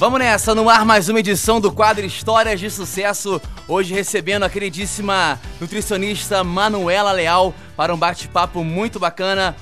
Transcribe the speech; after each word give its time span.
Vamos 0.00 0.20
nessa, 0.20 0.54
no 0.54 0.70
ar 0.70 0.84
mais 0.84 1.08
uma 1.08 1.18
edição 1.18 1.60
do 1.60 1.72
quadro 1.72 2.06
Histórias 2.06 2.60
de 2.60 2.70
Sucesso. 2.70 3.42
Hoje 3.66 3.92
recebendo 3.92 4.44
a 4.44 4.48
queridíssima 4.48 5.40
nutricionista 5.60 6.44
Manuela 6.44 7.10
Leal 7.10 7.52
para 7.76 7.92
um 7.92 7.98
bate-papo 7.98 8.62
muito 8.62 9.00
bacana. 9.00 9.56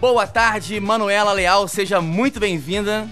Boa 0.00 0.28
tarde, 0.28 0.78
Manuela 0.78 1.32
Leal, 1.32 1.66
seja 1.66 2.00
muito 2.00 2.38
bem-vinda. 2.38 3.08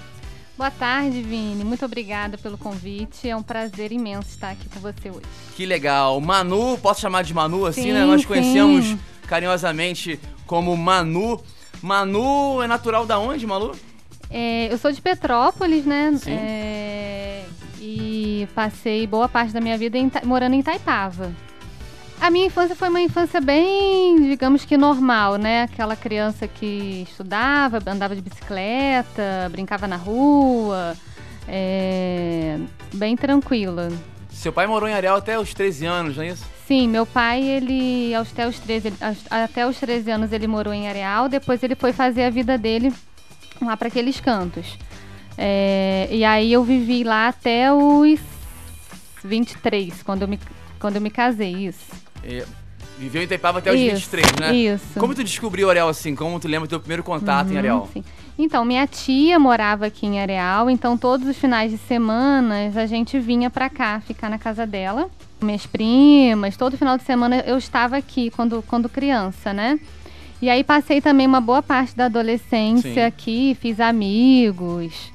Boa 0.57 0.71
tarde, 0.71 1.21
Vini. 1.21 1.65
Muito 1.65 1.85
obrigada 1.85 2.39
pelo 2.39 2.57
convite. 2.57 3.29
É 3.29 3.35
um 3.35 3.43
prazer 3.43 3.91
imenso 3.91 4.29
estar 4.29 4.51
aqui 4.51 4.69
com 4.69 4.79
você 4.79 5.11
hoje. 5.11 5.27
Que 5.57 5.67
legal. 5.67 6.21
Manu, 6.21 6.79
posso 6.79 7.01
chamar 7.01 7.25
de 7.25 7.35
Manu 7.35 7.67
assim, 7.67 7.83
sim, 7.83 7.93
né? 7.93 8.05
Nós 8.05 8.25
conhecemos 8.25 8.85
sim. 8.85 9.01
carinhosamente 9.27 10.21
como 10.47 10.77
Manu. 10.77 11.43
Manu 11.83 12.63
é 12.63 12.69
natural 12.69 13.05
da 13.05 13.19
onde, 13.19 13.45
Manu? 13.49 13.73
É, 14.31 14.71
eu 14.73 14.79
sou 14.79 14.93
de 14.93 15.01
Petrópolis, 15.01 15.85
né? 15.85 16.13
Sim. 16.17 16.33
É, 16.33 17.45
e 17.81 18.47
passei 18.55 19.07
boa 19.07 19.29
parte 19.29 19.53
da 19.53 19.61
minha 19.61 19.79
vida 19.79 19.97
em 19.97 20.11
morando 20.25 20.55
em 20.55 20.61
Itaipava. 20.61 21.33
A 22.21 22.31
minha 22.31 22.47
infância 22.47 22.75
foi 22.75 22.89
uma 22.89 23.01
infância 23.01 23.41
bem, 23.41 24.17
digamos 24.29 24.65
que 24.65 24.77
normal, 24.77 25.37
né? 25.37 25.63
Aquela 25.63 25.95
criança 25.95 26.49
que 26.49 27.07
estudava, 27.09 27.79
andava 27.87 28.15
de 28.17 28.21
bicicleta, 28.21 29.49
brincava 29.53 29.87
na 29.87 29.95
rua, 29.97 30.97
é, 31.47 32.59
bem 32.95 33.17
tranquila. 33.17 33.89
Seu 34.31 34.53
pai 34.53 34.67
morou 34.67 34.89
em 34.89 34.95
Areal 34.95 35.17
até 35.17 35.39
os 35.39 35.55
13 35.55 35.87
anos, 35.87 36.17
não 36.17 36.25
é 36.25 36.29
isso? 36.29 36.45
Sim, 36.67 36.89
meu 36.89 37.07
pai, 37.07 37.43
ele 37.43 38.13
até 38.15 38.47
os 38.47 38.59
13, 38.59 38.89
ele- 38.89 38.97
aos- 39.01 39.25
até 39.31 39.67
os 39.67 39.79
13 39.79 40.11
anos 40.11 40.33
ele 40.33 40.47
morou 40.47 40.75
em 40.75 40.89
Areal, 40.89 41.29
depois 41.29 41.63
ele 41.63 41.75
foi 41.75 41.93
fazer 41.93 42.25
a 42.25 42.31
vida 42.31 42.59
dele 42.59 42.93
lá 43.67 43.77
para 43.77 43.89
aqueles 43.89 44.21
cantos. 44.21 44.79
É, 45.37 46.09
e 46.11 46.25
aí 46.25 46.53
eu 46.53 46.65
vivi 46.65 47.05
lá 47.05 47.29
até 47.29 47.73
os 47.73 48.19
23, 49.25 50.03
quando 50.03 50.23
eu 50.23 50.29
me, 50.29 50.39
quando 50.81 50.97
eu 50.97 51.01
me 51.03 51.11
casei, 51.11 51.67
isso. 51.67 51.87
É, 52.25 52.45
viveu 52.99 53.23
em 53.23 53.25
Itaipava 53.25 53.59
até 53.59 53.73
os 53.73 53.79
Isso, 53.81 54.11
23, 54.11 54.33
né? 54.41 54.55
Isso. 54.57 54.99
Como 54.99 55.15
tu 55.15 55.23
descobriu 55.23 55.71
Areal 55.71 55.89
assim? 55.89 56.15
Como 56.15 56.39
tu 56.41 56.49
lembra 56.49 56.67
do 56.67 56.71
teu 56.71 56.81
primeiro 56.81 57.03
contato 57.05 57.49
em 57.49 57.53
Uhum, 57.53 57.59
Areal? 57.59 57.89
sim. 57.93 58.05
Então, 58.41 58.65
minha 58.65 58.87
tia 58.87 59.37
morava 59.39 59.87
aqui 59.87 60.07
em 60.07 60.21
Areal, 60.21 60.71
então 60.71 60.97
todos 60.97 61.27
os 61.27 61.37
finais 61.37 61.73
de 61.73 61.79
semana 61.79 62.71
a 62.75 62.87
gente 62.87 63.19
vinha 63.19 63.51
pra 63.51 63.69
cá 63.69 64.01
ficar 64.01 64.29
na 64.31 64.39
casa 64.39 64.65
dela. 64.65 65.11
Minhas 65.41 65.67
primas, 65.67 66.57
todo 66.57 66.77
final 66.77 66.97
de 66.97 67.03
semana 67.05 67.41
eu 67.47 67.59
estava 67.59 67.97
aqui 67.97 68.31
quando, 68.31 68.63
quando 68.67 68.89
criança, 68.89 69.53
né? 69.53 69.79
E 70.41 70.49
aí 70.49 70.63
passei 70.63 71.01
também 71.01 71.27
uma 71.27 71.41
boa 71.41 71.63
parte 71.63 71.97
da 71.97 72.05
adolescência 72.07 72.95
Sim. 72.95 73.01
aqui, 73.01 73.57
fiz 73.61 73.81
amigos. 73.81 75.13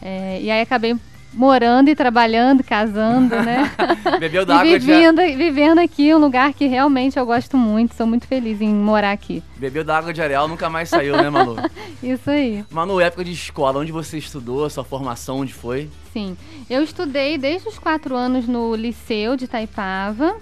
é, 0.00 0.40
e 0.40 0.50
aí 0.50 0.60
acabei 0.60 0.96
morando 1.34 1.90
e 1.90 1.94
trabalhando, 1.94 2.62
casando, 2.62 3.34
né? 3.34 3.70
Bebeu 4.18 4.46
da 4.46 4.58
água 4.58 4.78
de 4.78 4.86
vivendo, 4.86 5.20
vivendo 5.36 5.78
aqui 5.80 6.14
um 6.14 6.18
lugar 6.18 6.52
que 6.52 6.66
realmente 6.66 7.18
eu 7.18 7.26
gosto 7.26 7.56
muito, 7.56 7.94
sou 7.94 8.06
muito 8.06 8.26
feliz 8.26 8.60
em 8.60 8.72
morar 8.72 9.12
aqui. 9.12 9.42
Bebeu 9.56 9.84
da 9.84 9.98
água 9.98 10.12
de 10.12 10.22
Areal, 10.22 10.48
nunca 10.48 10.70
mais 10.70 10.88
saiu, 10.88 11.16
né, 11.16 11.28
Manu? 11.28 11.56
Isso 12.02 12.30
aí. 12.30 12.64
Manu, 12.70 13.00
época 13.00 13.24
de 13.24 13.32
escola, 13.32 13.80
onde 13.80 13.92
você 13.92 14.16
estudou, 14.16 14.68
sua 14.70 14.84
formação, 14.84 15.38
onde 15.38 15.52
foi? 15.52 15.90
Sim, 16.12 16.36
eu 16.70 16.82
estudei 16.82 17.36
desde 17.36 17.68
os 17.68 17.78
quatro 17.78 18.14
anos 18.14 18.46
no 18.46 18.74
Liceu 18.74 19.36
de 19.36 19.44
Itaipava, 19.44 20.36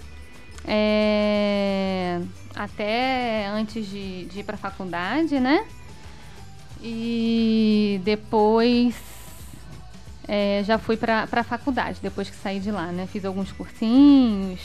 é, 0.65 2.21
até 2.55 3.47
antes 3.47 3.87
de, 3.87 4.25
de 4.25 4.39
ir 4.39 4.43
para 4.43 4.55
a 4.55 4.57
faculdade, 4.57 5.39
né? 5.39 5.63
E 6.81 7.99
depois 8.03 8.95
é, 10.27 10.61
já 10.65 10.77
fui 10.77 10.97
para 10.97 11.27
a 11.31 11.43
faculdade, 11.43 11.99
depois 12.01 12.29
que 12.29 12.35
saí 12.35 12.59
de 12.59 12.71
lá, 12.71 12.87
né? 12.87 13.07
Fiz 13.11 13.23
alguns 13.25 13.51
cursinhos, 13.51 14.59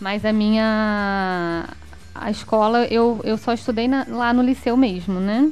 mas 0.00 0.24
a 0.24 0.32
minha... 0.32 1.68
A 2.14 2.30
escola 2.30 2.84
eu, 2.86 3.20
eu 3.24 3.38
só 3.38 3.54
estudei 3.54 3.88
na- 3.88 4.04
lá 4.06 4.34
no 4.34 4.42
Liceu 4.42 4.76
mesmo, 4.76 5.18
né? 5.18 5.50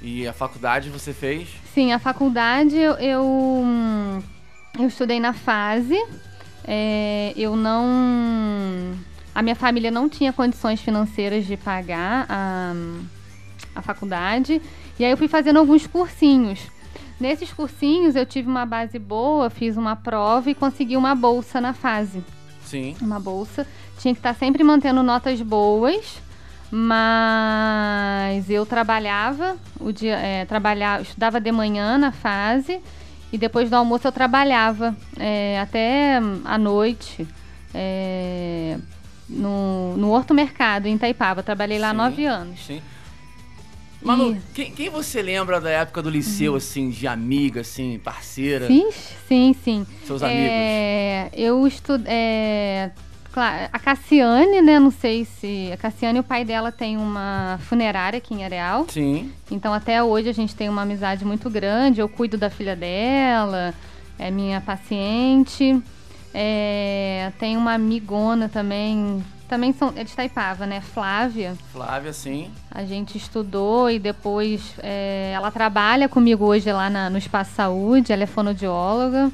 E 0.00 0.28
a 0.28 0.32
faculdade 0.32 0.90
você 0.90 1.12
fez? 1.12 1.48
Sim, 1.74 1.92
a 1.92 1.98
faculdade 1.98 2.76
eu, 2.76 2.92
eu, 2.94 3.64
eu 4.78 4.86
estudei 4.86 5.18
na 5.18 5.32
fase. 5.32 5.96
é, 6.64 7.32
eu 7.36 7.56
não. 7.56 8.94
A 9.38 9.42
minha 9.42 9.54
família 9.54 9.88
não 9.88 10.08
tinha 10.08 10.32
condições 10.32 10.80
financeiras 10.80 11.46
de 11.46 11.56
pagar 11.56 12.26
a, 12.28 12.72
a 13.72 13.80
faculdade. 13.80 14.60
E 14.98 15.04
aí 15.04 15.12
eu 15.12 15.16
fui 15.16 15.28
fazendo 15.28 15.60
alguns 15.60 15.86
cursinhos. 15.86 16.58
Nesses 17.20 17.52
cursinhos 17.52 18.16
eu 18.16 18.26
tive 18.26 18.48
uma 18.48 18.66
base 18.66 18.98
boa, 18.98 19.48
fiz 19.48 19.76
uma 19.76 19.94
prova 19.94 20.50
e 20.50 20.56
consegui 20.56 20.96
uma 20.96 21.14
bolsa 21.14 21.60
na 21.60 21.72
fase 21.72 22.20
Sim. 22.64 22.96
uma 23.00 23.20
bolsa. 23.20 23.64
Tinha 24.00 24.12
que 24.12 24.18
estar 24.18 24.34
sempre 24.34 24.64
mantendo 24.64 25.04
notas 25.04 25.40
boas, 25.40 26.20
mas 26.68 28.50
eu 28.50 28.66
trabalhava 28.66 29.56
o 29.78 29.92
dia, 29.92 30.16
é, 30.16 30.46
trabalhava, 30.46 31.02
estudava 31.02 31.40
de 31.40 31.52
manhã 31.52 31.96
na 31.96 32.10
fase 32.10 32.80
e 33.32 33.38
depois 33.38 33.70
do 33.70 33.76
almoço 33.76 34.04
eu 34.04 34.10
trabalhava 34.10 34.96
é, 35.16 35.60
até 35.60 36.20
a 36.44 36.58
noite 36.58 37.24
é, 37.72 38.76
no, 39.28 39.96
no 39.96 40.10
Horto 40.10 40.32
Mercado 40.34 40.86
em 40.86 40.94
Itaipava. 40.94 41.42
Trabalhei 41.42 41.78
lá 41.78 41.90
Sim. 41.90 41.96
nove 41.96 42.26
anos. 42.26 42.60
Sim. 42.66 42.80
Manu, 44.00 44.32
E- 44.32 44.40
quem, 44.54 44.70
quem 44.72 44.88
você 44.88 45.20
lembra 45.20 45.60
da 45.60 45.70
época 45.70 46.00
do 46.00 46.08
liceu, 46.08 46.54
assim, 46.54 46.88
de 46.90 47.06
amiga, 47.06 47.62
assim, 47.62 47.98
parceira? 47.98 48.66
Sim, 48.68 48.90
sim, 49.26 49.54
sim. 49.64 49.86
Seus 50.04 50.22
É, 50.22 51.28
eu 51.32 51.66
estudei. 51.66 52.12
a 53.72 53.78
Cassiane, 53.78 54.62
né? 54.62 54.78
Não 54.78 54.90
sei 54.92 55.24
se. 55.24 55.70
A 55.72 55.76
Cassiane, 55.76 56.20
o 56.20 56.22
pai 56.24 56.44
dela 56.44 56.70
tem 56.70 56.96
uma 56.96 57.58
funerária 57.62 58.18
aqui 58.18 58.34
em 58.34 58.44
Areal. 58.44 58.86
Sim. 58.88 59.32
Então, 59.50 59.74
até 59.74 60.02
hoje, 60.02 60.28
a 60.28 60.32
gente 60.32 60.54
tem 60.54 60.68
uma 60.68 60.82
amizade 60.82 61.24
muito 61.24 61.50
grande. 61.50 62.00
Eu 62.00 62.08
cuido 62.08 62.38
da 62.38 62.48
filha 62.50 62.76
dela, 62.76 63.74
é 64.18 64.30
minha 64.30 64.60
paciente. 64.60 65.82
É, 66.34 67.32
tem 67.38 67.56
uma 67.56 67.74
amigona 67.74 68.48
também. 68.48 69.24
Também 69.48 69.72
são, 69.72 69.92
é 69.96 70.04
de 70.04 70.12
Taipava, 70.14 70.66
né? 70.66 70.80
Flávia. 70.82 71.56
Flávia, 71.72 72.12
sim. 72.12 72.50
A 72.70 72.84
gente 72.84 73.16
estudou 73.16 73.90
e 73.90 73.98
depois 73.98 74.74
é, 74.78 75.32
ela 75.34 75.50
trabalha 75.50 76.06
comigo 76.08 76.44
hoje 76.44 76.70
lá 76.70 76.90
na- 76.90 77.08
no 77.08 77.16
Espaço 77.16 77.52
Saúde, 77.54 78.12
ela 78.12 78.22
é 78.24 78.26
fonoaudióloga. 78.26 79.30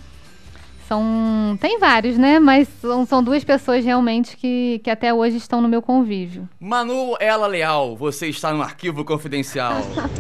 São. 0.87 1.59
Tem 1.61 1.81
vários, 1.81 2.17
né? 2.19 2.39
Mas 2.39 2.69
são, 2.81 3.05
são 3.07 3.23
duas 3.25 3.43
pessoas 3.43 3.85
realmente 3.85 4.37
que, 4.37 4.81
que 4.85 4.91
até 4.91 5.13
hoje 5.13 5.37
estão 5.39 5.61
no 5.61 5.69
meu 5.69 5.81
convívio. 5.83 6.47
Manu 6.61 7.17
Ela 7.19 7.47
Leal, 7.47 7.97
você 7.97 8.29
está 8.29 8.53
no 8.53 8.63
arquivo 8.63 9.03
confidencial. 9.05 9.73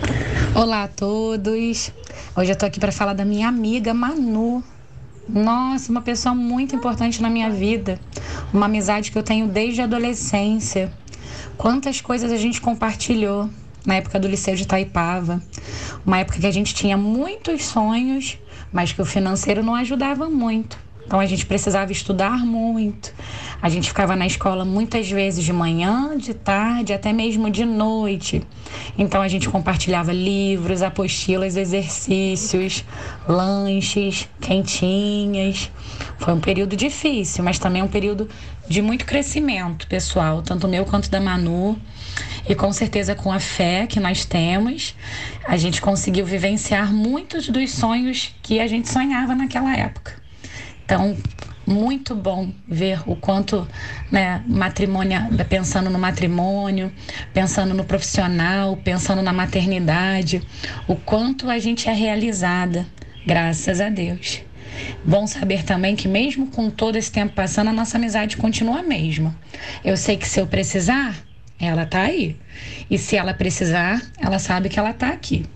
Olá 0.56 0.84
a 0.84 0.88
todos. 0.88 1.92
Hoje 2.36 2.50
eu 2.50 2.56
tô 2.56 2.64
aqui 2.66 2.80
para 2.80 2.90
falar 2.92 3.12
da 3.12 3.24
minha 3.26 3.46
amiga 3.46 3.92
Manu. 3.92 4.64
Nossa, 5.28 5.90
uma 5.90 6.02
pessoa 6.02 6.34
muito 6.34 6.76
importante 6.76 7.22
na 7.22 7.30
minha 7.30 7.50
vida. 7.50 7.98
Uma 8.52 8.66
amizade 8.66 9.10
que 9.10 9.16
eu 9.16 9.22
tenho 9.22 9.48
desde 9.48 9.80
a 9.80 9.84
adolescência. 9.84 10.92
Quantas 11.56 12.00
coisas 12.00 12.30
a 12.30 12.36
gente 12.36 12.60
compartilhou 12.60 13.48
na 13.86 13.94
época 13.94 14.20
do 14.20 14.28
Liceu 14.28 14.54
de 14.54 14.64
Itaipava. 14.64 15.42
Uma 16.04 16.18
época 16.18 16.38
que 16.38 16.46
a 16.46 16.50
gente 16.50 16.74
tinha 16.74 16.96
muitos 16.96 17.64
sonhos, 17.64 18.38
mas 18.70 18.92
que 18.92 19.00
o 19.00 19.04
financeiro 19.06 19.62
não 19.62 19.74
ajudava 19.74 20.28
muito. 20.28 20.83
Então 21.06 21.20
a 21.20 21.26
gente 21.26 21.44
precisava 21.46 21.92
estudar 21.92 22.38
muito. 22.44 23.12
A 23.60 23.68
gente 23.68 23.88
ficava 23.88 24.16
na 24.16 24.26
escola 24.26 24.64
muitas 24.64 25.10
vezes 25.10 25.44
de 25.44 25.52
manhã, 25.52 26.16
de 26.16 26.34
tarde, 26.34 26.92
até 26.92 27.12
mesmo 27.12 27.50
de 27.50 27.64
noite. 27.64 28.42
Então 28.96 29.22
a 29.22 29.28
gente 29.28 29.48
compartilhava 29.48 30.12
livros, 30.12 30.82
apostilas, 30.82 31.56
exercícios, 31.56 32.84
lanches, 33.28 34.28
quentinhas. 34.40 35.70
Foi 36.18 36.32
um 36.34 36.40
período 36.40 36.76
difícil, 36.76 37.44
mas 37.44 37.58
também 37.58 37.82
um 37.82 37.88
período 37.88 38.28
de 38.68 38.80
muito 38.80 39.04
crescimento 39.04 39.86
pessoal, 39.86 40.42
tanto 40.42 40.66
meu 40.66 40.84
quanto 40.84 41.10
da 41.10 41.20
Manu. 41.20 41.78
E 42.48 42.54
com 42.54 42.72
certeza 42.72 43.14
com 43.14 43.32
a 43.32 43.40
fé 43.40 43.86
que 43.86 43.98
nós 43.98 44.24
temos, 44.24 44.94
a 45.46 45.56
gente 45.56 45.80
conseguiu 45.80 46.26
vivenciar 46.26 46.92
muitos 46.92 47.48
dos 47.48 47.72
sonhos 47.72 48.34
que 48.42 48.60
a 48.60 48.66
gente 48.66 48.88
sonhava 48.88 49.34
naquela 49.34 49.74
época. 49.74 50.23
Então, 50.84 51.16
muito 51.66 52.14
bom 52.14 52.52
ver 52.68 53.00
o 53.06 53.16
quanto, 53.16 53.66
né, 54.12 54.42
matrimônio, 54.46 55.18
pensando 55.48 55.88
no 55.88 55.98
matrimônio, 55.98 56.92
pensando 57.32 57.72
no 57.72 57.84
profissional, 57.84 58.76
pensando 58.76 59.22
na 59.22 59.32
maternidade, 59.32 60.42
o 60.86 60.94
quanto 60.94 61.48
a 61.48 61.58
gente 61.58 61.88
é 61.88 61.92
realizada, 61.92 62.86
graças 63.26 63.80
a 63.80 63.88
Deus. 63.88 64.42
Bom 65.04 65.26
saber 65.26 65.64
também 65.64 65.96
que 65.96 66.08
mesmo 66.08 66.48
com 66.48 66.68
todo 66.68 66.96
esse 66.96 67.10
tempo 67.10 67.32
passando, 67.32 67.68
a 67.68 67.72
nossa 67.72 67.96
amizade 67.96 68.36
continua 68.36 68.80
a 68.80 68.82
mesma. 68.82 69.34
Eu 69.82 69.96
sei 69.96 70.16
que 70.16 70.28
se 70.28 70.40
eu 70.40 70.46
precisar, 70.46 71.14
ela 71.58 71.86
tá 71.86 72.02
aí. 72.02 72.36
E 72.90 72.98
se 72.98 73.16
ela 73.16 73.32
precisar, 73.32 74.02
ela 74.18 74.38
sabe 74.38 74.68
que 74.68 74.78
ela 74.78 74.92
tá 74.92 75.08
aqui. 75.08 75.46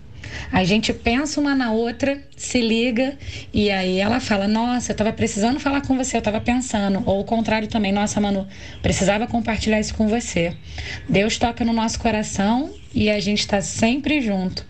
A 0.51 0.63
gente 0.63 0.93
pensa 0.93 1.39
uma 1.39 1.55
na 1.55 1.71
outra, 1.71 2.21
se 2.35 2.61
liga 2.61 3.17
e 3.53 3.69
aí 3.69 3.99
ela 3.99 4.19
fala: 4.19 4.47
Nossa, 4.47 4.91
eu 4.91 4.95
tava 4.95 5.13
precisando 5.13 5.59
falar 5.59 5.81
com 5.81 5.97
você, 5.97 6.17
eu 6.17 6.21
tava 6.21 6.41
pensando. 6.41 7.03
Ou 7.05 7.21
o 7.21 7.25
contrário 7.25 7.67
também: 7.67 7.91
Nossa, 7.91 8.19
Manu, 8.19 8.47
precisava 8.81 9.27
compartilhar 9.27 9.79
isso 9.79 9.93
com 9.93 10.07
você. 10.07 10.55
Deus 11.07 11.37
toca 11.37 11.63
no 11.65 11.73
nosso 11.73 11.99
coração 11.99 12.73
e 12.93 13.09
a 13.09 13.19
gente 13.19 13.39
está 13.39 13.61
sempre 13.61 14.21
junto 14.21 14.65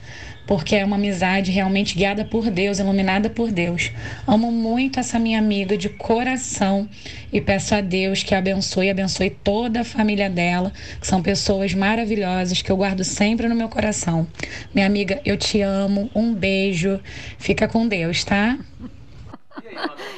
porque 0.50 0.76
é 0.76 0.84
uma 0.84 0.96
amizade 0.96 1.52
realmente 1.52 1.96
guiada 1.96 2.26
por 2.26 2.50
Deus, 2.50 2.80
iluminada 2.80 3.30
por 3.30 3.52
Deus. 3.52 3.92
Amo 4.26 4.52
muito 4.52 5.00
essa 5.00 5.20
minha 5.20 5.38
amiga 5.38 5.78
de 5.78 5.90
coração 5.90 6.90
e 7.32 7.40
peço 7.40 7.76
a 7.76 7.82
Deus 7.82 8.24
que 8.24 8.34
abençoe 8.34 8.88
e 8.88 8.90
abençoe 8.90 9.30
toda 9.30 9.82
a 9.82 9.84
família 9.84 10.28
dela, 10.28 10.74
que 11.00 11.06
são 11.06 11.22
pessoas 11.22 11.76
maravilhosas 11.76 12.64
que 12.64 12.72
eu 12.72 12.78
guardo 12.78 13.04
sempre 13.04 13.48
no 13.48 13.54
meu 13.54 13.70
coração. 13.70 14.26
Minha 14.74 14.88
amiga, 14.88 15.22
eu 15.24 15.38
te 15.38 15.62
amo, 15.62 16.10
um 16.16 16.34
beijo, 16.34 17.00
fica 17.38 17.68
com 17.68 17.88
Deus, 17.88 18.24
tá? 18.24 18.58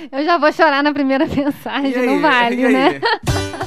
Eu 0.09 0.23
já 0.23 0.37
vou 0.37 0.53
chorar 0.53 0.81
na 0.81 0.93
primeira 0.93 1.25
mensagem, 1.27 1.93
aí, 1.93 2.05
não 2.05 2.21
vale, 2.21 2.69
né? 2.69 3.01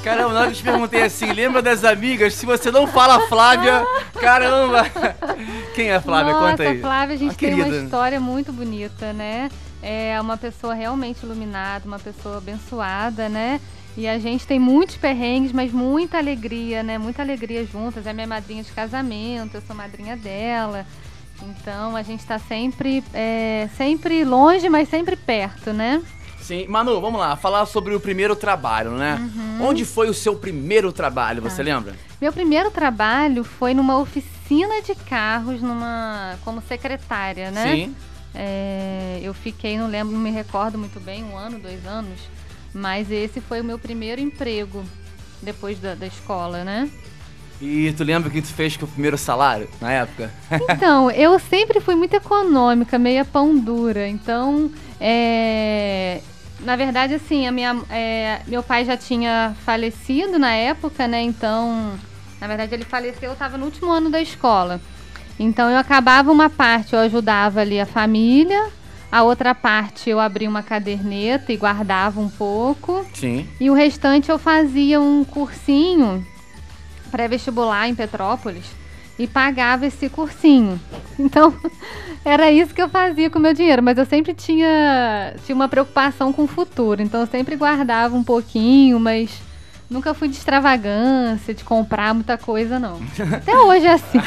Caramba, 0.02 0.32
na 0.32 0.40
hora 0.40 0.46
que 0.46 0.54
eu 0.54 0.58
te 0.58 0.62
perguntei 0.62 1.02
assim, 1.02 1.30
lembra 1.30 1.60
das 1.60 1.84
amigas? 1.84 2.32
Se 2.32 2.46
você 2.46 2.70
não 2.70 2.86
fala 2.86 3.28
Flávia, 3.28 3.84
caramba! 4.18 4.86
Quem 5.74 5.90
é 5.90 5.96
a 5.96 6.00
Flávia? 6.00 6.32
Nossa, 6.32 6.50
Conta 6.52 6.62
aí. 6.62 6.78
A 6.78 6.80
Flávia, 6.80 7.14
a 7.16 7.18
gente 7.18 7.32
a 7.32 7.34
tem 7.34 7.50
querida. 7.50 7.68
uma 7.68 7.84
história 7.84 8.20
muito 8.20 8.52
bonita, 8.52 9.12
né? 9.12 9.50
É 9.82 10.18
uma 10.20 10.36
pessoa 10.36 10.72
realmente 10.72 11.22
iluminada, 11.24 11.84
uma 11.86 11.98
pessoa 11.98 12.38
abençoada, 12.38 13.28
né? 13.28 13.60
E 13.96 14.08
a 14.08 14.18
gente 14.18 14.46
tem 14.46 14.58
muitos 14.58 14.96
perrengues, 14.96 15.52
mas 15.52 15.72
muita 15.72 16.16
alegria, 16.18 16.82
né? 16.82 16.96
Muita 16.96 17.22
alegria 17.22 17.64
juntas. 17.64 18.06
É 18.06 18.12
minha 18.12 18.26
madrinha 18.26 18.62
de 18.62 18.72
casamento, 18.72 19.56
eu 19.56 19.62
sou 19.62 19.74
madrinha 19.74 20.16
dela. 20.16 20.86
Então 21.42 21.96
a 21.96 22.02
gente 22.02 22.20
está 22.20 22.38
sempre, 22.38 23.02
é, 23.12 23.68
sempre 23.76 24.24
longe, 24.24 24.68
mas 24.68 24.88
sempre 24.88 25.16
perto, 25.16 25.72
né? 25.72 26.00
Sim. 26.40 26.66
Manu, 26.68 27.00
vamos 27.00 27.18
lá, 27.18 27.36
falar 27.36 27.66
sobre 27.66 27.94
o 27.94 28.00
primeiro 28.00 28.36
trabalho, 28.36 28.92
né? 28.92 29.16
Uhum. 29.18 29.66
Onde 29.68 29.84
foi 29.84 30.08
o 30.08 30.14
seu 30.14 30.36
primeiro 30.36 30.92
trabalho, 30.92 31.42
você 31.42 31.62
ah. 31.62 31.64
lembra? 31.64 31.94
Meu 32.20 32.32
primeiro 32.32 32.70
trabalho 32.70 33.42
foi 33.42 33.74
numa 33.74 33.98
oficina 33.98 34.33
de 34.84 34.94
carros, 34.94 35.60
numa 35.60 36.36
como 36.44 36.60
secretária, 36.62 37.50
né? 37.50 37.72
Sim. 37.72 37.96
É, 38.34 39.20
eu 39.22 39.32
fiquei, 39.32 39.78
não 39.78 39.86
lembro, 39.86 40.12
não 40.12 40.20
me 40.20 40.30
recordo 40.30 40.76
muito 40.76 40.98
bem, 41.00 41.22
um 41.24 41.36
ano, 41.36 41.58
dois 41.58 41.86
anos, 41.86 42.18
mas 42.72 43.10
esse 43.10 43.40
foi 43.40 43.60
o 43.60 43.64
meu 43.64 43.78
primeiro 43.78 44.20
emprego 44.20 44.84
depois 45.40 45.78
da, 45.78 45.94
da 45.94 46.06
escola, 46.06 46.64
né? 46.64 46.90
E 47.60 47.92
tu 47.96 48.02
lembra 48.02 48.28
o 48.28 48.32
que 48.32 48.42
tu 48.42 48.48
fez 48.48 48.76
com 48.76 48.84
o 48.84 48.88
primeiro 48.88 49.16
salário 49.16 49.68
na 49.80 49.92
época? 49.92 50.30
Então, 50.70 51.10
eu 51.10 51.38
sempre 51.38 51.80
fui 51.80 51.94
muito 51.94 52.14
econômica, 52.14 52.98
meia 52.98 53.24
pão 53.24 53.56
dura. 53.56 54.08
Então, 54.08 54.70
é, 55.00 56.20
na 56.60 56.74
verdade, 56.74 57.14
assim, 57.14 57.46
a 57.46 57.52
minha, 57.52 57.80
é, 57.88 58.40
meu 58.46 58.62
pai 58.62 58.84
já 58.84 58.96
tinha 58.96 59.54
falecido 59.64 60.38
na 60.38 60.52
época, 60.52 61.06
né? 61.06 61.22
Então, 61.22 61.92
na 62.40 62.46
verdade, 62.46 62.74
ele 62.74 62.84
faleceu, 62.84 63.30
eu 63.30 63.32
estava 63.32 63.56
no 63.56 63.66
último 63.66 63.90
ano 63.90 64.10
da 64.10 64.20
escola. 64.20 64.80
Então, 65.38 65.70
eu 65.70 65.78
acabava 65.78 66.30
uma 66.30 66.48
parte, 66.48 66.94
eu 66.94 67.00
ajudava 67.00 67.60
ali 67.60 67.80
a 67.80 67.86
família, 67.86 68.70
a 69.10 69.22
outra 69.22 69.54
parte 69.54 70.10
eu 70.10 70.18
abria 70.18 70.48
uma 70.48 70.62
caderneta 70.62 71.52
e 71.52 71.56
guardava 71.56 72.20
um 72.20 72.28
pouco. 72.28 73.06
Sim. 73.14 73.46
E 73.60 73.70
o 73.70 73.74
restante 73.74 74.30
eu 74.30 74.38
fazia 74.38 75.00
um 75.00 75.24
cursinho 75.24 76.26
pré-vestibular 77.10 77.88
em 77.88 77.94
Petrópolis 77.94 78.64
e 79.18 79.26
pagava 79.26 79.86
esse 79.86 80.08
cursinho. 80.08 80.80
Então, 81.16 81.54
era 82.24 82.50
isso 82.50 82.74
que 82.74 82.82
eu 82.82 82.88
fazia 82.88 83.30
com 83.30 83.38
o 83.38 83.42
meu 83.42 83.54
dinheiro, 83.54 83.80
mas 83.80 83.96
eu 83.96 84.04
sempre 84.04 84.34
tinha, 84.34 85.32
tinha 85.46 85.54
uma 85.54 85.68
preocupação 85.68 86.32
com 86.32 86.42
o 86.42 86.48
futuro, 86.48 87.00
então 87.00 87.20
eu 87.20 87.26
sempre 87.28 87.54
guardava 87.54 88.16
um 88.16 88.24
pouquinho, 88.24 88.98
mas 88.98 89.30
nunca 89.88 90.14
fui 90.14 90.28
de 90.28 90.36
extravagância, 90.36 91.54
de 91.54 91.64
comprar 91.64 92.14
muita 92.14 92.36
coisa, 92.38 92.78
não. 92.78 93.00
Até 93.32 93.56
hoje 93.56 93.86
é 93.86 93.92
assim. 93.92 94.18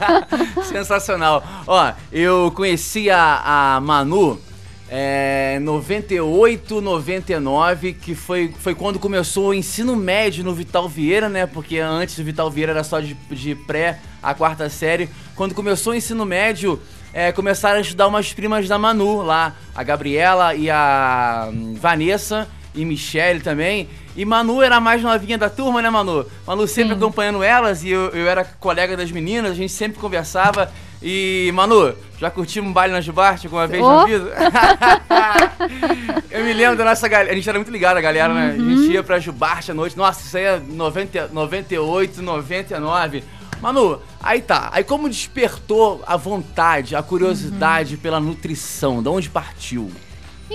Sensacional. 0.64 1.42
Ó, 1.66 1.92
eu 2.12 2.52
conheci 2.54 3.10
a, 3.10 3.76
a 3.76 3.80
Manu 3.80 4.40
é, 4.88 5.58
98, 5.60 6.80
99, 6.80 7.94
que 7.94 8.14
foi, 8.14 8.54
foi 8.58 8.74
quando 8.74 8.98
começou 8.98 9.48
o 9.48 9.54
ensino 9.54 9.96
médio 9.96 10.44
no 10.44 10.54
Vital 10.54 10.88
Vieira, 10.88 11.28
né? 11.28 11.46
Porque 11.46 11.78
antes 11.78 12.18
o 12.18 12.24
Vital 12.24 12.50
Vieira 12.50 12.72
era 12.72 12.84
só 12.84 13.00
de, 13.00 13.14
de 13.30 13.54
pré 13.54 13.98
a 14.22 14.34
quarta 14.34 14.68
série. 14.68 15.08
Quando 15.34 15.54
começou 15.54 15.92
o 15.92 15.96
ensino 15.96 16.24
médio, 16.24 16.80
é, 17.12 17.32
começaram 17.32 17.78
a 17.78 17.80
estudar 17.80 18.06
umas 18.06 18.32
primas 18.32 18.68
da 18.68 18.78
Manu 18.78 19.22
lá, 19.22 19.56
a 19.74 19.82
Gabriela 19.82 20.54
e 20.54 20.70
a 20.70 21.48
hum, 21.52 21.74
Vanessa 21.74 22.48
e 22.74 22.84
Michelle 22.84 23.40
também. 23.40 23.88
E 24.16 24.24
Manu 24.24 24.62
era 24.62 24.76
a 24.76 24.80
mais 24.80 25.02
novinha 25.02 25.36
da 25.36 25.50
turma, 25.50 25.82
né, 25.82 25.90
Manu? 25.90 26.26
Manu 26.46 26.66
sempre 26.66 26.94
Sim. 26.94 27.00
acompanhando 27.00 27.42
elas 27.42 27.82
e 27.82 27.90
eu, 27.90 28.08
eu 28.10 28.28
era 28.28 28.44
colega 28.44 28.96
das 28.96 29.10
meninas, 29.10 29.52
a 29.52 29.54
gente 29.54 29.72
sempre 29.72 29.98
conversava. 30.00 30.70
E, 31.02 31.50
Manu, 31.52 31.94
já 32.18 32.30
curtimos 32.30 32.70
um 32.70 32.72
baile 32.72 32.94
na 32.94 33.00
Jubarte 33.00 33.46
alguma 33.46 33.66
vez 33.66 33.82
oh. 33.82 33.88
na 33.88 34.04
vida? 34.06 34.32
eu 36.30 36.44
me 36.44 36.52
lembro 36.52 36.76
da 36.76 36.84
nossa 36.84 37.06
galera. 37.06 37.30
A 37.30 37.34
gente 37.34 37.46
era 37.48 37.58
muito 37.58 37.70
ligado, 37.70 37.98
a 37.98 38.00
galera, 38.00 38.32
uhum. 38.32 38.38
né? 38.38 38.46
A 38.52 38.56
gente 38.56 38.86
uhum. 38.86 38.92
ia 38.92 39.02
pra 39.02 39.18
Jubarte 39.18 39.70
à 39.70 39.74
noite. 39.74 39.96
Nossa, 39.98 40.22
isso 40.22 40.36
aí 40.36 40.44
é 40.44 40.58
90, 40.66 41.28
98, 41.32 42.22
99. 42.22 43.24
Manu, 43.60 44.00
aí 44.22 44.40
tá. 44.40 44.70
Aí 44.72 44.82
como 44.84 45.08
despertou 45.08 46.02
a 46.06 46.16
vontade, 46.16 46.96
a 46.96 47.02
curiosidade 47.02 47.96
uhum. 47.96 48.00
pela 48.00 48.20
nutrição? 48.20 49.02
De 49.02 49.08
onde 49.08 49.28
partiu? 49.28 49.90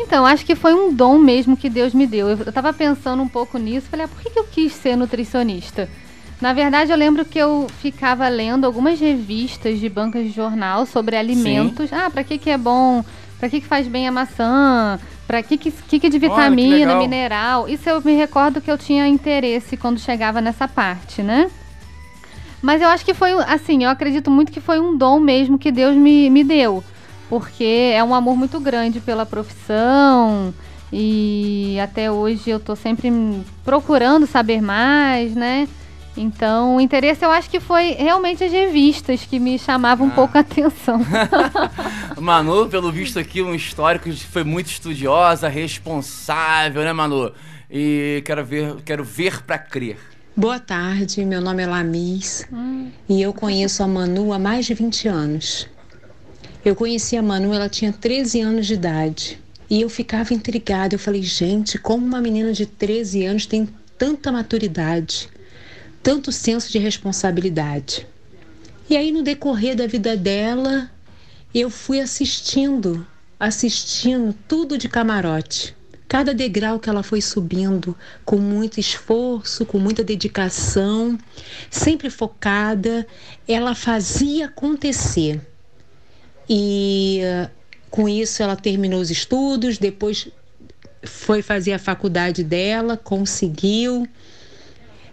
Então, 0.02 0.26
acho 0.26 0.46
que 0.46 0.56
foi 0.56 0.74
um 0.74 0.94
dom 0.94 1.18
mesmo 1.18 1.58
que 1.58 1.70
Deus 1.70 1.94
me 1.94 2.08
deu. 2.08 2.30
Eu, 2.30 2.38
eu 2.46 2.54
tava 2.54 2.72
pensando 2.72 3.22
um 3.22 3.28
pouco 3.28 3.58
nisso. 3.58 3.88
Falei, 3.90 4.06
ah, 4.06 4.10
por 4.10 4.22
que, 4.22 4.30
que 4.30 4.40
eu 4.40 4.46
quis 4.46 4.74
ser 4.74 4.96
nutricionista? 4.96 5.90
Na 6.42 6.54
verdade, 6.54 6.90
eu 6.90 6.98
lembro 6.98 7.26
que 7.26 7.38
eu 7.38 7.68
ficava 7.82 8.28
lendo 8.30 8.66
algumas 8.66 8.98
revistas 8.98 9.78
de 9.78 9.90
bancas 9.90 10.24
de 10.24 10.32
jornal 10.32 10.86
sobre 10.86 11.18
alimentos. 11.18 11.90
Sim. 11.90 11.96
Ah, 11.96 12.10
para 12.10 12.24
que, 12.24 12.38
que 12.38 12.50
é 12.50 12.58
bom? 12.58 13.04
Para 13.38 13.50
que, 13.50 13.60
que 13.60 13.68
faz 13.68 13.88
bem 13.88 14.08
a 14.08 14.12
maçã? 14.12 14.98
Para 15.28 15.44
que, 15.44 15.58
que, 15.58 15.70
que, 15.70 16.00
que 16.00 16.10
de 16.10 16.18
vitamina, 16.18 16.94
Olha, 16.94 16.98
mineral? 16.98 17.68
Isso 17.68 17.90
eu 17.90 18.02
me 18.02 18.16
recordo 18.16 18.62
que 18.62 18.72
eu 18.72 18.78
tinha 18.78 19.06
interesse 19.06 19.76
quando 19.76 20.00
chegava 20.00 20.40
nessa 20.40 20.68
parte, 20.68 21.22
né? 21.22 21.52
Mas 22.62 22.82
eu 22.82 22.88
acho 22.88 23.06
que 23.06 23.14
foi, 23.14 23.32
assim, 23.44 23.84
eu 23.84 23.90
acredito 23.90 24.32
muito 24.32 24.52
que 24.52 24.62
foi 24.62 24.80
um 24.80 24.98
dom 24.98 25.20
mesmo 25.20 25.60
que 25.60 25.72
Deus 25.72 25.96
me, 25.96 26.30
me 26.30 26.44
deu. 26.44 26.84
Porque 27.30 27.94
é 27.94 28.04
um 28.04 28.14
amor 28.14 28.36
muito 28.36 28.60
grande 28.60 29.00
pela 29.00 29.26
profissão. 29.26 30.54
E 30.92 31.78
até 31.80 32.12
hoje 32.12 32.50
eu 32.50 32.60
tô 32.60 32.76
sempre 32.76 33.12
procurando 33.64 34.26
saber 34.26 34.62
mais, 34.62 35.36
né? 35.36 35.68
Então, 36.18 36.76
o 36.76 36.82
interesse 36.82 37.24
eu 37.24 37.32
acho 37.32 37.50
que 37.50 37.60
foi 37.60 37.92
realmente 37.92 38.44
as 38.44 38.52
revistas 38.52 39.24
que 39.24 39.40
me 39.40 39.58
chamavam 39.58 40.08
ah. 40.08 40.10
um 40.10 40.14
pouco 40.14 40.38
a 40.38 40.42
atenção. 40.42 41.00
Manu, 42.20 42.68
pelo 42.68 42.92
visto 42.92 43.18
aqui, 43.20 43.42
um 43.42 43.56
histórico 43.56 44.12
foi 44.12 44.44
muito 44.44 44.68
estudiosa, 44.68 45.48
responsável, 45.48 46.84
né, 46.84 46.92
Manu? 46.92 47.32
E 47.72 48.22
quero 48.26 48.44
ver, 48.44 48.76
quero 48.84 49.04
ver 49.04 49.44
para 49.44 49.60
crer. 49.60 49.98
Boa 50.36 50.60
tarde, 50.60 51.24
meu 51.24 51.42
nome 51.42 51.64
é 51.64 51.68
Lamis 51.68 52.48
hum. 52.52 52.90
e 53.08 53.22
eu 53.22 53.34
conheço 53.34 53.84
a 53.84 53.88
Manu 53.88 54.34
há 54.34 54.40
mais 54.40 54.66
de 54.66 54.74
20 54.74 55.08
anos. 55.08 55.68
Eu 56.64 56.76
conheci 56.76 57.16
a 57.16 57.22
Manu, 57.22 57.54
ela 57.54 57.70
tinha 57.70 57.94
13 57.94 58.42
anos 58.42 58.68
de 58.68 58.74
idade. 58.74 59.40
E 59.70 59.82
eu 59.82 59.90
ficava 59.90 60.34
intrigada. 60.34 60.96
Eu 60.96 61.00
falei, 61.00 61.22
gente, 61.22 61.78
como 61.78 62.06
uma 62.06 62.22
menina 62.22 62.52
de 62.54 62.66
13 62.66 63.26
anos 63.26 63.46
tem 63.46 63.68
tanta 63.98 64.32
maturidade? 64.32 65.30
tanto 66.02 66.32
senso 66.32 66.72
de 66.72 66.80
responsabilidade. 66.80 68.08
E 68.90 68.98
aí, 68.98 69.12
no 69.12 69.22
decorrer 69.22 69.76
da 69.76 69.86
vida 69.86 70.18
dela, 70.18 70.90
eu 71.54 71.70
fui 71.70 72.00
assistindo, 72.00 73.06
assistindo 73.40 74.34
tudo 74.48 74.78
de 74.78 74.90
camarote. 74.90 75.76
Cada 76.08 76.34
degrau 76.34 76.80
que 76.80 76.90
ela 76.90 77.04
foi 77.04 77.22
subindo, 77.22 77.96
com 78.26 78.38
muito 78.38 78.80
esforço, 78.80 79.66
com 79.66 79.78
muita 79.78 80.04
dedicação, 80.04 81.20
sempre 81.70 82.10
focada, 82.10 83.06
ela 83.48 83.76
fazia 83.76 84.48
acontecer. 84.48 85.40
E 86.50 87.22
com 87.90 88.10
isso 88.10 88.42
ela 88.42 88.56
terminou 88.56 89.00
os 89.00 89.12
estudos, 89.12 89.78
depois 89.78 90.28
foi 91.04 91.42
fazer 91.42 91.74
a 91.74 91.80
faculdade 91.80 92.44
dela, 92.44 92.98
conseguiu 92.98 94.08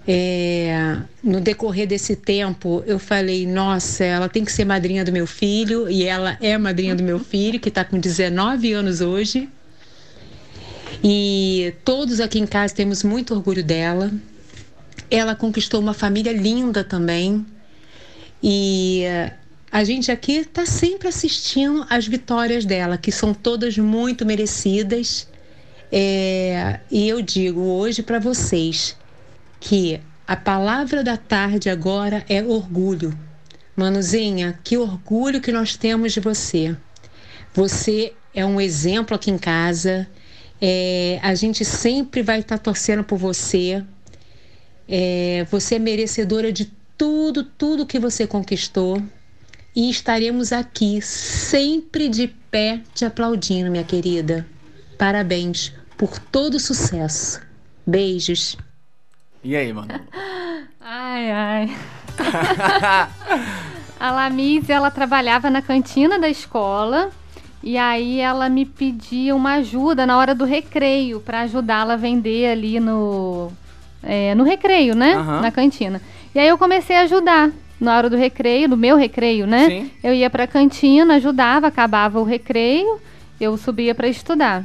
é, 0.08 0.98
no 1.22 1.40
decorrer 1.40 1.86
desse 1.86 2.14
tempo, 2.14 2.82
eu 2.86 2.98
falei: 2.98 3.44
nossa, 3.46 4.04
ela 4.04 4.28
tem 4.28 4.44
que 4.44 4.52
ser 4.52 4.64
madrinha 4.64 5.04
do 5.04 5.10
meu 5.10 5.26
filho, 5.26 5.88
e 5.90 6.04
ela 6.04 6.38
é 6.40 6.56
madrinha 6.56 6.94
do 6.94 7.02
meu 7.02 7.18
filho, 7.18 7.58
que 7.58 7.68
está 7.68 7.84
com 7.84 7.98
19 7.98 8.72
anos 8.72 9.00
hoje. 9.00 9.48
E 11.02 11.74
todos 11.84 12.20
aqui 12.20 12.38
em 12.38 12.46
casa 12.46 12.74
temos 12.74 13.02
muito 13.02 13.34
orgulho 13.34 13.64
dela. 13.64 14.12
Ela 15.10 15.34
conquistou 15.34 15.80
uma 15.80 15.92
família 15.92 16.32
linda 16.32 16.84
também. 16.84 17.44
E 18.42 19.02
a 19.70 19.84
gente 19.84 20.10
aqui 20.10 20.32
está 20.36 20.64
sempre 20.64 21.08
assistindo 21.08 21.84
às 21.90 22.06
vitórias 22.06 22.64
dela, 22.64 22.96
que 22.96 23.10
são 23.10 23.34
todas 23.34 23.76
muito 23.76 24.24
merecidas. 24.24 25.28
É, 25.90 26.80
e 26.90 27.08
eu 27.08 27.20
digo 27.20 27.60
hoje 27.60 28.02
para 28.02 28.18
vocês 28.18 28.96
que 29.60 30.00
a 30.26 30.36
palavra 30.36 31.04
da 31.04 31.16
tarde 31.16 31.68
agora 31.68 32.24
é 32.28 32.42
orgulho. 32.42 33.16
Manuzinha, 33.76 34.58
que 34.64 34.76
orgulho 34.76 35.40
que 35.40 35.52
nós 35.52 35.76
temos 35.76 36.12
de 36.12 36.20
você. 36.20 36.74
Você 37.52 38.14
é 38.34 38.44
um 38.44 38.60
exemplo 38.60 39.14
aqui 39.14 39.30
em 39.30 39.38
casa. 39.38 40.08
É, 40.60 41.18
a 41.22 41.34
gente 41.34 41.64
sempre 41.64 42.22
vai 42.22 42.40
estar 42.40 42.58
tá 42.58 42.64
torcendo 42.64 43.04
por 43.04 43.18
você. 43.18 43.84
É, 44.88 45.46
você 45.50 45.74
é 45.74 45.78
merecedora 45.78 46.52
de 46.52 46.72
tudo, 46.96 47.44
tudo 47.44 47.86
que 47.86 47.98
você 47.98 48.26
conquistou. 48.26 49.02
E 49.76 49.90
estaremos 49.90 50.54
aqui 50.54 51.02
sempre 51.02 52.08
de 52.08 52.28
pé 52.28 52.80
te 52.94 53.04
aplaudindo, 53.04 53.70
minha 53.70 53.84
querida. 53.84 54.46
Parabéns 54.98 55.70
por 55.98 56.18
todo 56.18 56.54
o 56.54 56.60
sucesso. 56.60 57.42
Beijos. 57.86 58.56
E 59.44 59.54
aí, 59.54 59.70
mano? 59.74 59.88
Ai, 60.80 61.30
ai. 61.32 61.76
a 63.98 64.10
Lamise, 64.12 64.70
ela 64.70 64.88
trabalhava 64.88 65.50
na 65.50 65.60
cantina 65.60 66.16
da 66.16 66.28
escola 66.28 67.10
e 67.60 67.76
aí 67.76 68.20
ela 68.20 68.48
me 68.48 68.64
pedia 68.64 69.34
uma 69.34 69.54
ajuda 69.54 70.06
na 70.06 70.16
hora 70.16 70.32
do 70.32 70.44
recreio 70.44 71.18
para 71.20 71.40
ajudá-la 71.40 71.94
a 71.94 71.96
vender 71.96 72.52
ali 72.52 72.78
no 72.78 73.50
é, 74.00 74.32
no 74.36 74.44
recreio, 74.44 74.94
né? 74.94 75.18
Uhum. 75.18 75.40
Na 75.40 75.50
cantina. 75.50 76.00
E 76.32 76.38
aí 76.38 76.46
eu 76.46 76.56
comecei 76.56 76.94
a 76.94 77.00
ajudar 77.00 77.50
na 77.80 77.96
hora 77.96 78.08
do 78.08 78.16
recreio, 78.16 78.68
do 78.68 78.76
meu 78.76 78.96
recreio, 78.96 79.46
né? 79.46 79.66
Sim. 79.66 79.90
Eu 80.02 80.14
ia 80.14 80.30
para 80.30 80.44
a 80.44 80.46
cantina, 80.46 81.14
ajudava, 81.14 81.66
acabava 81.66 82.20
o 82.20 82.24
recreio, 82.24 83.00
eu 83.40 83.56
subia 83.56 83.94
para 83.94 84.08
estudar. 84.08 84.64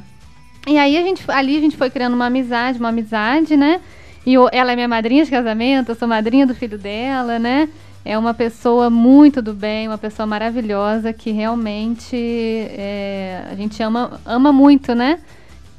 E 0.68 0.78
aí 0.78 0.98
a 0.98 1.02
gente 1.02 1.24
ali 1.28 1.58
a 1.58 1.60
gente 1.60 1.76
foi 1.76 1.90
criando 1.90 2.14
uma 2.14 2.28
amizade, 2.28 2.80
uma 2.80 2.90
amizade, 2.90 3.58
né? 3.58 3.82
E 4.26 4.34
eu, 4.34 4.48
ela 4.52 4.72
é 4.72 4.76
minha 4.76 4.88
madrinha 4.88 5.26
de 5.26 5.32
casamento, 5.32 5.90
eu 5.90 5.96
sou 5.96 6.08
madrinha 6.08 6.46
do 6.46 6.54
filho 6.54 6.78
dela, 6.78 7.40
né? 7.40 7.68
É 8.04 8.18
uma 8.18 8.34
pessoa 8.34 8.90
muito 8.90 9.42
do 9.42 9.54
bem, 9.54 9.88
uma 9.88 9.98
pessoa 9.98 10.26
maravilhosa 10.26 11.14
que 11.14 11.32
realmente 11.32 12.16
é, 12.16 13.44
a 13.52 13.56
gente 13.56 13.82
ama, 13.82 14.20
ama 14.26 14.52
muito, 14.52 14.96
né? 14.96 15.20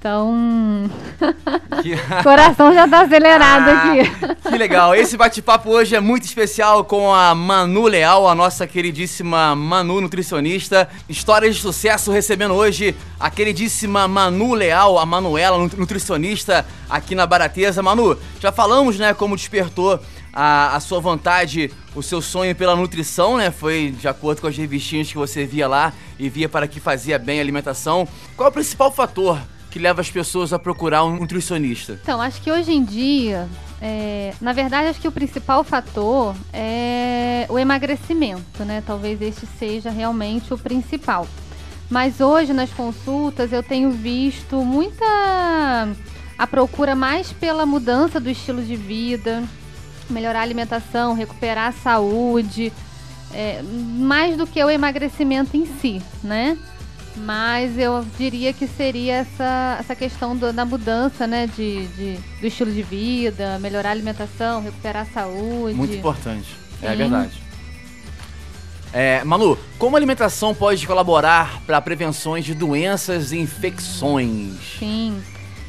Então, 0.03 0.91
o 0.91 2.23
coração 2.25 2.75
já 2.75 2.87
está 2.87 3.03
acelerado 3.03 3.71
ah, 3.71 3.93
aqui. 3.93 4.41
Que 4.51 4.59
legal. 4.59 4.97
Esse 4.97 5.17
bate-papo 5.17 5.71
hoje 5.71 5.95
é 5.95 6.01
muito 6.01 6.25
especial 6.25 6.85
com 6.85 7.15
a 7.15 7.33
Manu 7.37 7.87
Leal, 7.87 8.29
a 8.29 8.35
nossa 8.35 8.67
queridíssima 8.67 9.55
Manu 9.55 10.01
nutricionista. 10.01 10.89
Histórias 11.09 11.55
de 11.55 11.63
sucesso 11.63 12.11
recebendo 12.11 12.53
hoje 12.53 12.97
a 13.21 13.31
queridíssima 13.31 14.09
Manu 14.09 14.55
Leal, 14.55 14.99
a 14.99 15.07
Manuela 15.07 15.57
nutricionista 15.57 16.67
aqui 16.91 17.15
na 17.15 17.25
Barateza. 17.25 17.81
Manu, 17.81 18.19
já 18.41 18.51
falamos, 18.51 18.99
né, 18.99 19.15
como 19.15 19.37
despertou 19.37 20.01
a, 20.33 20.75
a 20.75 20.81
sua 20.81 20.99
vontade, 20.99 21.71
o 21.95 22.03
seu 22.03 22.21
sonho 22.21 22.57
pela 22.57 22.75
nutrição, 22.75 23.37
né? 23.37 23.53
Foi 23.53 23.95
de 23.97 24.09
acordo 24.09 24.41
com 24.41 24.49
as 24.49 24.57
revistinhas 24.57 25.07
que 25.13 25.17
você 25.17 25.47
via 25.47 25.69
lá 25.69 25.93
e 26.19 26.29
via 26.29 26.49
para 26.49 26.67
que 26.67 26.81
fazia 26.81 27.21
bem 27.21 27.39
a 27.39 27.41
alimentação. 27.41 28.09
Qual 28.37 28.49
é 28.49 28.51
o 28.51 28.53
principal 28.53 28.91
fator 28.91 29.39
que 29.73 29.79
leva 29.79 30.03
as 30.03 30.11
pessoas 30.11 30.53
a 30.53 30.59
procurar 30.59 31.03
um 31.03 31.17
nutricionista? 31.17 31.99
Então, 32.03 32.21
acho 32.21 32.43
que 32.43 32.53
hoje 32.53 32.71
em 32.73 32.85
dia, 32.85 33.49
é, 33.81 34.35
na 34.39 34.53
verdade, 34.53 34.89
acho 34.89 35.01
que 35.01 35.09
o 35.09 35.13
principal 35.13 35.65
fator 35.65 36.37
é 36.53 37.47
o 37.49 37.59
emagrecimento, 37.59 38.65
né? 38.67 38.83
Talvez 38.87 39.23
este 39.23 39.47
seja 39.59 39.89
realmente 39.89 40.53
o 40.53 40.59
principal. 40.59 41.27
Mas 41.89 42.21
hoje 42.21 42.53
nas 42.53 42.71
consultas 42.71 43.51
eu 43.51 43.63
tenho 43.63 43.91
visto 43.91 44.57
muita 44.63 45.05
a 46.39 46.47
procura 46.47 46.95
mais 46.95 47.33
pela 47.33 47.65
mudança 47.65 48.21
do 48.21 48.29
estilo 48.29 48.63
de 48.63 48.77
vida, 48.77 49.43
melhorar 50.11 50.41
a 50.41 50.43
alimentação, 50.43 51.15
recuperar 51.15 51.69
a 51.69 51.73
saúde, 51.73 52.71
é, 53.33 53.63
mais 53.63 54.37
do 54.37 54.47
que 54.47 54.63
o 54.63 54.69
emagrecimento 54.69 55.57
em 55.57 55.65
si, 55.65 56.03
né? 56.23 56.59
Mas 57.17 57.79
eu 57.79 58.05
diria 58.17 58.53
que 58.53 58.67
seria 58.67 59.17
essa, 59.17 59.77
essa 59.79 59.95
questão 59.95 60.37
do, 60.37 60.53
da 60.53 60.65
mudança, 60.65 61.27
né? 61.27 61.47
De, 61.47 61.87
de, 61.89 62.19
do 62.41 62.47
estilo 62.47 62.73
de 62.73 62.83
vida, 62.83 63.59
melhorar 63.59 63.91
a 63.91 63.93
alimentação, 63.93 64.63
recuperar 64.63 65.03
a 65.03 65.13
saúde. 65.13 65.75
Muito 65.75 65.95
importante, 65.95 66.49
Sim. 66.81 66.87
é 66.87 66.97
verdade. 66.97 67.43
É, 68.95 69.25
Manu, 69.25 69.59
como 69.79 69.97
a 69.97 69.99
alimentação 69.99 70.55
pode 70.55 70.87
colaborar 70.87 71.63
para 71.67 71.81
prevenções 71.81 72.45
de 72.45 72.55
doenças 72.55 73.33
e 73.33 73.39
infecções? 73.39 74.79
Sim. 74.79 75.23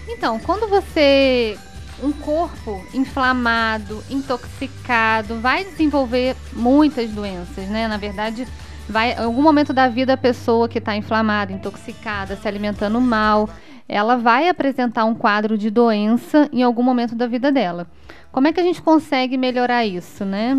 Então, 0.08 0.40
quando 0.40 0.68
você 0.68 1.58
um 2.02 2.12
corpo 2.12 2.86
inflamado, 2.94 4.04
intoxicado, 4.10 5.40
vai 5.40 5.64
desenvolver 5.64 6.36
muitas 6.52 7.10
doenças, 7.12 7.68
né? 7.70 7.88
Na 7.88 7.98
verdade, 7.98 8.46
vai 8.88 9.14
em 9.14 9.18
algum 9.18 9.42
momento 9.42 9.74
da 9.74 9.88
vida 9.88 10.14
a 10.14 10.18
pessoa 10.18 10.68
que 10.68 10.78
está 10.78 10.96
inflamada, 10.96 11.52
intoxicada, 11.52 12.36
se 12.36 12.48
alimentando 12.48 13.00
mal, 13.00 13.50
ela 13.88 14.16
vai 14.16 14.48
apresentar 14.48 15.06
um 15.06 15.14
quadro 15.14 15.58
de 15.58 15.70
doença 15.70 16.50
em 16.52 16.64
algum 16.64 16.84
momento 16.84 17.16
da 17.16 17.28
vida 17.28 17.52
dela. 17.52 17.88
Como 18.32 18.48
é 18.48 18.54
que 18.54 18.60
a 18.60 18.64
gente 18.64 18.82
consegue 18.82 19.38
melhorar 19.38 19.86
isso, 19.86 20.26
né? 20.26 20.56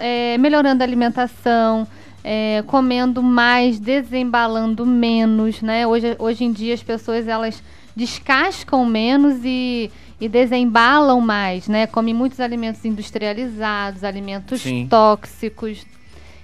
É, 0.00 0.36
melhorando 0.36 0.82
a 0.82 0.86
alimentação, 0.86 1.86
é, 2.22 2.62
comendo 2.66 3.22
mais, 3.22 3.80
desembalando 3.80 4.84
menos, 4.84 5.62
né? 5.62 5.86
Hoje, 5.86 6.14
hoje 6.18 6.44
em 6.44 6.52
dia 6.52 6.74
as 6.74 6.82
pessoas 6.82 7.26
elas 7.26 7.62
descascam 7.96 8.84
menos 8.84 9.40
e, 9.44 9.90
e 10.20 10.28
desembalam 10.28 11.20
mais, 11.20 11.68
né? 11.68 11.86
Comem 11.86 12.14
muitos 12.14 12.40
alimentos 12.40 12.84
industrializados, 12.84 14.04
alimentos 14.04 14.60
Sim. 14.60 14.86
tóxicos, 14.88 15.86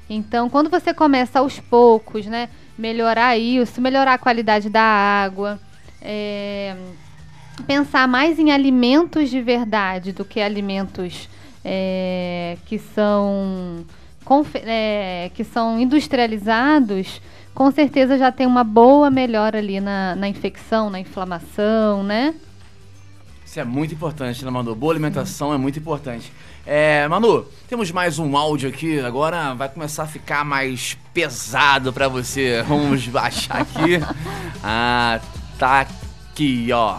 então, 0.09 0.49
quando 0.49 0.71
você 0.71 0.95
começa 0.95 1.41
aos 1.41 1.59
poucos, 1.59 2.27
né, 2.27 2.49
melhorar 2.79 3.37
isso, 3.37 3.81
melhorar 3.81 4.15
a 4.15 4.19
qualidade 4.19 4.71
da 4.71 4.83
água, 4.83 5.59
é, 6.01 6.77
pensar 7.67 8.07
mais 8.07 8.39
em 8.39 8.53
alimentos 8.53 9.31
de 9.31 9.41
verdade 9.43 10.13
do 10.13 10.25
que 10.25 10.41
alimentos 10.41 11.29
é, 11.65 12.57
que 12.67 12.79
são 12.79 13.85
é, 14.55 15.31
que 15.35 15.45
são 15.45 15.79
industrializados, 15.81 17.21
com 17.55 17.71
certeza 17.71 18.19
já 18.19 18.31
tem 18.31 18.47
uma 18.47 18.63
boa 18.63 19.11
melhora 19.11 19.59
ali 19.59 19.81
na, 19.81 20.15
na 20.15 20.29
infecção, 20.29 20.91
na 20.91 21.01
inflamação, 21.01 22.03
né? 22.03 22.35
Isso 23.57 23.61
é 23.63 23.65
muito 23.65 23.95
importante, 23.95 24.45
né, 24.45 24.51
Manu? 24.51 24.75
Boa 24.75 24.93
alimentação 24.93 25.51
é 25.51 25.57
muito 25.57 25.79
importante. 25.79 26.31
É, 26.67 27.09
Manu, 27.09 27.47
temos 27.67 27.91
mais 27.91 28.19
um 28.19 28.37
áudio 28.37 28.69
aqui. 28.69 29.01
Agora 29.01 29.55
vai 29.55 29.67
começar 29.67 30.03
a 30.03 30.07
ficar 30.07 30.45
mais 30.45 30.95
pesado 31.15 31.91
para 31.91 32.07
você. 32.07 32.63
Vamos 32.69 33.09
baixar 33.09 33.63
aqui. 33.63 33.99
Ah, 34.63 35.23
tá 35.59 35.81
aqui, 35.81 36.69
ó. 36.71 36.99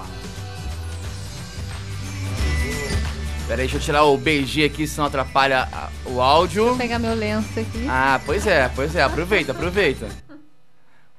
Pera 3.48 3.62
aí, 3.62 3.68
deixa 3.68 3.76
eu 3.76 3.82
tirar 3.82 4.06
o 4.06 4.18
BG 4.18 4.64
aqui, 4.64 4.88
senão 4.88 5.06
atrapalha 5.06 5.70
o 6.08 6.20
áudio. 6.20 6.70
Vou 6.70 6.78
pegar 6.78 6.98
meu 6.98 7.14
lenço 7.14 7.60
aqui. 7.60 7.86
Ah, 7.88 8.20
pois 8.26 8.48
é, 8.48 8.68
pois 8.70 8.96
é. 8.96 9.04
Aproveita, 9.04 9.52
aproveita. 9.52 10.08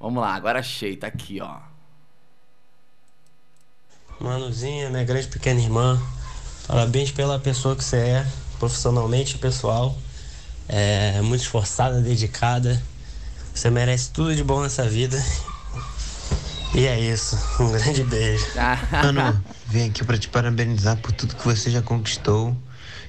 Vamos 0.00 0.20
lá, 0.20 0.34
agora 0.34 0.58
achei, 0.58 0.96
tá 0.96 1.06
aqui, 1.06 1.40
ó. 1.40 1.67
Manuzinha, 4.20 4.90
minha 4.90 5.04
grande 5.04 5.28
pequena 5.28 5.60
irmã, 5.60 6.00
Parabéns 6.68 7.10
pela 7.10 7.38
pessoa 7.38 7.74
que 7.74 7.82
você 7.82 7.96
é, 7.96 8.26
profissionalmente 8.58 9.36
e 9.36 9.38
pessoal. 9.38 9.96
É 10.68 11.18
muito 11.22 11.40
esforçada, 11.40 11.98
dedicada. 12.02 12.80
Você 13.54 13.70
merece 13.70 14.10
tudo 14.10 14.36
de 14.36 14.44
bom 14.44 14.60
nessa 14.60 14.86
vida. 14.86 15.18
E 16.74 16.86
é 16.86 17.00
isso. 17.00 17.38
Um 17.58 17.72
grande 17.72 18.04
beijo. 18.04 18.44
Mano, 18.92 19.42
vim 19.66 19.88
aqui 19.88 20.04
para 20.04 20.18
te 20.18 20.28
parabenizar 20.28 20.98
por 20.98 21.10
tudo 21.10 21.34
que 21.34 21.44
você 21.46 21.70
já 21.70 21.80
conquistou, 21.80 22.54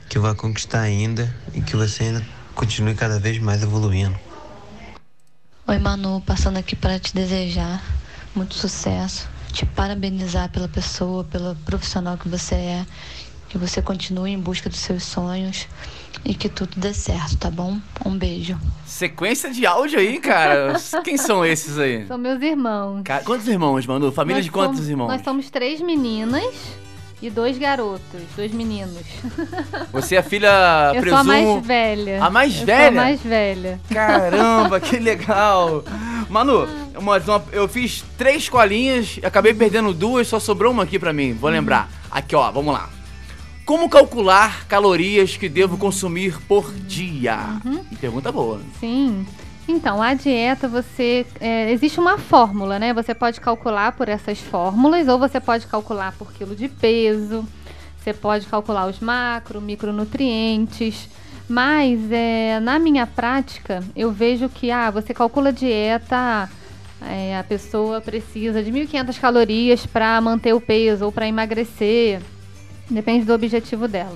que 0.08 0.18
vai 0.18 0.34
conquistar 0.36 0.80
ainda 0.80 1.36
e 1.54 1.62
que 1.62 1.76
você 1.76 2.04
ainda 2.04 2.26
continue 2.56 2.96
cada 2.96 3.20
vez 3.20 3.40
mais 3.40 3.62
evoluindo. 3.62 4.18
Oi, 5.68 5.78
Manu, 5.80 6.22
passando 6.26 6.56
aqui 6.56 6.78
para 6.78 6.98
te 6.98 7.14
desejar 7.14 7.84
muito 8.34 8.56
sucesso, 8.56 9.28
te 9.52 9.66
parabenizar 9.66 10.50
pela 10.50 10.68
pessoa, 10.68 11.24
pelo 11.24 11.56
profissional 11.66 12.18
que 12.18 12.30
você 12.30 12.56
é 12.56 12.86
que 13.50 13.58
você 13.58 13.82
continue 13.82 14.32
em 14.32 14.40
busca 14.40 14.70
dos 14.70 14.80
seus 14.80 15.04
sonhos 15.04 15.68
e 16.24 16.36
que 16.36 16.48
tudo 16.48 16.80
dê 16.80 16.94
certo, 16.94 17.36
tá 17.38 17.50
bom? 17.50 17.80
Um 18.06 18.16
beijo. 18.16 18.58
Sequência 18.86 19.50
de 19.52 19.66
áudio 19.66 20.00
aí, 20.00 20.20
cara. 20.20 20.76
Quem 21.04 21.18
são 21.18 21.44
esses 21.44 21.80
aí? 21.80 22.06
São 22.06 22.18
meus 22.18 22.42
irmãos. 22.42 23.02
Cara, 23.04 23.24
quantos 23.24 23.48
irmãos, 23.48 23.86
Manu? 23.88 24.12
Família 24.12 24.38
nós 24.38 24.46
de 24.46 24.52
quantos 24.52 24.76
somos, 24.76 24.90
irmãos? 24.90 25.08
Nós 25.08 25.24
somos 25.24 25.50
três 25.50 25.82
meninas 25.82 26.46
e 27.22 27.30
dois 27.30 27.58
garotos, 27.58 28.22
dois 28.36 28.54
meninos. 28.54 29.04
Você 29.92 30.16
é 30.16 30.20
a 30.20 30.24
filha, 30.24 30.92
eu 30.94 31.02
presumo... 31.02 31.24
sou 31.24 31.34
a 31.34 31.36
mais 31.36 31.66
velha. 31.66 32.24
A 32.24 32.30
mais 32.30 32.60
eu 32.60 32.66
velha? 32.66 32.92
Sou 32.92 33.00
a 33.00 33.04
mais 33.04 33.22
velha. 33.22 33.82
Caramba, 33.90 34.80
que 34.80 34.98
legal. 34.98 35.84
Manu, 36.30 36.68
uma, 36.96 37.18
uma, 37.18 37.44
eu 37.52 37.68
fiz 37.68 38.04
três 38.18 38.48
colinhas, 38.48 39.20
acabei 39.24 39.54
perdendo 39.54 39.94
duas, 39.94 40.28
só 40.28 40.40
sobrou 40.40 40.72
uma 40.72 40.84
aqui 40.84 41.00
pra 41.00 41.12
mim. 41.12 41.34
Vou 41.34 41.50
lembrar. 41.50 41.90
Aqui, 42.12 42.36
ó, 42.36 42.52
vamos 42.52 42.74
lá. 42.74 42.90
Como 43.66 43.90
calcular 43.90 44.66
calorias 44.68 45.38
que 45.38 45.50
devo 45.50 45.78
consumir 45.78 46.40
por 46.48 46.74
dia? 46.74 47.60
Uhum. 47.66 47.84
Pergunta 48.00 48.32
boa. 48.32 48.62
Sim. 48.80 49.26
Então, 49.68 50.02
a 50.02 50.16
dieta, 50.16 50.68
você. 50.68 51.26
É, 51.40 51.72
existe 51.72 52.00
uma 52.00 52.18
fórmula, 52.18 52.80
né? 52.80 52.94
Você 52.94 53.14
pode 53.14 53.40
calcular 53.40 53.92
por 53.92 54.10
essas 54.10 54.40
fórmulas, 54.40 55.08
ou 55.08 55.20
você 55.20 55.40
pode 55.40 55.68
calcular 55.68 56.14
por 56.14 56.34
quilo 56.34 56.56
de 56.56 56.68
peso, 56.68 57.48
você 57.96 58.12
pode 58.12 58.48
calcular 58.48 58.88
os 58.88 59.00
macro, 59.00 59.62
micronutrientes. 59.62 61.08
Mas 61.50 62.00
é, 62.12 62.60
na 62.60 62.78
minha 62.78 63.08
prática, 63.08 63.84
eu 63.96 64.12
vejo 64.12 64.48
que 64.48 64.70
ah, 64.70 64.92
você 64.92 65.16
calcula 65.16 65.50
a 65.50 65.52
dieta, 65.52 66.48
é, 67.02 67.36
a 67.36 67.44
pessoa 67.44 68.00
precisa 68.00 68.62
de 68.62 68.72
1.500 68.72 69.20
calorias 69.20 69.86
para 69.86 70.22
manter 70.22 70.54
o 70.54 70.62
peso 70.62 71.06
ou 71.06 71.12
para 71.12 71.28
emagrecer. 71.28 72.22
Depende 72.88 73.26
do 73.26 73.34
objetivo 73.34 73.88
dela. 73.88 74.16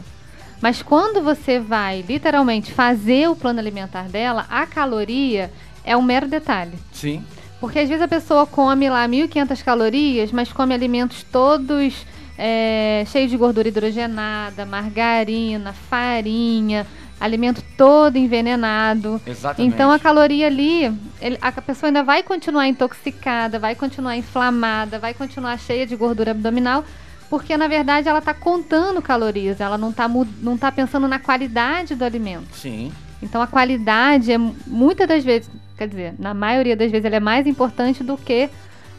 Mas 0.61 0.83
quando 0.83 1.23
você 1.23 1.59
vai 1.59 2.05
literalmente 2.07 2.71
fazer 2.71 3.27
o 3.29 3.35
plano 3.35 3.59
alimentar 3.59 4.07
dela, 4.07 4.45
a 4.47 4.67
caloria 4.67 5.51
é 5.83 5.97
um 5.97 6.01
mero 6.03 6.27
detalhe. 6.27 6.77
Sim. 6.91 7.23
Porque 7.59 7.79
às 7.79 7.89
vezes 7.89 8.03
a 8.03 8.07
pessoa 8.07 8.45
come 8.45 8.89
lá 8.89 9.07
1.500 9.07 9.63
calorias, 9.63 10.31
mas 10.31 10.53
come 10.53 10.73
alimentos 10.73 11.23
todos 11.23 12.05
é, 12.37 13.03
cheios 13.07 13.31
de 13.31 13.37
gordura 13.37 13.67
hidrogenada, 13.67 14.65
margarina, 14.65 15.73
farinha, 15.73 16.85
alimento 17.23 17.63
todo 17.77 18.17
envenenado. 18.17 19.21
Exatamente. 19.25 19.73
Então 19.73 19.89
a 19.89 19.97
caloria 19.97 20.47
ali, 20.47 20.85
ele, 21.21 21.37
a 21.41 21.51
pessoa 21.61 21.87
ainda 21.87 22.03
vai 22.03 22.21
continuar 22.21 22.67
intoxicada, 22.67 23.57
vai 23.57 23.75
continuar 23.75 24.17
inflamada, 24.17 24.99
vai 24.99 25.13
continuar 25.13 25.57
cheia 25.57 25.87
de 25.87 25.95
gordura 25.95 26.31
abdominal 26.31 26.83
porque 27.29 27.55
na 27.57 27.67
verdade 27.67 28.07
ela 28.07 28.19
está 28.19 28.33
contando 28.33 29.01
calorias, 29.01 29.59
ela 29.59 29.77
não 29.77 29.89
está 29.89 30.07
não 30.07 30.57
tá 30.57 30.71
pensando 30.71 31.07
na 31.07 31.17
qualidade 31.17 31.95
do 31.95 32.03
alimento. 32.03 32.55
Sim. 32.55 32.91
Então 33.23 33.41
a 33.41 33.47
qualidade 33.47 34.31
é 34.31 34.37
muitas 34.37 35.07
das 35.07 35.23
vezes, 35.23 35.49
quer 35.77 35.87
dizer, 35.87 36.13
na 36.19 36.33
maioria 36.33 36.75
das 36.75 36.91
vezes 36.91 37.05
ela 37.05 37.15
é 37.15 37.21
mais 37.21 37.47
importante 37.47 38.03
do 38.03 38.17
que 38.17 38.49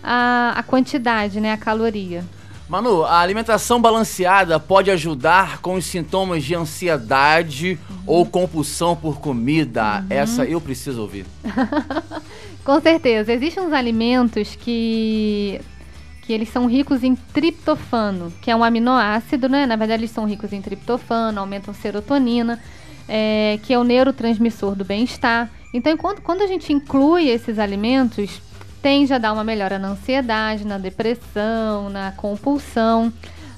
a, 0.03 0.55
a 0.57 0.63
quantidade, 0.63 1.41
né, 1.41 1.53
a 1.53 1.57
caloria. 1.57 2.25
Manu, 2.69 3.05
a 3.05 3.21
alimentação 3.21 3.81
balanceada 3.81 4.59
pode 4.59 4.91
ajudar 4.91 5.59
com 5.61 5.75
os 5.75 5.85
sintomas 5.85 6.43
de 6.43 6.55
ansiedade 6.55 7.79
uhum. 7.91 7.97
ou 8.07 8.27
compulsão 8.27 8.97
por 8.97 9.21
comida. 9.21 10.01
Uhum. 10.01 10.07
Essa 10.09 10.45
eu 10.45 10.61
preciso 10.61 11.03
ouvir. 11.03 11.27
com 12.65 12.81
certeza. 12.81 13.33
Existem 13.33 13.63
uns 13.63 13.73
alimentos 13.73 14.57
que 14.57 15.61
que 16.25 16.33
eles 16.33 16.49
são 16.49 16.67
ricos 16.67 17.05
em 17.05 17.15
triptofano, 17.15 18.33
que 18.41 18.51
é 18.51 18.57
um 18.57 18.65
aminoácido, 18.65 19.47
né? 19.47 19.67
Na 19.67 19.77
verdade, 19.77 20.01
eles 20.01 20.11
são 20.11 20.25
ricos 20.25 20.55
em 20.55 20.63
triptofano, 20.63 21.39
aumentam 21.39 21.75
serotonina, 21.75 22.59
é, 23.07 23.59
que 23.63 23.75
é 23.75 23.79
o 23.79 23.85
neurotransmissor 23.85 24.75
do 24.75 24.87
bem-estar. 24.87 25.51
Então, 25.73 25.93
enquanto, 25.93 26.23
quando 26.23 26.41
a 26.41 26.47
gente 26.47 26.73
inclui 26.73 27.29
esses 27.29 27.59
alimentos, 27.59 28.41
tende 28.85 29.15
a 29.15 29.19
dar 29.19 29.33
uma 29.33 29.43
melhora 29.43 29.79
na 29.79 29.89
ansiedade, 29.89 30.67
na 30.67 30.77
depressão, 30.77 31.89
na 31.89 32.13
compulsão. 32.13 33.11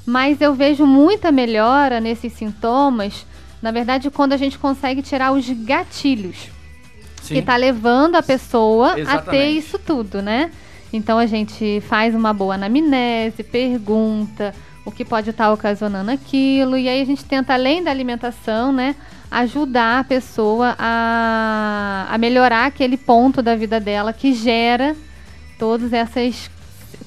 Mas 0.06 0.40
eu 0.40 0.54
vejo 0.54 0.86
muita 0.86 1.32
melhora 1.32 2.00
nesses 2.00 2.32
sintomas, 2.32 3.26
na 3.60 3.72
verdade, 3.72 4.08
quando 4.08 4.34
a 4.34 4.36
gente 4.36 4.56
consegue 4.56 5.02
tirar 5.02 5.32
os 5.32 5.50
gatilhos 5.50 6.48
Sim. 7.22 7.34
que 7.34 7.40
está 7.40 7.56
levando 7.56 8.14
a 8.14 8.22
pessoa 8.22 8.96
Exatamente. 8.96 9.28
a 9.28 9.30
ter 9.32 9.48
isso 9.48 9.80
tudo, 9.80 10.22
né? 10.22 10.52
Então 10.92 11.18
a 11.18 11.26
gente 11.26 11.82
faz 11.88 12.14
uma 12.14 12.32
boa 12.32 12.54
anamnese, 12.54 13.42
pergunta 13.42 14.54
o 14.84 14.92
que 14.92 15.04
pode 15.04 15.30
estar 15.30 15.52
ocasionando 15.52 16.12
aquilo, 16.12 16.78
e 16.78 16.88
aí 16.88 17.02
a 17.02 17.04
gente 17.04 17.24
tenta, 17.24 17.54
além 17.54 17.82
da 17.82 17.90
alimentação, 17.90 18.72
né, 18.72 18.94
ajudar 19.28 19.98
a 19.98 20.04
pessoa 20.04 20.76
a, 20.78 22.06
a 22.08 22.16
melhorar 22.16 22.66
aquele 22.66 22.96
ponto 22.96 23.42
da 23.42 23.56
vida 23.56 23.80
dela 23.80 24.12
que 24.12 24.32
gera 24.32 24.94
todos, 25.58 25.92
essas, 25.92 26.50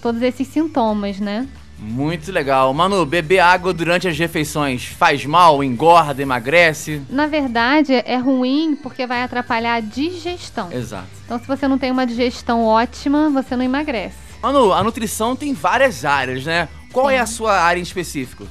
todos 0.01 0.21
esses 0.21 0.47
sintomas, 0.47 1.19
né? 1.19 1.47
Muito 1.77 2.29
legal. 2.31 2.73
Manu, 2.73 3.05
beber 3.05 3.39
água 3.39 3.73
durante 3.73 4.07
as 4.07 4.17
refeições 4.17 4.85
faz 4.85 5.25
mal, 5.25 5.63
engorda, 5.63 6.21
emagrece? 6.21 7.01
Na 7.09 7.25
verdade, 7.25 7.93
é 7.93 8.17
ruim 8.17 8.75
porque 8.75 9.07
vai 9.07 9.23
atrapalhar 9.23 9.75
a 9.75 9.79
digestão. 9.79 10.69
Exato. 10.71 11.07
Então, 11.25 11.39
se 11.39 11.47
você 11.47 11.67
não 11.67 11.77
tem 11.77 11.89
uma 11.89 12.05
digestão 12.05 12.65
ótima, 12.65 13.29
você 13.29 13.55
não 13.55 13.63
emagrece. 13.63 14.17
Manu, 14.41 14.73
a 14.73 14.83
nutrição 14.83 15.35
tem 15.35 15.53
várias 15.53 16.03
áreas, 16.03 16.45
né? 16.45 16.67
Qual 16.91 17.07
Sim. 17.07 17.13
é 17.13 17.19
a 17.19 17.25
sua 17.25 17.59
área 17.61 17.79
em 17.79 17.83
específico? 17.83 18.45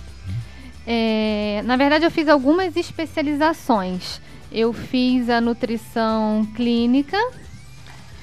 É, 0.87 1.63
na 1.67 1.77
verdade, 1.77 2.07
eu 2.07 2.11
fiz 2.11 2.29
algumas 2.29 2.75
especializações. 2.77 4.23
Eu 4.51 4.73
fiz 4.73 5.29
a 5.29 5.39
nutrição 5.39 6.49
clínica, 6.55 7.19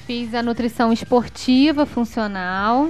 fiz 0.06 0.34
a 0.34 0.42
nutrição 0.42 0.92
esportiva 0.92 1.84
funcional 1.84 2.88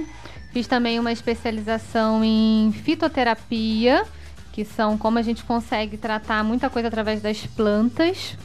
Fiz 0.57 0.65
também 0.65 0.99
uma 0.99 1.11
especialização 1.11 2.23
em 2.23 2.73
fitoterapia, 2.83 4.03
que 4.51 4.65
são 4.65 4.97
como 4.97 5.19
a 5.19 5.21
gente 5.21 5.43
consegue 5.43 5.97
tratar 5.97 6.43
muita 6.43 6.67
coisa 6.67 6.87
através 6.87 7.21
das 7.21 7.45
plantas. 7.45 8.35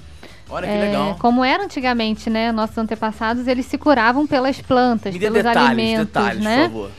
Olha 0.50 0.66
que 0.66 0.74
é, 0.74 0.80
legal. 0.80 1.16
Como 1.18 1.42
era 1.42 1.64
antigamente, 1.64 2.28
né? 2.28 2.52
Nossos 2.52 2.76
antepassados, 2.76 3.46
eles 3.46 3.64
se 3.64 3.78
curavam 3.78 4.26
pelas 4.26 4.61
plantas, 4.61 5.14
Me 5.14 5.20
pelos 5.20 5.42
detalhes, 5.42 5.62
alimentos, 5.62 6.06
detalhes, 6.06 6.42
né? 6.42 6.68
Por 6.68 6.72
favor. 6.72 6.90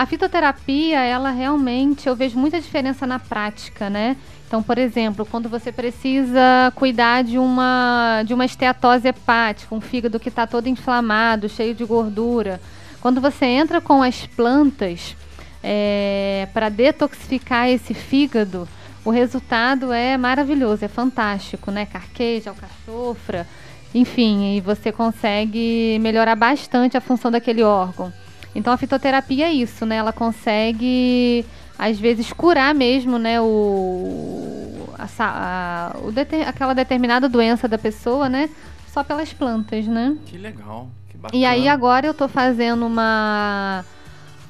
A 0.00 0.06
fitoterapia, 0.06 0.98
ela 1.02 1.28
realmente, 1.28 2.08
eu 2.08 2.16
vejo 2.16 2.38
muita 2.38 2.58
diferença 2.58 3.06
na 3.06 3.18
prática, 3.18 3.90
né? 3.90 4.16
Então, 4.46 4.62
por 4.62 4.78
exemplo, 4.78 5.26
quando 5.26 5.46
você 5.46 5.70
precisa 5.70 6.72
cuidar 6.74 7.22
de 7.22 7.38
uma, 7.38 8.22
de 8.24 8.32
uma 8.32 8.46
esteatose 8.46 9.08
hepática, 9.08 9.74
um 9.74 9.80
fígado 9.82 10.18
que 10.18 10.30
está 10.30 10.46
todo 10.46 10.68
inflamado, 10.68 11.50
cheio 11.50 11.74
de 11.74 11.84
gordura, 11.84 12.58
quando 13.02 13.20
você 13.20 13.44
entra 13.44 13.78
com 13.78 14.02
as 14.02 14.24
plantas 14.24 15.14
é, 15.62 16.48
para 16.54 16.70
detoxificar 16.70 17.68
esse 17.68 17.92
fígado, 17.92 18.66
o 19.04 19.10
resultado 19.10 19.92
é 19.92 20.16
maravilhoso, 20.16 20.82
é 20.82 20.88
fantástico, 20.88 21.70
né? 21.70 21.84
Carqueja, 21.84 22.48
alcachofra, 22.48 23.46
enfim, 23.94 24.56
e 24.56 24.62
você 24.62 24.92
consegue 24.92 25.98
melhorar 26.00 26.36
bastante 26.36 26.96
a 26.96 27.02
função 27.02 27.30
daquele 27.30 27.62
órgão. 27.62 28.10
Então 28.54 28.72
a 28.72 28.76
fitoterapia 28.76 29.46
é 29.46 29.52
isso, 29.52 29.86
né? 29.86 29.96
Ela 29.96 30.12
consegue 30.12 31.44
às 31.78 31.98
vezes 31.98 32.30
curar 32.32 32.74
mesmo, 32.74 33.18
né, 33.18 33.40
o, 33.40 34.86
a, 34.98 35.06
a, 35.18 35.96
o 36.00 36.12
aquela 36.46 36.74
determinada 36.74 37.26
doença 37.26 37.66
da 37.66 37.78
pessoa, 37.78 38.28
né, 38.28 38.50
só 38.92 39.02
pelas 39.02 39.32
plantas, 39.32 39.86
né? 39.86 40.14
Que 40.26 40.36
legal. 40.36 40.90
Bacana. 41.14 41.38
E 41.38 41.44
aí 41.44 41.68
agora 41.68 42.06
eu 42.06 42.14
tô 42.14 42.26
fazendo 42.28 42.86
uma 42.86 43.84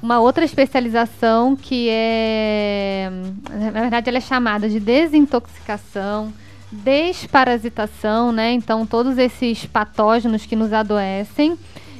uma 0.01 0.19
outra 0.19 0.43
especialização 0.43 1.55
que 1.55 1.87
é, 1.89 3.11
na 3.49 3.81
verdade, 3.81 4.09
ela 4.09 4.17
é 4.17 4.21
chamada 4.21 4.67
de 4.67 4.79
desintoxicação, 4.79 6.33
desparasitação, 6.71 8.31
né? 8.31 8.51
Então, 8.53 8.85
todos 8.85 9.17
esses 9.17 9.65
patógenos 9.65 10.45
que 10.45 10.55
nos 10.55 10.73
adoecem 10.73 11.57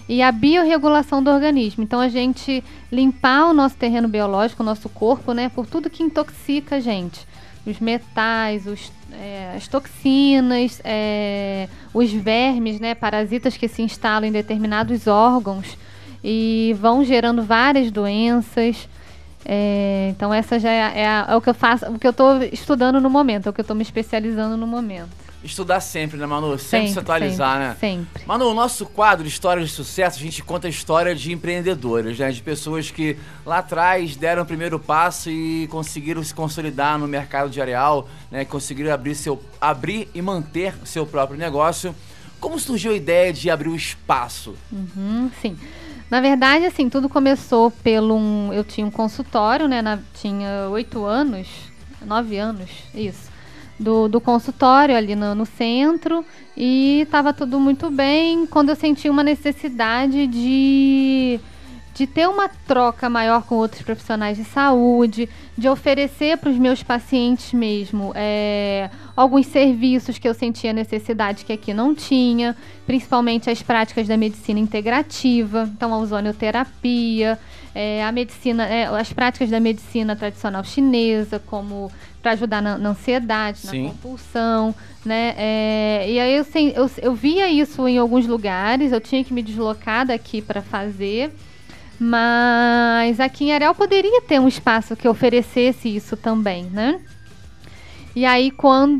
e 0.08 0.22
a 0.22 0.32
biorregulação 0.32 1.24
do 1.24 1.30
organismo. 1.30 1.84
Então, 1.84 2.00
a 2.00 2.10
gente 2.10 2.64
limpar 2.92 3.50
o 3.50 3.54
nosso 3.54 3.76
terreno 3.76 4.08
biológico, 4.08 4.64
o 4.64 4.66
nosso 4.66 4.90
corpo, 4.90 5.34
né? 5.34 5.50
Por 5.50 5.66
tudo 5.66 5.90
que 5.90 6.04
intoxica 6.04 6.78
a 6.78 6.80
gente 6.80 7.26
os 7.66 7.80
metais, 7.80 8.66
os, 8.66 8.92
é, 9.12 9.54
as 9.56 9.68
toxinas, 9.68 10.82
é, 10.84 11.68
os 11.94 12.12
vermes, 12.12 12.80
né, 12.80 12.96
parasitas 12.96 13.56
que 13.56 13.68
se 13.68 13.82
instalam 13.82 14.30
em 14.30 14.32
determinados 14.32 15.08
órgãos 15.08 15.78
e 16.24 16.76
vão 16.80 17.04
gerando 17.04 17.44
várias 17.44 17.92
doenças. 17.92 18.88
É, 19.46 20.10
então 20.12 20.34
essa 20.34 20.60
já 20.60 20.72
é, 20.72 21.02
é, 21.02 21.26
é, 21.28 21.36
o 21.36 21.42
que 21.42 21.50
eu 21.50 21.54
faço, 21.54 21.86
o 21.92 22.00
que 22.00 22.08
eu 22.08 22.12
estou 22.12 22.42
estudando 22.44 23.00
no 23.00 23.10
momento, 23.10 23.48
é 23.48 23.50
o 23.50 23.54
que 23.54 23.62
eu 23.62 23.64
estou 23.64 23.76
me 23.76 23.84
especializando 23.84 24.58
no 24.58 24.68
momento. 24.68 25.31
Estudar 25.44 25.80
sempre, 25.80 26.18
né, 26.18 26.26
Manu? 26.26 26.58
Sempre, 26.58 26.68
sempre 26.68 26.90
se 26.92 27.00
atualizar, 27.00 27.54
sempre, 27.54 27.68
né? 27.68 27.78
Sempre. 27.80 28.24
Manu, 28.28 28.50
o 28.50 28.54
nosso 28.54 28.86
quadro 28.86 29.28
Histórias 29.28 29.70
de 29.70 29.76
Sucesso, 29.76 30.20
a 30.20 30.22
gente 30.22 30.44
conta 30.44 30.68
a 30.68 30.70
história 30.70 31.16
de 31.16 31.32
empreendedoras, 31.32 32.20
né? 32.20 32.32
De 32.32 32.42
pessoas 32.42 32.92
que 32.92 33.18
lá 33.44 33.58
atrás 33.58 34.16
deram 34.16 34.44
o 34.44 34.46
primeiro 34.46 34.80
passo 34.80 35.32
e 35.32 35.68
conseguiram 35.68 36.24
se 36.24 36.34
consolidar 36.34 37.00
no 37.00 37.08
mercado 37.08 37.50
de 37.50 37.60
areal, 37.60 38.08
né? 38.30 38.46
Conseguiram 38.46 38.94
abrir, 38.94 39.16
seu, 39.16 39.42
abrir 39.60 40.08
e 40.14 40.22
manter 40.22 40.76
seu 40.86 41.08
próprio 41.08 41.40
negócio. 41.40 41.96
Como 42.40 42.60
surgiu 42.60 42.92
a 42.92 42.96
ideia 42.96 43.34
de 43.34 43.50
abrir 43.50 43.70
o 43.70 43.76
espaço? 43.76 44.56
Uhum, 44.72 45.32
sim. 45.42 45.58
Na 46.10 46.20
verdade, 46.22 46.66
assim, 46.66 46.90
tudo 46.90 47.08
começou 47.08 47.72
pelo 47.72 48.16
um. 48.16 48.52
Eu 48.54 48.64
tinha 48.64 48.86
um 48.86 48.92
consultório, 48.92 49.68
né? 49.68 49.82
Na, 49.82 49.98
tinha 50.14 50.68
oito 50.70 51.06
anos, 51.06 51.48
nove 52.06 52.38
anos, 52.38 52.70
isso. 52.94 53.31
Do, 53.82 54.08
do 54.08 54.22
consultório 54.22 54.96
ali 54.96 55.16
no, 55.16 55.34
no 55.34 55.44
centro 55.44 56.24
e 56.56 57.02
estava 57.02 57.34
tudo 57.34 57.60
muito 57.60 57.90
bem 57.90 58.46
quando 58.46 58.70
eu 58.70 58.76
senti 58.76 59.10
uma 59.10 59.24
necessidade 59.24 60.28
de 60.28 61.40
de 61.94 62.08
ter 62.08 62.28
uma 62.28 62.48
troca 62.48 63.10
maior 63.10 63.44
com 63.44 63.56
outros 63.56 63.82
profissionais 63.82 64.38
de 64.38 64.44
saúde, 64.46 65.28
de 65.58 65.68
oferecer 65.68 66.38
para 66.38 66.50
os 66.50 66.58
meus 66.58 66.82
pacientes 66.82 67.54
mesmo 67.54 68.12
é, 68.16 68.90
alguns 69.16 69.48
serviços 69.48 70.18
que 70.18 70.28
eu 70.28 70.34
sentia 70.34 70.72
necessidade 70.72 71.44
que 71.44 71.52
aqui 71.52 71.74
não 71.74 71.94
tinha, 71.94 72.56
principalmente 72.86 73.50
as 73.50 73.62
práticas 73.62 74.08
da 74.08 74.16
medicina 74.16 74.60
integrativa, 74.60 75.70
então 75.76 75.94
a 75.94 75.98
ozonioterapia, 75.98 77.38
é, 77.74 78.04
a 78.04 78.12
medicina, 78.12 78.66
é, 78.66 78.86
as 78.86 79.14
práticas 79.14 79.50
da 79.50 79.60
medicina 79.60 80.16
tradicional 80.16 80.64
chinesa, 80.64 81.40
como 81.40 81.92
para 82.22 82.32
ajudar 82.32 82.62
na, 82.62 82.78
na, 82.78 82.90
ansiedade, 82.90 83.60
Sim. 83.60 83.84
na 83.84 83.90
compulsão, 83.90 84.76
né? 85.06 85.34
É, 85.38 86.06
e 86.10 86.20
aí 86.20 86.36
eu, 86.36 86.46
eu, 86.76 86.92
eu 87.02 87.16
via 87.16 87.50
isso 87.50 87.88
em 87.88 87.98
alguns 87.98 88.28
lugares, 88.28 88.92
eu 88.92 89.00
tinha 89.02 89.24
que 89.24 89.34
me 89.34 89.42
deslocar 89.42 90.06
daqui 90.06 90.42
para 90.42 90.62
fazer. 90.62 91.34
Mas 92.00 93.20
aqui 93.20 93.46
em 93.46 93.54
Areal 93.54 93.76
poderia 93.76 94.22
ter 94.24 94.40
um 94.40 94.48
espaço 94.48 94.96
que 94.96 95.08
oferecesse 95.08 95.96
isso 95.96 96.18
também, 96.18 96.64
né? 96.66 97.00
E 98.16 98.26
aí 98.26 98.50
quando 98.50 98.96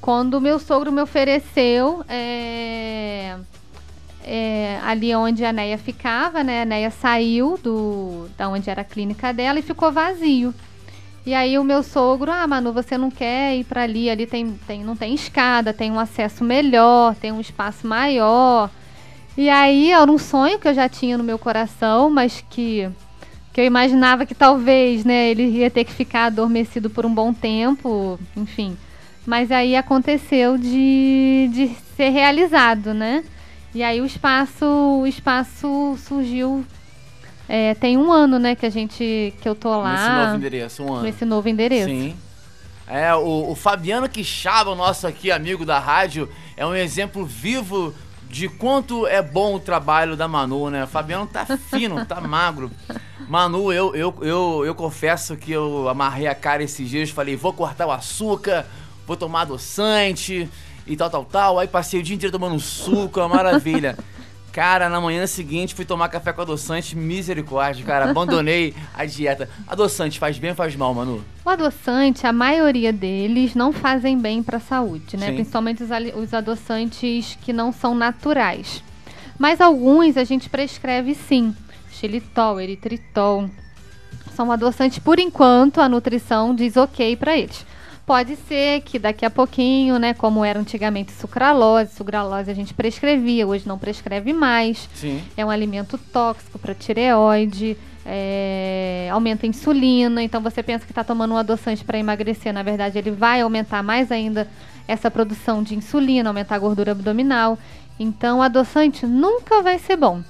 quando 0.00 0.40
meu 0.40 0.58
sogro 0.58 0.90
me 0.90 1.00
ofereceu 1.00 2.04
é, 2.08 3.36
é, 4.24 4.78
ali 4.84 5.14
onde 5.14 5.44
a 5.44 5.52
Neia 5.52 5.78
ficava, 5.78 6.42
né? 6.42 6.62
A 6.62 6.64
Neia 6.64 6.90
saiu 6.90 7.58
do 7.62 8.28
da 8.36 8.48
onde 8.48 8.70
era 8.70 8.82
a 8.82 8.84
clínica 8.84 9.32
dela 9.32 9.58
e 9.58 9.62
ficou 9.62 9.90
vazio. 9.92 10.54
E 11.24 11.34
aí 11.34 11.56
o 11.56 11.62
meu 11.62 11.84
sogro, 11.84 12.32
ah, 12.32 12.46
Manu, 12.46 12.72
você 12.72 12.98
não 12.98 13.10
quer 13.10 13.56
ir 13.56 13.64
para 13.64 13.82
ali? 13.82 14.10
Ali 14.10 14.26
tem, 14.26 14.58
tem, 14.66 14.82
não 14.82 14.96
tem 14.96 15.14
escada, 15.14 15.72
tem 15.72 15.90
um 15.90 16.00
acesso 16.00 16.42
melhor, 16.42 17.14
tem 17.14 17.30
um 17.30 17.40
espaço 17.40 17.86
maior. 17.86 18.68
E 19.36 19.48
aí 19.48 19.92
era 19.92 20.10
um 20.10 20.18
sonho 20.18 20.58
que 20.58 20.66
eu 20.66 20.74
já 20.74 20.88
tinha 20.88 21.16
no 21.16 21.22
meu 21.22 21.38
coração, 21.38 22.10
mas 22.10 22.44
que, 22.50 22.90
que 23.52 23.60
eu 23.60 23.64
imaginava 23.64 24.26
que 24.26 24.34
talvez 24.34 25.04
né, 25.04 25.30
ele 25.30 25.44
ia 25.44 25.70
ter 25.70 25.84
que 25.84 25.92
ficar 25.92 26.26
adormecido 26.26 26.90
por 26.90 27.06
um 27.06 27.14
bom 27.14 27.32
tempo, 27.32 28.18
enfim. 28.36 28.76
Mas 29.24 29.52
aí 29.52 29.76
aconteceu 29.76 30.58
de, 30.58 31.48
de 31.52 31.70
ser 31.96 32.08
realizado, 32.08 32.92
né? 32.92 33.22
E 33.74 33.82
aí 33.82 34.00
o 34.00 34.04
espaço, 34.04 34.66
o 34.66 35.06
espaço 35.06 35.96
surgiu. 35.98 36.64
É, 37.48 37.74
tem 37.74 37.96
um 37.96 38.12
ano, 38.12 38.38
né, 38.38 38.54
que 38.54 38.66
a 38.66 38.70
gente. 38.70 39.34
que 39.40 39.48
eu 39.48 39.54
tô 39.54 39.70
lá. 39.80 39.92
Nesse 39.92 40.08
novo 40.08 40.36
endereço, 40.36 40.82
um 40.82 40.92
ano. 40.92 41.02
Nesse 41.02 41.24
novo 41.24 41.48
endereço. 41.48 41.88
Sim. 41.88 42.16
É, 42.86 43.14
o, 43.14 43.50
o 43.50 43.54
Fabiano 43.54 44.08
Quixaba, 44.08 44.70
o 44.70 44.74
nosso 44.74 45.06
aqui 45.06 45.30
amigo 45.30 45.64
da 45.64 45.78
rádio, 45.78 46.28
é 46.56 46.66
um 46.66 46.74
exemplo 46.74 47.24
vivo 47.24 47.94
de 48.28 48.48
quanto 48.48 49.06
é 49.06 49.20
bom 49.22 49.54
o 49.54 49.60
trabalho 49.60 50.16
da 50.16 50.26
Manu, 50.26 50.68
né? 50.68 50.84
O 50.84 50.86
Fabiano 50.86 51.26
tá 51.26 51.46
fino, 51.70 52.04
tá 52.04 52.20
magro. 52.22 52.70
Manu, 53.28 53.72
eu, 53.72 53.94
eu, 53.94 54.14
eu, 54.20 54.62
eu 54.66 54.74
confesso 54.74 55.36
que 55.36 55.52
eu 55.52 55.88
amarrei 55.88 56.26
a 56.26 56.34
cara 56.34 56.62
esses 56.62 56.88
dias, 56.88 57.10
falei, 57.10 57.36
vou 57.36 57.52
cortar 57.52 57.86
o 57.86 57.92
açúcar, 57.92 58.66
vou 59.06 59.16
tomar 59.16 59.42
adoçante 59.42 60.48
e 60.86 60.96
tal, 60.96 61.10
tal, 61.10 61.24
tal. 61.24 61.58
Aí 61.58 61.68
passei 61.68 62.00
o 62.00 62.02
dia 62.02 62.16
inteiro 62.16 62.32
tomando 62.32 62.58
suco, 62.60 63.20
uma 63.20 63.28
maravilha. 63.28 63.96
Cara, 64.52 64.90
na 64.90 65.00
manhã 65.00 65.26
seguinte 65.26 65.74
fui 65.74 65.86
tomar 65.86 66.10
café 66.10 66.30
com 66.30 66.42
adoçante, 66.42 66.94
misericórdia, 66.94 67.86
cara, 67.86 68.10
abandonei 68.10 68.74
a 68.92 69.06
dieta. 69.06 69.48
Adoçante 69.66 70.18
faz 70.18 70.38
bem 70.38 70.50
ou 70.50 70.56
faz 70.56 70.76
mal, 70.76 70.92
Manu? 70.92 71.24
O 71.42 71.48
adoçante, 71.48 72.26
a 72.26 72.34
maioria 72.34 72.92
deles 72.92 73.54
não 73.54 73.72
fazem 73.72 74.18
bem 74.18 74.42
para 74.42 74.58
a 74.58 74.60
saúde, 74.60 75.16
né? 75.16 75.28
Sim. 75.28 75.34
Principalmente 75.36 75.82
os, 75.82 75.88
os 76.14 76.34
adoçantes 76.34 77.38
que 77.40 77.50
não 77.50 77.72
são 77.72 77.94
naturais. 77.94 78.84
Mas 79.38 79.58
alguns 79.58 80.18
a 80.18 80.24
gente 80.24 80.50
prescreve 80.50 81.14
sim. 81.14 81.56
Xilitol, 81.90 82.60
eritritol. 82.60 83.48
São 84.34 84.52
adoçantes, 84.52 84.98
por 84.98 85.18
enquanto, 85.18 85.80
a 85.80 85.88
nutrição 85.88 86.54
diz 86.54 86.76
ok 86.76 87.16
para 87.16 87.38
eles. 87.38 87.64
Pode 88.04 88.36
ser 88.48 88.80
que 88.82 88.98
daqui 88.98 89.24
a 89.24 89.30
pouquinho, 89.30 89.98
né, 89.98 90.12
como 90.12 90.44
era 90.44 90.58
antigamente 90.58 91.12
sucralose, 91.12 91.94
sucralose 91.94 92.50
a 92.50 92.54
gente 92.54 92.74
prescrevia, 92.74 93.46
hoje 93.46 93.66
não 93.66 93.78
prescreve 93.78 94.32
mais. 94.32 94.88
Sim. 94.94 95.22
É 95.36 95.44
um 95.44 95.50
alimento 95.50 95.96
tóxico 95.96 96.58
para 96.58 96.74
tireoide, 96.74 97.76
é, 98.04 99.08
aumenta 99.12 99.46
a 99.46 99.48
insulina, 99.48 100.20
então 100.20 100.40
você 100.40 100.62
pensa 100.62 100.84
que 100.84 100.90
está 100.90 101.04
tomando 101.04 101.34
um 101.34 101.36
adoçante 101.36 101.84
para 101.84 101.96
emagrecer, 101.96 102.52
na 102.52 102.64
verdade 102.64 102.98
ele 102.98 103.12
vai 103.12 103.40
aumentar 103.40 103.82
mais 103.84 104.10
ainda 104.10 104.48
essa 104.88 105.08
produção 105.08 105.62
de 105.62 105.76
insulina, 105.76 106.28
aumentar 106.28 106.56
a 106.56 106.58
gordura 106.58 106.92
abdominal. 106.92 107.56
Então, 108.00 108.42
adoçante 108.42 109.06
nunca 109.06 109.62
vai 109.62 109.78
ser 109.78 109.96
bom. 109.96 110.22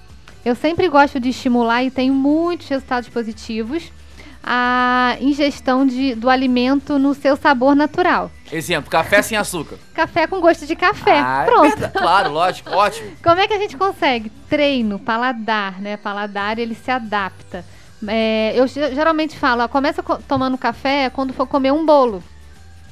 Eu 0.44 0.54
sempre 0.54 0.88
gosto 0.88 1.18
de 1.18 1.30
estimular 1.30 1.82
e 1.85 1.90
tenho 1.90 2.12
muitos 2.12 2.68
resultados 2.68 3.08
positivos 3.08 3.90
a 4.42 5.16
ingestão 5.20 5.87
de, 5.87 6.14
do 6.14 6.28
alimento 6.28 6.98
no 6.98 7.14
seu 7.14 7.37
sabor 7.37 7.76
natural. 7.76 8.31
Exemplo, 8.50 8.90
café 8.90 9.22
sem 9.22 9.38
açúcar. 9.38 9.76
café 9.94 10.26
com 10.26 10.40
gosto 10.40 10.66
de 10.66 10.74
café. 10.74 11.20
Ah, 11.20 11.42
é 11.42 11.44
Pronto. 11.46 11.85
É 11.85 11.88
claro, 11.88 12.33
lógico, 12.33 12.70
ótimo. 12.70 13.12
Como 13.22 13.40
é 13.40 13.46
que 13.46 13.55
a 13.55 13.59
gente 13.59 13.76
consegue? 13.76 14.31
Treino, 14.48 14.98
paladar, 14.98 15.81
né? 15.81 15.96
Paladar, 15.96 16.59
ele 16.59 16.74
se 16.74 16.90
adapta. 16.90 17.64
É, 18.09 18.52
eu 18.57 18.66
geralmente 18.66 19.38
falo, 19.38 19.62
ó, 19.62 19.68
começa 19.68 20.02
tomando 20.26 20.59
café 20.59 21.09
quando 21.09 21.33
for 21.33 21.46
comer 21.46 21.72
um 21.72 21.87
bolo. 21.87 22.22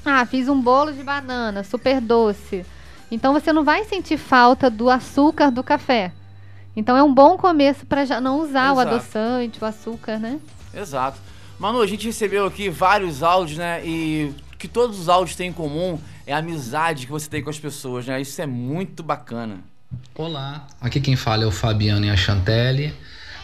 Ah, 0.04 0.24
fiz 0.24 0.48
um 0.48 0.60
bolo 0.60 0.92
de 0.92 1.02
banana, 1.02 1.64
super 1.64 2.00
doce. 2.00 2.64
Então 3.10 3.32
você 3.32 3.52
não 3.52 3.64
vai 3.64 3.84
sentir 3.84 4.16
falta 4.16 4.70
do 4.70 4.88
açúcar 4.88 5.50
do 5.50 5.64
café. 5.64 6.12
Então 6.76 6.96
é 6.96 7.02
um 7.02 7.12
bom 7.12 7.36
começo 7.36 7.84
para 7.84 8.04
já 8.04 8.20
não 8.20 8.40
usar 8.40 8.72
Exato. 8.72 8.76
o 8.76 8.80
adoçante, 8.80 9.58
o 9.60 9.66
açúcar, 9.66 10.18
né? 10.18 10.38
Exato. 10.72 11.18
Manu, 11.60 11.82
a 11.82 11.86
gente 11.86 12.06
recebeu 12.06 12.46
aqui 12.46 12.70
vários 12.70 13.22
áudios, 13.22 13.58
né? 13.58 13.84
E 13.84 14.34
que 14.58 14.66
todos 14.66 14.98
os 14.98 15.10
áudios 15.10 15.36
têm 15.36 15.50
em 15.50 15.52
comum 15.52 15.98
é 16.26 16.32
a 16.32 16.38
amizade 16.38 17.04
que 17.04 17.12
você 17.12 17.28
tem 17.28 17.42
com 17.42 17.50
as 17.50 17.58
pessoas, 17.58 18.06
né? 18.06 18.18
Isso 18.18 18.40
é 18.40 18.46
muito 18.46 19.02
bacana. 19.02 19.58
Olá, 20.14 20.66
aqui 20.80 21.02
quem 21.02 21.16
fala 21.16 21.44
é 21.44 21.46
o 21.46 21.50
Fabiano 21.50 22.06
e 22.06 22.08
a 22.08 22.16
Chantelle. 22.16 22.94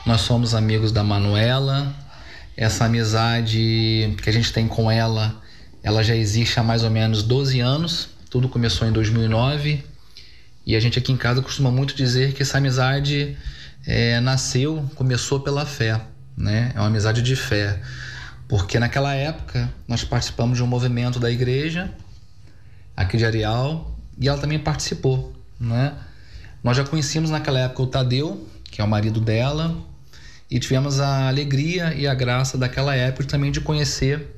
Nós 0.06 0.22
somos 0.22 0.54
amigos 0.54 0.92
da 0.92 1.04
Manuela. 1.04 1.94
Essa 2.56 2.86
amizade 2.86 4.16
que 4.22 4.30
a 4.30 4.32
gente 4.32 4.50
tem 4.50 4.66
com 4.66 4.90
ela, 4.90 5.38
ela 5.82 6.02
já 6.02 6.16
existe 6.16 6.58
há 6.58 6.62
mais 6.62 6.84
ou 6.84 6.90
menos 6.90 7.22
12 7.22 7.60
anos. 7.60 8.08
Tudo 8.30 8.48
começou 8.48 8.88
em 8.88 8.92
2009. 8.92 9.84
E 10.64 10.74
a 10.74 10.80
gente 10.80 10.98
aqui 10.98 11.12
em 11.12 11.18
casa 11.18 11.42
costuma 11.42 11.70
muito 11.70 11.94
dizer 11.94 12.32
que 12.32 12.40
essa 12.40 12.56
amizade 12.56 13.36
é, 13.86 14.20
nasceu, 14.20 14.88
começou 14.94 15.40
pela 15.40 15.66
fé, 15.66 16.00
né? 16.36 16.72
É 16.74 16.78
uma 16.78 16.88
amizade 16.88 17.22
de 17.22 17.34
fé. 17.34 17.80
Porque 18.48 18.78
naquela 18.78 19.14
época 19.14 19.68
nós 19.88 20.04
participamos 20.04 20.58
de 20.58 20.62
um 20.62 20.66
movimento 20.66 21.18
da 21.18 21.30
igreja 21.30 21.90
aqui 22.96 23.16
de 23.16 23.24
Areal 23.24 23.96
e 24.18 24.28
ela 24.28 24.38
também 24.38 24.58
participou, 24.58 25.34
né? 25.58 25.94
Nós 26.62 26.76
já 26.76 26.84
conhecíamos 26.84 27.30
naquela 27.30 27.60
época 27.60 27.82
o 27.82 27.86
Tadeu, 27.86 28.48
que 28.64 28.80
é 28.80 28.84
o 28.84 28.88
marido 28.88 29.20
dela, 29.20 29.76
e 30.50 30.58
tivemos 30.58 31.00
a 31.00 31.28
alegria 31.28 31.92
e 31.94 32.06
a 32.06 32.14
graça 32.14 32.56
daquela 32.56 32.94
época 32.94 33.24
também 33.24 33.50
de 33.50 33.60
conhecer 33.60 34.34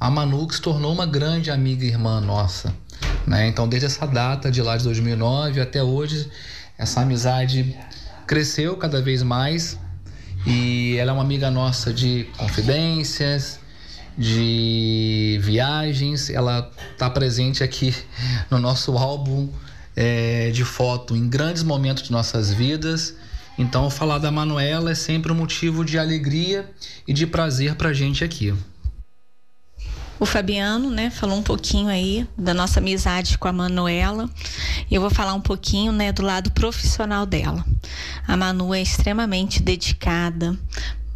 a 0.00 0.10
Manu, 0.10 0.46
que 0.46 0.54
se 0.54 0.62
tornou 0.62 0.92
uma 0.92 1.06
grande 1.06 1.50
amiga 1.50 1.84
e 1.84 1.88
irmã 1.88 2.20
nossa. 2.20 2.72
Né? 3.26 3.48
Então, 3.48 3.68
desde 3.68 3.86
essa 3.86 4.06
data 4.06 4.50
de 4.50 4.62
lá 4.62 4.76
de 4.76 4.84
2009 4.84 5.60
até 5.60 5.82
hoje, 5.82 6.30
essa 6.76 7.00
amizade 7.00 7.76
cresceu 8.26 8.76
cada 8.76 9.02
vez 9.02 9.22
mais 9.22 9.78
e 10.46 10.96
ela 10.96 11.10
é 11.10 11.14
uma 11.14 11.22
amiga 11.22 11.50
nossa 11.50 11.92
de 11.92 12.26
confidências, 12.36 13.60
de 14.16 15.38
viagens. 15.42 16.30
Ela 16.30 16.70
está 16.92 17.08
presente 17.08 17.62
aqui 17.62 17.94
no 18.50 18.58
nosso 18.58 18.96
álbum 18.96 19.48
é, 19.94 20.50
de 20.50 20.64
foto 20.64 21.16
em 21.16 21.28
grandes 21.28 21.62
momentos 21.62 22.02
de 22.02 22.12
nossas 22.12 22.52
vidas. 22.52 23.14
Então, 23.58 23.90
falar 23.90 24.18
da 24.18 24.30
Manuela 24.30 24.92
é 24.92 24.94
sempre 24.94 25.32
um 25.32 25.34
motivo 25.34 25.84
de 25.84 25.98
alegria 25.98 26.70
e 27.06 27.12
de 27.12 27.26
prazer 27.26 27.74
para 27.74 27.92
gente 27.92 28.22
aqui. 28.22 28.54
O 30.20 30.26
Fabiano, 30.26 30.90
né, 30.90 31.10
falou 31.10 31.38
um 31.38 31.42
pouquinho 31.42 31.88
aí 31.88 32.26
da 32.36 32.52
nossa 32.52 32.80
amizade 32.80 33.38
com 33.38 33.46
a 33.46 33.52
Manuela. 33.52 34.28
Eu 34.90 35.00
vou 35.00 35.10
falar 35.10 35.32
um 35.34 35.40
pouquinho, 35.40 35.92
né, 35.92 36.10
do 36.10 36.22
lado 36.22 36.50
profissional 36.50 37.24
dela. 37.24 37.64
A 38.26 38.36
Manu 38.36 38.74
é 38.74 38.82
extremamente 38.82 39.62
dedicada, 39.62 40.58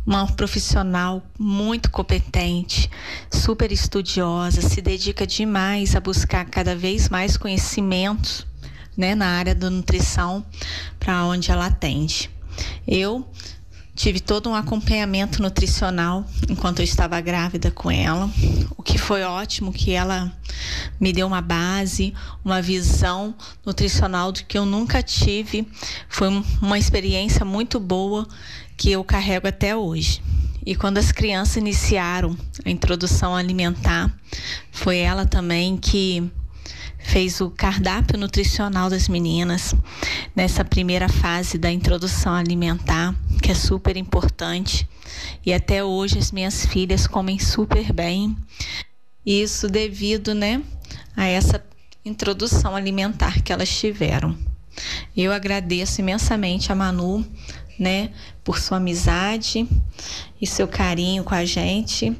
uma 0.06 0.26
profissional 0.26 1.20
muito 1.36 1.90
competente, 1.90 2.88
super 3.28 3.72
estudiosa, 3.72 4.62
se 4.62 4.80
dedica 4.80 5.26
demais 5.26 5.96
a 5.96 6.00
buscar 6.00 6.44
cada 6.44 6.76
vez 6.76 7.08
mais 7.08 7.36
conhecimentos 7.36 8.46
né, 8.96 9.14
na 9.16 9.26
área 9.26 9.54
da 9.54 9.68
nutrição 9.68 10.44
para 11.00 11.24
onde 11.24 11.50
ela 11.50 11.66
atende. 11.66 12.30
Eu 12.86 13.26
tive 13.94 14.20
todo 14.20 14.48
um 14.48 14.54
acompanhamento 14.54 15.42
nutricional 15.42 16.24
enquanto 16.48 16.80
eu 16.80 16.84
estava 16.84 17.20
grávida 17.20 17.70
com 17.70 17.90
ela, 17.90 18.30
o 18.76 18.82
que 18.82 18.96
foi 18.98 19.22
ótimo, 19.22 19.72
que 19.72 19.92
ela 19.92 20.32
me 20.98 21.12
deu 21.12 21.26
uma 21.26 21.40
base, 21.40 22.14
uma 22.44 22.62
visão 22.62 23.34
nutricional 23.64 24.32
do 24.32 24.44
que 24.44 24.56
eu 24.56 24.64
nunca 24.64 25.02
tive. 25.02 25.68
Foi 26.08 26.28
uma 26.60 26.78
experiência 26.78 27.44
muito 27.44 27.78
boa 27.78 28.26
que 28.76 28.90
eu 28.90 29.04
carrego 29.04 29.46
até 29.46 29.76
hoje. 29.76 30.22
E 30.64 30.76
quando 30.76 30.98
as 30.98 31.10
crianças 31.10 31.56
iniciaram 31.56 32.36
a 32.64 32.70
introdução 32.70 33.34
alimentar, 33.34 34.12
foi 34.70 34.98
ela 34.98 35.26
também 35.26 35.76
que 35.76 36.30
fez 37.04 37.40
o 37.40 37.50
cardápio 37.50 38.18
nutricional 38.18 38.88
das 38.88 39.08
meninas 39.08 39.74
nessa 40.34 40.64
primeira 40.64 41.08
fase 41.08 41.58
da 41.58 41.70
introdução 41.70 42.34
alimentar, 42.34 43.14
que 43.42 43.50
é 43.50 43.54
super 43.54 43.96
importante. 43.96 44.88
E 45.44 45.52
até 45.52 45.84
hoje 45.84 46.18
as 46.18 46.32
minhas 46.32 46.64
filhas 46.66 47.06
comem 47.06 47.38
super 47.38 47.92
bem. 47.92 48.36
Isso 49.24 49.68
devido, 49.68 50.34
né, 50.34 50.62
a 51.16 51.26
essa 51.26 51.62
introdução 52.04 52.74
alimentar 52.74 53.42
que 53.42 53.52
elas 53.52 53.68
tiveram. 53.68 54.36
Eu 55.16 55.32
agradeço 55.32 56.00
imensamente 56.00 56.72
a 56.72 56.74
Manu, 56.74 57.24
né, 57.78 58.10
por 58.44 58.58
sua 58.58 58.78
amizade 58.78 59.66
e 60.40 60.46
seu 60.46 60.66
carinho 60.66 61.24
com 61.24 61.34
a 61.34 61.44
gente 61.44 62.16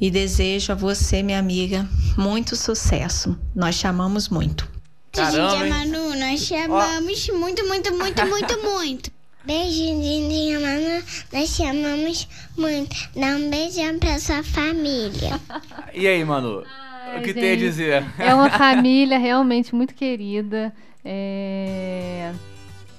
e 0.00 0.10
desejo 0.10 0.72
a 0.72 0.74
você, 0.74 1.22
minha 1.22 1.38
amiga, 1.38 1.88
muito 2.16 2.56
sucesso. 2.56 3.38
Nós 3.54 3.76
chamamos 3.76 4.28
muito. 4.28 4.68
Caramba, 5.12 5.66
Manu, 5.66 6.16
nós 6.16 6.40
chamamos 6.40 7.28
oh. 7.28 7.38
muito, 7.38 7.68
muito, 7.68 7.94
muito, 7.94 8.26
muito, 8.26 8.58
muito. 8.64 9.10
Beijinho, 9.44 10.60
Manu, 10.60 11.04
nós 11.32 11.48
chamamos 11.50 12.28
muito. 12.56 12.96
Dá 13.14 13.36
um 13.36 13.50
beijão 13.50 13.98
pra 13.98 14.18
sua 14.18 14.42
família. 14.42 15.40
E 15.94 16.08
aí, 16.08 16.24
Manu? 16.24 16.64
Ai, 16.66 17.18
o 17.18 17.20
que 17.20 17.28
gente, 17.28 17.40
tem 17.40 17.52
a 17.52 17.56
dizer? 17.56 18.04
É 18.18 18.34
uma 18.34 18.48
família 18.56 19.18
realmente 19.18 19.74
muito 19.74 19.94
querida. 19.94 20.72
É... 21.04 22.32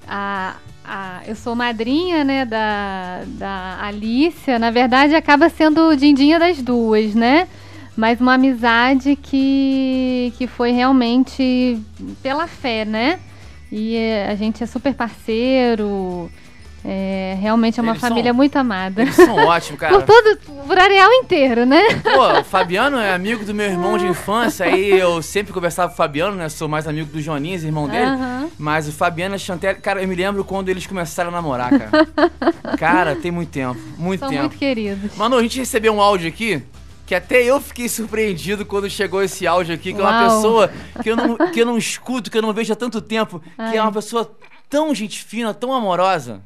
A, 0.08 0.56
a, 0.84 1.22
eu 1.26 1.36
sou 1.36 1.56
madrinha, 1.56 2.24
né, 2.24 2.46
da, 2.46 3.24
da 3.26 3.80
Alicia. 3.82 4.60
Na 4.60 4.72
verdade, 4.72 5.16
acaba 5.16 5.50
sendo 5.50 5.96
dindinha 5.96 6.39
das 6.39 6.62
duas, 6.62 7.16
né? 7.16 7.48
Mas 7.96 8.20
uma 8.20 8.34
amizade 8.34 9.16
que, 9.16 10.34
que 10.38 10.48
foi 10.48 10.72
realmente 10.72 11.80
pela 12.22 12.48
fé, 12.48 12.86
né? 12.86 13.20
E 13.72 13.96
eh, 13.96 14.28
a 14.30 14.36
gente 14.36 14.63
é 14.63 14.68
super 14.68 14.94
parceiro. 14.94 16.30
É, 16.86 17.38
realmente 17.39 17.80
é 17.80 17.84
uma 17.84 17.93
eles 17.93 18.02
família 18.02 18.32
são, 18.32 18.36
muito 18.36 18.56
amada. 18.58 19.02
Eles 19.02 19.15
são 19.15 19.36
ótimos, 19.48 19.80
cara. 19.80 19.93
por 19.93 20.04
todo, 20.04 20.38
por 20.67 20.78
areal 20.78 21.12
inteiro, 21.13 21.65
né? 21.65 21.82
Pô, 22.04 22.39
o 22.39 22.43
Fabiano 22.43 22.98
é 22.98 23.13
amigo 23.13 23.46
do 23.46 23.54
meu 23.54 23.67
irmão 23.67 23.98
de 23.98 24.06
infância, 24.06 24.65
aí 24.65 24.91
eu 24.91 25.22
sempre 25.22 25.54
conversava 25.54 25.88
com 25.89 25.93
o 25.93 25.98
Fabiano, 25.98 26.36
né? 26.36 26.50
Sou 26.50 26.67
mais 26.67 26.86
amigo 26.88 27.10
do 27.10 27.22
Joninhos, 27.22 27.63
irmão 27.63 27.88
dele. 27.88 28.12
Uhum. 28.12 28.50
Mas 28.58 28.88
o 28.88 28.91
Fabiano 28.91 29.36
e 29.36 29.38
a 29.38 29.39
Chantel, 29.39 29.76
cara, 29.78 30.02
eu 30.02 30.08
me 30.08 30.15
lembro 30.15 30.43
quando 30.43 30.67
eles 30.67 30.86
começaram 30.86 31.30
a 31.30 31.32
namorar, 31.32 31.69
cara. 31.69 32.08
cara, 32.78 33.15
tem 33.15 33.32
muito 33.32 33.50
tempo, 33.50 33.80
muito 33.98 34.19
são 34.19 34.30
tempo. 34.30 34.41
muito 34.41 34.58
queridos. 34.58 35.15
Mano, 35.15 35.38
a 35.38 35.41
gente 35.41 35.60
recebeu 35.60 35.93
um 35.93 36.02
áudio 36.02 36.28
aqui 36.28 36.62
que 37.06 37.15
até 37.15 37.43
eu 37.43 37.62
fiquei 37.62 37.88
surpreendido 37.88 38.65
quando 38.65 38.89
chegou 38.89 39.22
esse 39.22 39.46
áudio 39.48 39.76
aqui, 39.76 39.93
que 39.93 40.02
Uau. 40.02 40.10
é 40.10 40.15
uma 40.15 40.24
pessoa 40.24 40.72
que 41.02 41.10
eu, 41.10 41.15
não, 41.15 41.38
que 41.52 41.62
eu 41.62 41.65
não 41.65 41.78
escuto, 41.78 42.32
que 42.32 42.38
eu 42.38 42.41
não 42.41 42.54
vejo 42.54 42.74
há 42.74 42.76
tanto 42.76 43.02
tempo, 43.02 43.41
Ai. 43.58 43.72
que 43.72 43.78
é 43.78 43.82
uma 43.82 43.91
pessoa 43.91 44.30
tão 44.69 44.93
gente 44.96 45.24
fina, 45.24 45.54
tão 45.54 45.74
amorosa. 45.74 46.41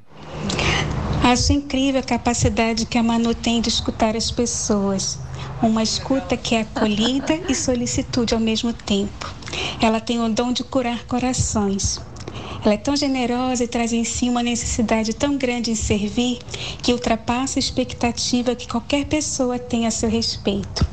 Acho 1.29 1.51
incrível 1.51 1.99
a 1.99 2.03
capacidade 2.03 2.85
que 2.85 2.97
a 2.97 3.03
Manu 3.03 3.35
tem 3.35 3.59
de 3.59 3.67
escutar 3.67 4.15
as 4.15 4.31
pessoas. 4.31 5.19
Uma 5.61 5.83
escuta 5.83 6.37
que 6.37 6.55
é 6.55 6.61
acolhida 6.61 7.37
e 7.49 7.53
solicitude 7.53 8.33
ao 8.33 8.39
mesmo 8.39 8.71
tempo. 8.71 9.29
Ela 9.81 9.99
tem 9.99 10.21
o 10.21 10.29
dom 10.29 10.53
de 10.53 10.63
curar 10.63 11.03
corações. 11.03 11.99
Ela 12.63 12.75
é 12.75 12.77
tão 12.77 12.95
generosa 12.95 13.61
e 13.61 13.67
traz 13.67 13.91
em 13.91 14.05
si 14.05 14.29
uma 14.29 14.41
necessidade 14.41 15.13
tão 15.13 15.37
grande 15.37 15.69
em 15.69 15.75
servir 15.75 16.39
que 16.81 16.93
ultrapassa 16.93 17.59
a 17.59 17.65
expectativa 17.65 18.55
que 18.55 18.65
qualquer 18.65 19.03
pessoa 19.03 19.59
tem 19.59 19.85
a 19.85 19.91
seu 19.91 20.09
respeito. 20.09 20.87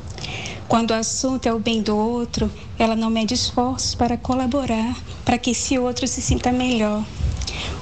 Quando 0.67 0.91
o 0.91 0.95
assunto 0.95 1.47
é 1.47 1.53
o 1.53 1.59
bem 1.59 1.81
do 1.81 1.95
outro, 1.95 2.51
ela 2.77 2.97
não 2.97 3.09
mede 3.09 3.33
esforços 3.33 3.95
para 3.95 4.17
colaborar 4.17 4.97
para 5.23 5.37
que 5.37 5.51
esse 5.51 5.79
outro 5.79 6.05
se 6.05 6.21
sinta 6.21 6.51
melhor. 6.51 7.05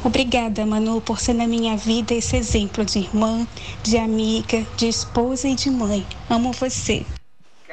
Obrigada, 0.04 0.66
Manu, 0.66 1.02
por 1.02 1.20
ser 1.20 1.34
na 1.34 1.48
minha 1.48 1.78
vida 1.78 2.14
esse 2.14 2.36
exemplo 2.36 2.84
de 2.86 3.00
irmã, 3.00 3.48
de 3.82 3.98
amiga, 3.98 4.66
de 4.76 4.88
esposa 4.88 5.48
e 5.48 5.56
de 5.56 5.70
mãe. 5.70 6.06
Amo 6.30 6.52
você. 6.52 7.06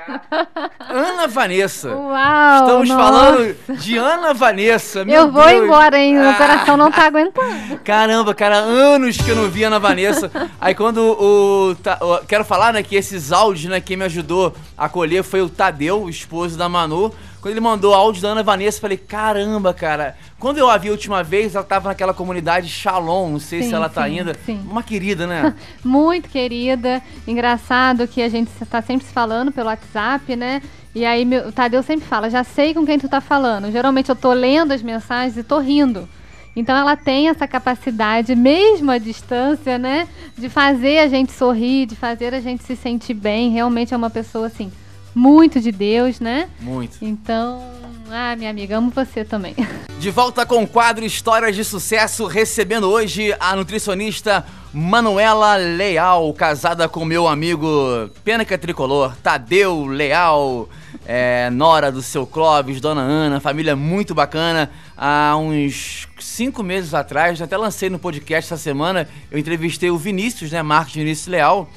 Ana 0.89 1.27
Vanessa. 1.27 1.95
Uau! 1.95 2.61
Estamos 2.61 2.89
nossa. 2.89 3.03
falando 3.03 3.57
de 3.79 3.97
Ana 3.97 4.35
Vanessa. 4.35 5.05
Meu 5.05 5.15
eu 5.15 5.33
vou 5.33 5.45
Deus. 5.45 5.65
embora, 5.65 5.99
hein? 5.99 6.15
Meu 6.15 6.31
ah. 6.31 6.35
coração 6.35 6.77
não 6.77 6.91
tá 6.91 7.07
aguentando. 7.07 7.79
Caramba, 7.85 8.35
cara, 8.35 8.57
anos 8.57 9.17
que 9.17 9.29
eu 9.29 9.37
não 9.37 9.49
vi 9.49 9.65
Ana 9.65 9.79
Vanessa. 9.79 10.31
Aí 10.61 10.75
quando 10.75 10.99
o, 10.99 11.73
o, 11.73 12.27
Quero 12.27 12.45
falar, 12.45 12.73
né, 12.73 12.83
que 12.83 12.97
esses 12.97 13.33
áudios, 13.33 13.71
né, 13.71 13.81
quem 13.81 13.97
me 13.97 14.05
ajudou 14.05 14.55
a 14.77 14.89
colher 14.89 15.23
foi 15.23 15.43
o 15.43 15.49
Tadeu, 15.49 16.03
o 16.05 16.11
esposo 16.11 16.57
da 16.57 16.69
Manu. 16.69 17.13
Quando 17.41 17.53
ele 17.53 17.61
mandou 17.61 17.95
áudio 17.95 18.21
da 18.21 18.29
Ana 18.29 18.43
Vanessa, 18.43 18.77
eu 18.77 18.83
falei, 18.83 18.99
caramba, 18.99 19.73
cara. 19.73 20.15
Quando 20.39 20.59
eu 20.59 20.69
a 20.69 20.77
vi 20.77 20.89
a 20.89 20.93
última 20.93 21.23
vez, 21.23 21.55
ela 21.55 21.65
tava 21.65 21.89
naquela 21.89 22.13
comunidade 22.13 22.69
Shalom, 22.69 23.31
não 23.31 23.41
sei 23.41 23.63
sim, 23.63 23.71
se 23.71 23.75
ela 23.75 23.89
tá 23.89 24.05
sim, 24.05 24.19
ainda. 24.19 24.37
Sim. 24.45 24.61
Uma 24.71 24.83
querida, 24.83 25.27
né? 25.27 25.55
Muito 25.83 26.29
querida. 26.29 27.03
Engraçado 27.27 28.07
que 28.07 28.21
a 28.21 28.29
gente 28.29 28.51
tá 28.69 28.83
sempre 28.83 29.07
se 29.07 29.13
falando 29.13 29.51
pelo 29.51 29.69
WhatsApp, 29.69 30.37
né? 30.37 30.61
E 30.95 31.05
aí 31.05 31.25
meu, 31.25 31.49
o 31.49 31.53
Tadeu 31.53 31.83
sempre 31.83 32.07
fala, 32.07 32.29
já 32.29 32.45
sei 32.45 32.75
com 32.75 32.85
quem 32.85 32.99
tu 32.99 33.09
tá 33.09 33.23
falando. 33.23 33.73
Geralmente 33.73 34.11
eu 34.11 34.17
tô 34.17 34.33
lendo 34.35 34.73
as 34.73 34.83
mensagens 34.83 35.39
e 35.39 35.43
tô 35.43 35.61
rindo. 35.61 36.07
Então 36.55 36.77
ela 36.77 36.95
tem 36.95 37.29
essa 37.31 37.49
capacidade, 37.49 38.35
mesmo 38.35 38.91
à 38.91 38.99
distância, 38.99 39.79
né? 39.79 40.07
De 40.37 40.51
fazer 40.51 40.99
a 40.99 41.09
gente 41.09 41.33
sorrir, 41.33 41.87
de 41.87 41.97
fazer 41.97 42.35
a 42.35 42.41
gente 42.41 42.63
se 42.65 42.77
sentir 42.77 43.15
bem. 43.15 43.51
Realmente 43.51 43.95
é 43.95 43.97
uma 43.97 44.11
pessoa 44.11 44.49
assim 44.49 44.71
muito 45.15 45.61
de 45.61 45.73
Deus, 45.73 46.21
né? 46.21 46.49
Muito. 46.61 46.99
Então, 47.03 47.63
ah, 48.11 48.35
minha 48.37 48.51
amiga, 48.51 48.77
amo 48.77 48.91
você 48.91 49.25
também. 49.25 49.55
De 50.01 50.11
volta 50.11 50.47
com 50.47 50.63
o 50.63 50.67
quadro 50.67 51.05
Histórias 51.05 51.55
de 51.55 51.63
Sucesso, 51.63 52.25
recebendo 52.27 52.89
hoje 52.89 53.35
a 53.39 53.55
nutricionista 53.55 54.45
Manuela 54.73 55.57
Leal, 55.57 56.33
casada 56.33 56.89
com 56.89 57.05
meu 57.05 57.29
amigo 57.29 58.09
Pênica 58.25 58.57
Tricolor, 58.57 59.15
Tadeu 59.23 59.85
Leal, 59.87 60.71
é, 61.07 61.51
nora 61.51 61.93
do 61.93 62.01
seu 62.01 62.27
Clóvis, 62.27 62.81
Dona 62.81 63.03
Ana, 63.03 63.41
família 63.41 63.77
muito 63.77 64.15
bacana. 64.15 64.71
Há 64.97 65.37
uns 65.37 66.09
cinco 66.19 66.63
meses 66.63 66.95
atrás, 66.95 67.43
até 67.43 67.57
lancei 67.57 67.91
no 67.91 67.99
podcast 67.99 68.53
essa 68.53 68.63
semana, 68.63 69.07
eu 69.31 69.39
entrevistei 69.39 69.91
o 69.91 69.99
Vinícius, 69.99 70.51
né, 70.51 70.63
Marcos 70.63 70.95
Vinícius 70.95 71.27
Leal, 71.27 71.69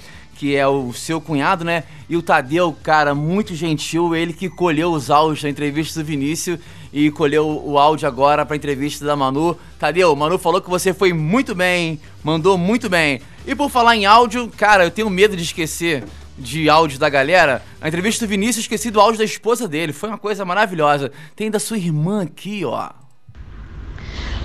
que 0.43 0.57
é 0.57 0.67
o 0.67 0.91
seu 0.91 1.21
cunhado, 1.21 1.63
né? 1.63 1.85
E 2.09 2.17
o 2.17 2.21
Tadeu, 2.21 2.75
cara, 2.83 3.15
muito 3.15 3.55
gentil, 3.55 4.13
ele 4.13 4.33
que 4.33 4.49
colheu 4.49 4.91
os 4.91 5.09
áudios 5.09 5.41
da 5.41 5.49
entrevista 5.49 6.01
do 6.01 6.05
Vinícius 6.05 6.59
e 6.91 7.09
colheu 7.09 7.47
o 7.65 7.79
áudio 7.79 8.09
agora 8.09 8.45
para 8.45 8.57
entrevista 8.57 9.05
da 9.05 9.15
Manu. 9.15 9.57
Tadeu, 9.79 10.13
Manu 10.17 10.37
falou 10.37 10.59
que 10.59 10.69
você 10.69 10.93
foi 10.93 11.13
muito 11.13 11.55
bem, 11.55 11.97
mandou 12.21 12.57
muito 12.57 12.89
bem. 12.89 13.21
E 13.47 13.55
por 13.55 13.69
falar 13.69 13.95
em 13.95 14.05
áudio, 14.05 14.51
cara, 14.57 14.83
eu 14.83 14.91
tenho 14.91 15.09
medo 15.09 15.37
de 15.37 15.43
esquecer 15.43 16.03
de 16.37 16.69
áudio 16.69 16.99
da 16.99 17.07
galera. 17.07 17.63
A 17.79 17.87
entrevista 17.87 18.25
do 18.25 18.29
Vinícius, 18.29 18.65
esqueci 18.65 18.91
do 18.91 18.99
áudio 18.99 19.19
da 19.19 19.23
esposa 19.23 19.65
dele. 19.65 19.93
Foi 19.93 20.09
uma 20.09 20.17
coisa 20.17 20.43
maravilhosa. 20.43 21.09
Tem 21.37 21.49
da 21.49 21.57
sua 21.57 21.77
irmã 21.77 22.23
aqui, 22.23 22.65
ó. 22.65 22.89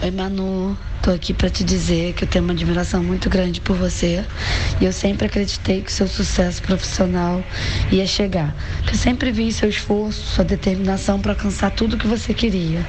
Oi, 0.01 0.13
Manu. 0.13 0.79
Tô 1.03 1.13
aqui 1.13 1.33
para 1.33 1.49
te 1.49 1.65
dizer 1.65 2.13
que 2.13 2.25
eu 2.25 2.29
tenho 2.29 2.45
uma 2.45 2.53
admiração 2.53 3.03
muito 3.03 3.31
grande 3.31 3.61
por 3.61 3.77
você 3.77 4.25
e 4.81 4.85
eu 4.85 4.93
sempre 4.93 5.27
acreditei 5.27 5.81
que 5.81 5.91
o 5.91 5.93
seu 5.93 6.09
sucesso 6.09 6.61
profissional 6.63 7.43
ia 7.91 8.07
chegar. 8.07 8.55
Eu 8.87 8.95
sempre 8.95 9.31
vi 9.31 9.53
seu 9.53 9.69
esforço, 9.69 10.21
sua 10.21 10.45
determinação 10.45 11.21
para 11.21 11.33
alcançar 11.33 11.71
tudo 11.71 11.97
que 11.97 12.07
você 12.07 12.35
queria. 12.35 12.85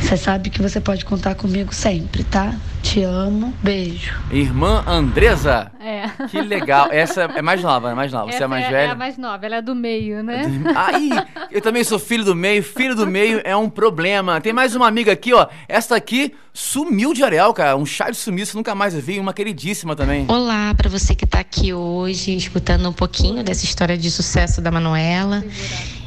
Você 0.00 0.16
sabe 0.16 0.50
que 0.50 0.60
você 0.60 0.80
pode 0.80 1.04
contar 1.04 1.34
comigo 1.34 1.74
sempre, 1.74 2.24
tá? 2.24 2.54
Te 2.82 3.02
amo, 3.02 3.54
beijo. 3.62 4.18
Irmã 4.30 4.82
Andresa? 4.86 5.70
É. 5.78 6.08
Que 6.28 6.40
legal. 6.40 6.88
Essa 6.90 7.24
é 7.24 7.42
mais 7.42 7.62
nova, 7.62 7.90
é 7.90 7.94
mais 7.94 8.10
nova. 8.10 8.30
Essa 8.30 8.38
Você 8.38 8.44
é 8.44 8.46
mais 8.46 8.64
é, 8.64 8.70
velha? 8.70 8.88
É 8.88 8.90
a 8.92 8.94
mais 8.94 9.18
nova, 9.18 9.46
ela 9.46 9.56
é 9.56 9.62
do 9.62 9.74
meio, 9.74 10.22
né? 10.22 10.42
Aí, 10.74 11.10
eu 11.50 11.60
também 11.60 11.84
sou 11.84 11.98
filho 11.98 12.24
do 12.24 12.34
meio. 12.34 12.62
Filho 12.62 12.96
do 12.96 13.06
meio 13.06 13.40
é 13.44 13.54
um 13.54 13.68
problema. 13.68 14.40
Tem 14.40 14.52
mais 14.52 14.74
uma 14.74 14.88
amiga 14.88 15.12
aqui, 15.12 15.32
ó. 15.34 15.46
Essa 15.68 15.94
aqui 15.94 16.34
sumiu 16.60 17.14
de 17.14 17.24
areal, 17.24 17.54
cara. 17.54 17.76
Um 17.76 17.86
chá 17.86 18.10
de 18.10 18.16
sumiço, 18.16 18.56
nunca 18.56 18.74
mais 18.74 18.94
vi. 18.94 19.18
Uma 19.18 19.32
queridíssima 19.32 19.96
também. 19.96 20.26
Olá, 20.28 20.74
para 20.74 20.90
você 20.90 21.14
que 21.14 21.26
tá 21.26 21.40
aqui 21.40 21.72
hoje, 21.72 22.36
escutando 22.36 22.88
um 22.88 22.92
pouquinho 22.92 23.42
dessa 23.42 23.64
história 23.64 23.96
de 23.96 24.10
sucesso 24.10 24.60
da 24.60 24.70
Manuela. 24.70 25.42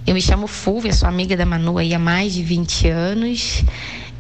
Eu 0.06 0.14
me 0.14 0.22
chamo 0.22 0.46
Fúvia, 0.46 0.94
sou 0.94 1.10
amiga 1.10 1.36
da 1.36 1.46
Manu 1.46 1.80
aí 1.80 1.94
há 1.94 2.00
mais 2.00 2.34
de 2.34 2.44
20 2.44 2.88
anos. 2.88 3.64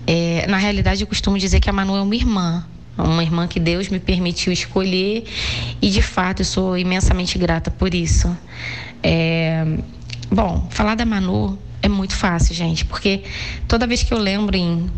É, 0.08 0.48
na 0.48 0.58
realidade, 0.58 1.02
eu 1.02 1.08
costumo 1.08 1.38
dizer 1.38 1.60
que 1.60 1.70
a 1.70 1.74
Manu 1.74 1.96
é 1.96 2.02
uma 2.02 2.16
irmã, 2.16 2.66
uma 2.98 3.24
irmã 3.24 3.48
que 3.48 3.60
Deus 3.60 3.88
me 3.88 4.00
permitiu 4.00 4.52
escolher 4.52 5.26
e 5.82 5.90
de 5.90 6.02
fato 6.02 6.42
eu 6.42 6.46
sou 6.46 6.78
imensamente 6.78 7.38
grata 7.38 7.70
por 7.70 7.94
isso. 7.94 8.36
É, 9.04 9.64
bom, 10.32 10.68
falar 10.72 10.96
da 10.96 11.06
Manu 11.06 11.60
é 11.82 11.88
muito 11.88 12.16
fácil, 12.16 12.56
gente, 12.56 12.86
porque 12.86 13.24
toda 13.68 13.86
vez 13.86 14.02
que 14.02 14.14
eu 14.14 14.18
lembro 14.18 14.58
em, 14.58 14.90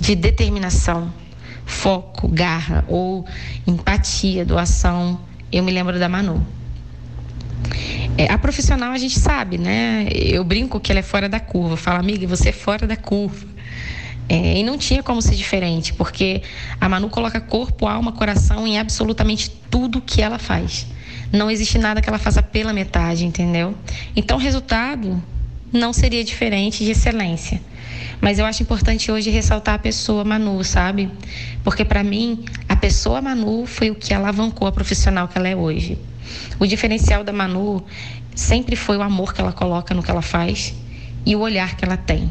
de 0.00 0.14
determinação, 0.14 1.12
foco, 1.66 2.26
garra 2.26 2.84
ou 2.88 3.26
empatia, 3.66 4.44
doação, 4.44 5.20
eu 5.52 5.62
me 5.62 5.70
lembro 5.70 5.98
da 5.98 6.08
Manu. 6.08 6.44
É, 8.16 8.32
a 8.32 8.38
profissional 8.38 8.92
a 8.92 8.98
gente 8.98 9.18
sabe, 9.18 9.58
né? 9.58 10.08
Eu 10.10 10.42
brinco 10.42 10.80
que 10.80 10.90
ela 10.90 10.98
é 11.00 11.02
fora 11.02 11.28
da 11.28 11.38
curva. 11.38 11.74
Eu 11.74 11.76
falo, 11.76 11.98
amiga, 11.98 12.26
você 12.26 12.48
é 12.48 12.52
fora 12.52 12.86
da 12.86 12.96
curva. 12.96 13.46
É, 14.28 14.58
e 14.58 14.62
não 14.62 14.78
tinha 14.78 15.02
como 15.02 15.20
ser 15.20 15.34
diferente, 15.34 15.92
porque 15.92 16.42
a 16.80 16.88
Manu 16.88 17.08
coloca 17.08 17.40
corpo, 17.40 17.86
alma, 17.86 18.12
coração 18.12 18.66
em 18.66 18.78
absolutamente 18.78 19.50
tudo 19.70 20.00
que 20.00 20.22
ela 20.22 20.38
faz. 20.38 20.86
Não 21.32 21.50
existe 21.50 21.78
nada 21.78 22.00
que 22.00 22.08
ela 22.08 22.18
faça 22.18 22.42
pela 22.42 22.72
metade, 22.72 23.24
entendeu? 23.24 23.74
Então, 24.14 24.36
o 24.36 24.40
resultado 24.40 25.22
não 25.72 25.92
seria 25.92 26.24
diferente 26.24 26.84
de 26.84 26.92
excelência. 26.92 27.60
Mas 28.20 28.38
eu 28.38 28.44
acho 28.44 28.62
importante 28.62 29.10
hoje 29.10 29.30
ressaltar 29.30 29.74
a 29.74 29.78
pessoa 29.78 30.24
Manu, 30.24 30.62
sabe? 30.62 31.10
Porque 31.64 31.84
para 31.84 32.04
mim, 32.04 32.44
a 32.68 32.76
pessoa 32.76 33.22
Manu 33.22 33.66
foi 33.66 33.90
o 33.90 33.94
que 33.94 34.12
alavancou 34.12 34.68
a 34.68 34.72
profissional 34.72 35.28
que 35.28 35.38
ela 35.38 35.48
é 35.48 35.56
hoje. 35.56 35.98
O 36.58 36.66
diferencial 36.66 37.24
da 37.24 37.32
Manu 37.32 37.84
sempre 38.34 38.76
foi 38.76 38.96
o 38.96 39.02
amor 39.02 39.32
que 39.34 39.40
ela 39.40 39.52
coloca 39.52 39.94
no 39.94 40.02
que 40.02 40.10
ela 40.10 40.22
faz 40.22 40.74
e 41.24 41.34
o 41.34 41.40
olhar 41.40 41.76
que 41.76 41.84
ela 41.84 41.96
tem. 41.96 42.30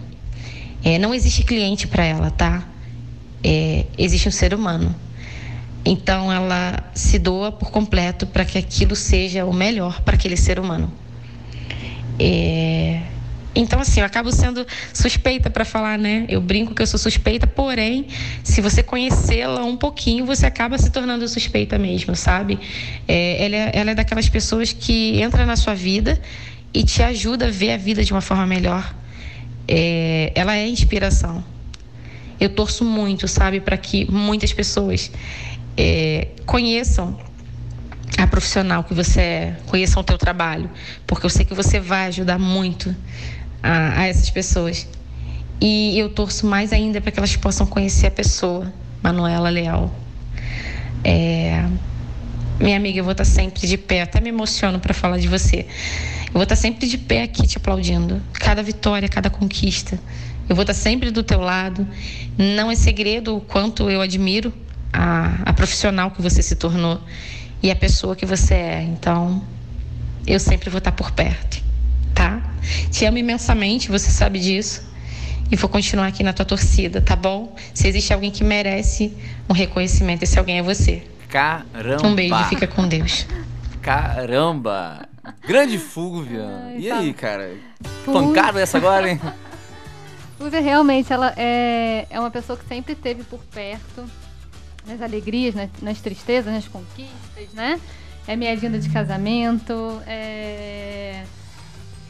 É, 0.84 0.98
não 0.98 1.14
existe 1.14 1.44
cliente 1.44 1.88
para 1.88 2.06
ela, 2.06 2.32
tá? 2.32 2.64
É, 3.44 3.86
existe 3.98 4.28
um 4.28 4.32
ser 4.32 4.54
humano. 4.54 4.96
Então 5.86 6.32
ela 6.32 6.84
se 6.94 7.18
doa 7.18 7.52
por 7.52 7.72
completo 7.72 8.28
para 8.28 8.46
que 8.46 8.58
aquilo 8.58 8.96
seja 8.96 9.46
o 9.46 9.54
melhor 9.54 10.02
para 10.02 10.16
aquele 10.16 10.38
ser 10.38 10.60
humano. 10.60 10.92
É, 12.20 13.02
então, 13.56 13.80
assim, 13.80 14.00
eu 14.00 14.06
acabo 14.06 14.32
sendo 14.32 14.66
suspeita 14.94 15.50
para 15.50 15.66
falar, 15.66 15.98
né? 15.98 16.26
Eu 16.30 16.40
brinco 16.40 16.76
que 16.76 16.82
eu 16.82 16.88
sou 16.88 17.00
suspeita, 17.00 17.48
porém, 17.48 18.08
se 18.44 18.62
você 18.62 18.84
conhecê-la 18.84 19.64
um 19.64 19.76
pouquinho, 19.76 20.26
você 20.26 20.46
acaba 20.46 20.78
se 20.78 20.92
tornando 20.92 21.28
suspeita 21.28 21.78
mesmo, 21.78 22.16
sabe? 22.16 22.60
É, 23.08 23.46
ela, 23.46 23.56
é, 23.56 23.72
ela 23.74 23.92
é 23.92 23.96
daquelas 23.96 24.30
pessoas 24.30 24.72
que 24.72 25.20
entra 25.22 25.46
na 25.46 25.56
sua 25.56 25.74
vida 25.74 26.22
e 26.74 26.84
te 26.84 27.02
ajuda 27.02 27.48
a 27.48 27.52
ver 27.52 27.72
a 27.72 27.78
vida 27.78 28.04
de 28.04 28.14
uma 28.14 28.22
forma 28.22 28.46
melhor. 28.46 28.96
É, 29.68 30.32
ela 30.36 30.56
é 30.56 30.68
inspiração. 30.68 31.44
Eu 32.40 32.50
torço 32.50 32.86
muito, 32.86 33.28
sabe, 33.28 33.60
para 33.60 33.78
que 33.78 34.10
muitas 34.10 34.54
pessoas 34.54 35.12
é, 35.76 36.28
conheçam 36.46 37.20
a 38.18 38.28
profissional 38.28 38.84
que 38.84 38.94
você 38.94 39.22
é, 39.22 39.56
conheçam 39.66 40.02
o 40.02 40.04
teu 40.04 40.18
trabalho, 40.18 40.70
porque 41.06 41.26
eu 41.26 41.30
sei 41.30 41.46
que 41.46 41.54
você 41.54 41.80
vai 41.80 42.08
ajudar 42.08 42.38
muito 42.38 42.96
a, 43.62 44.02
a 44.02 44.08
essas 44.08 44.30
pessoas. 44.30 44.88
E 45.62 45.98
eu 46.00 46.10
torço 46.10 46.46
mais 46.46 46.72
ainda 46.72 47.02
para 47.02 47.12
que 47.12 47.20
elas 47.20 47.36
possam 47.36 47.68
conhecer 47.68 48.08
a 48.08 48.12
pessoa, 48.12 48.72
Manuela 49.04 49.50
Leal. 49.50 49.94
É, 51.04 51.66
minha 52.60 52.78
amiga, 52.78 53.00
eu 53.00 53.04
vou 53.04 53.12
estar 53.12 53.26
sempre 53.26 53.68
de 53.68 53.78
pé, 53.78 54.02
até 54.02 54.22
me 54.22 54.30
emociono 54.30 54.80
para 54.80 54.94
falar 54.94 55.18
de 55.18 55.28
você. 55.28 55.66
Eu 56.28 56.34
vou 56.34 56.44
estar 56.44 56.56
sempre 56.56 56.88
de 56.88 56.98
pé 56.98 57.24
aqui 57.24 57.46
te 57.46 57.58
aplaudindo, 57.58 58.22
cada 58.34 58.64
vitória, 58.64 59.10
cada 59.10 59.30
conquista. 59.30 60.00
Eu 60.48 60.56
vou 60.56 60.64
estar 60.64 60.74
sempre 60.74 61.12
do 61.12 61.24
teu 61.24 61.42
lado. 61.42 61.88
Não 62.38 62.72
é 62.72 62.76
segredo 62.76 63.36
o 63.36 63.42
quanto 63.42 63.90
eu 63.90 64.02
admiro 64.02 64.54
a, 64.94 65.42
a 65.46 65.54
profissional 65.54 66.12
que 66.12 66.22
você 66.22 66.42
se 66.42 66.56
tornou 66.56 67.02
e 67.62 67.70
a 67.70 67.76
pessoa 67.76 68.16
que 68.16 68.26
você 68.26 68.54
é. 68.54 68.82
Então, 68.84 69.44
eu 70.26 70.40
sempre 70.40 70.70
vou 70.70 70.80
estar 70.80 70.92
por 70.94 71.12
perto 71.12 71.50
tá? 72.20 72.42
Te 72.92 73.06
amo 73.06 73.18
imensamente, 73.18 73.90
você 73.90 74.10
sabe 74.10 74.40
disso. 74.40 74.88
E 75.52 75.56
vou 75.56 75.70
continuar 75.70 76.08
aqui 76.08 76.22
na 76.22 76.32
tua 76.32 76.46
torcida, 76.46 77.02
tá 77.02 77.16
bom? 77.16 77.56
Se 77.74 77.88
existe 77.88 78.14
alguém 78.14 78.30
que 78.30 78.44
merece 78.44 79.18
um 79.50 79.54
reconhecimento, 79.54 80.22
esse 80.22 80.38
alguém 80.38 80.60
é 80.60 80.62
você. 80.62 81.04
Caramba! 81.28 82.08
Um 82.08 82.14
beijo, 82.14 82.44
fica 82.46 82.68
com 82.68 82.88
Deus. 82.88 83.26
Caramba! 83.82 85.08
Grande 85.48 85.80
Fúvia! 85.80 86.46
Ai, 86.66 86.78
e 86.80 86.88
tá. 86.88 86.98
aí, 87.00 87.14
cara? 87.14 87.56
Pancada 88.06 88.62
essa 88.62 88.78
agora, 88.78 89.10
hein? 89.10 89.20
Fúvia 90.38 90.62
realmente, 90.62 91.12
ela 91.12 91.34
é, 91.36 92.06
é 92.10 92.20
uma 92.20 92.32
pessoa 92.32 92.58
que 92.58 92.66
sempre 92.68 92.94
esteve 92.94 93.24
por 93.24 93.40
perto, 93.46 94.06
nas 94.86 95.02
alegrias, 95.02 95.56
nas, 95.56 95.70
nas 95.82 96.00
tristezas, 96.00 96.54
nas 96.54 96.68
conquistas, 96.68 97.54
né? 97.54 97.80
É 98.28 98.36
minha 98.36 98.52
agenda 98.52 98.78
de 98.78 98.90
casamento, 98.90 100.00
é 100.06 101.24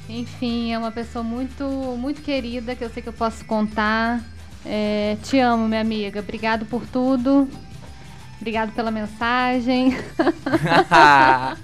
enfim, 0.10 0.74
é 0.74 0.78
uma 0.78 0.92
pessoa 0.92 1.24
muito, 1.24 1.64
muito 1.98 2.22
querida 2.22 2.76
que 2.76 2.84
eu 2.84 2.90
sei 2.90 3.04
que 3.04 3.10
eu 3.10 3.14
posso 3.14 3.46
contar. 3.46 4.20
É, 4.66 5.16
te 5.24 5.40
amo, 5.40 5.68
minha 5.68 5.82
amiga. 5.82 6.20
Obrigado 6.20 6.66
por 6.66 6.86
tudo. 6.88 7.48
Obrigado 8.42 8.72
pela 8.72 8.90
mensagem. 8.90 9.96
Haja 10.90 11.58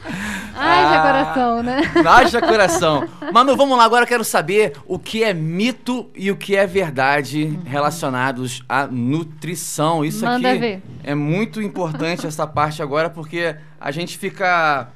ah, 0.55 1.01
coração, 1.01 1.63
né? 1.63 1.81
Haja 2.05 2.41
coração. 2.41 3.09
Manu, 3.33 3.55
vamos 3.55 3.77
lá. 3.77 3.85
Agora 3.85 4.03
eu 4.03 4.07
quero 4.07 4.23
saber 4.23 4.73
o 4.85 4.99
que 4.99 5.23
é 5.23 5.33
mito 5.33 6.09
e 6.15 6.29
o 6.29 6.35
que 6.35 6.55
é 6.55 6.67
verdade 6.67 7.45
uhum. 7.45 7.61
relacionados 7.65 8.61
à 8.67 8.85
nutrição. 8.87 10.05
Isso 10.05 10.23
Manda 10.23 10.49
aqui 10.49 10.59
ver. 10.59 10.83
é 11.03 11.15
muito 11.15 11.61
importante 11.61 12.27
essa 12.27 12.45
parte 12.45 12.81
agora 12.81 13.09
porque 13.09 13.55
a 13.79 13.89
gente 13.91 14.17
fica 14.17 14.89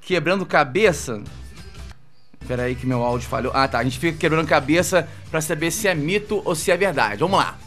quebrando 0.00 0.44
cabeça 0.44 1.22
Espera 2.48 2.62
aí 2.62 2.74
que 2.74 2.86
meu 2.86 3.02
áudio 3.02 3.28
falhou. 3.28 3.52
Ah, 3.54 3.68
tá. 3.68 3.78
A 3.78 3.84
gente 3.84 3.98
fica 3.98 4.16
quebrando 4.16 4.48
cabeça 4.48 5.06
para 5.30 5.38
saber 5.38 5.70
se 5.70 5.86
é 5.86 5.94
mito 5.94 6.40
ou 6.46 6.54
se 6.54 6.70
é 6.70 6.78
verdade. 6.78 7.20
Vamos 7.20 7.38
lá. 7.38 7.58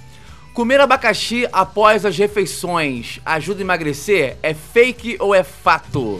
Comer 0.55 0.81
abacaxi 0.81 1.47
após 1.53 2.03
as 2.03 2.17
refeições 2.17 3.19
ajuda 3.23 3.59
a 3.59 3.61
emagrecer? 3.61 4.37
É 4.41 4.55
fake 4.55 5.17
ou 5.19 5.35
é 5.35 5.43
fato? 5.43 6.19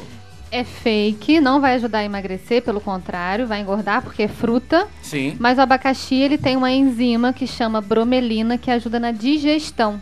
É 0.52 0.64
fake, 0.64 1.42
não 1.42 1.60
vai 1.60 1.74
ajudar 1.74 2.00
a 2.00 2.04
emagrecer, 2.04 2.62
pelo 2.62 2.80
contrário, 2.80 3.48
vai 3.48 3.62
engordar 3.62 4.04
porque 4.04 4.22
é 4.22 4.28
fruta. 4.28 4.88
Sim. 5.02 5.36
Mas 5.40 5.58
o 5.58 5.62
abacaxi 5.62 6.14
ele 6.14 6.38
tem 6.38 6.56
uma 6.56 6.70
enzima 6.70 7.34
que 7.34 7.48
chama 7.48 7.82
bromelina 7.82 8.60
que 8.60 8.70
ajuda 8.70 9.00
na 9.00 9.12
digestão. 9.12 10.00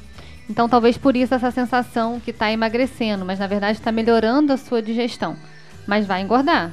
Então 0.49 0.67
talvez 0.67 0.97
por 0.97 1.15
isso 1.15 1.33
essa 1.33 1.49
sensação 1.49 2.19
que 2.19 2.31
está 2.31 2.51
emagrecendo, 2.51 3.23
mas 3.23 3.39
na 3.39 3.47
verdade 3.47 3.79
está 3.79 3.89
melhorando 3.89 4.51
a 4.51 4.57
sua 4.57 4.81
digestão. 4.81 5.37
Mas 5.89 6.05
vai 6.05 6.21
engordar. 6.21 6.71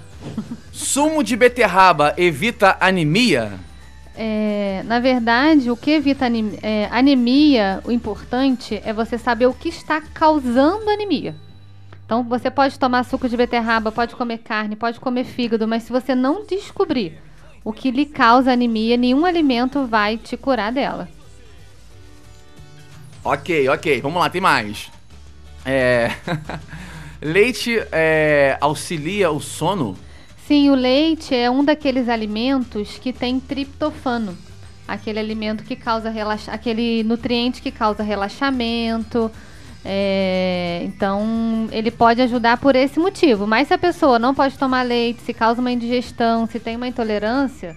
Sumo 0.70 1.24
de 1.24 1.34
beterraba 1.36 2.12
evita 2.18 2.76
anemia? 2.78 3.58
É, 4.14 4.82
na 4.84 5.00
verdade, 5.00 5.70
o 5.70 5.76
que 5.76 5.92
evita 5.92 6.26
anemia, 6.26 6.58
é, 6.62 6.86
anemia, 6.90 7.80
o 7.86 7.90
importante 7.90 8.78
é 8.84 8.92
você 8.92 9.16
saber 9.16 9.46
o 9.46 9.54
que 9.54 9.70
está 9.70 10.02
causando 10.02 10.90
anemia. 10.90 11.34
Então, 12.04 12.22
você 12.24 12.50
pode 12.50 12.78
tomar 12.78 13.04
suco 13.04 13.26
de 13.26 13.38
beterraba, 13.38 13.90
pode 13.90 14.14
comer 14.14 14.36
carne, 14.38 14.76
pode 14.76 15.00
comer 15.00 15.24
fígado, 15.24 15.66
mas 15.66 15.84
se 15.84 15.92
você 15.92 16.14
não 16.14 16.44
descobrir 16.44 17.18
o 17.64 17.72
que 17.72 17.90
lhe 17.90 18.04
causa 18.04 18.52
anemia, 18.52 18.98
nenhum 18.98 19.24
alimento 19.24 19.86
vai 19.86 20.18
te 20.18 20.36
curar 20.36 20.70
dela. 20.70 21.08
Ok, 23.24 23.66
ok. 23.70 23.98
Vamos 24.02 24.20
lá, 24.20 24.28
tem 24.28 24.42
mais. 24.42 24.90
É... 25.64 26.10
Leite 27.26 27.82
é, 27.90 28.56
auxilia 28.60 29.32
o 29.32 29.40
sono? 29.40 29.96
Sim, 30.46 30.70
o 30.70 30.76
leite 30.76 31.34
é 31.34 31.50
um 31.50 31.64
daqueles 31.64 32.08
alimentos 32.08 32.98
que 32.98 33.12
tem 33.12 33.40
triptofano. 33.40 34.38
Aquele 34.86 35.18
alimento 35.18 35.64
que 35.64 35.74
causa 35.74 36.08
relaxa... 36.08 36.52
aquele 36.52 37.02
nutriente 37.02 37.60
que 37.60 37.72
causa 37.72 38.04
relaxamento. 38.04 39.28
É... 39.84 40.82
Então, 40.84 41.68
ele 41.72 41.90
pode 41.90 42.22
ajudar 42.22 42.58
por 42.58 42.76
esse 42.76 43.00
motivo. 43.00 43.44
Mas 43.44 43.66
se 43.66 43.74
a 43.74 43.78
pessoa 43.78 44.20
não 44.20 44.32
pode 44.32 44.56
tomar 44.56 44.82
leite, 44.82 45.20
se 45.22 45.34
causa 45.34 45.60
uma 45.60 45.72
indigestão, 45.72 46.46
se 46.46 46.60
tem 46.60 46.76
uma 46.76 46.86
intolerância, 46.86 47.76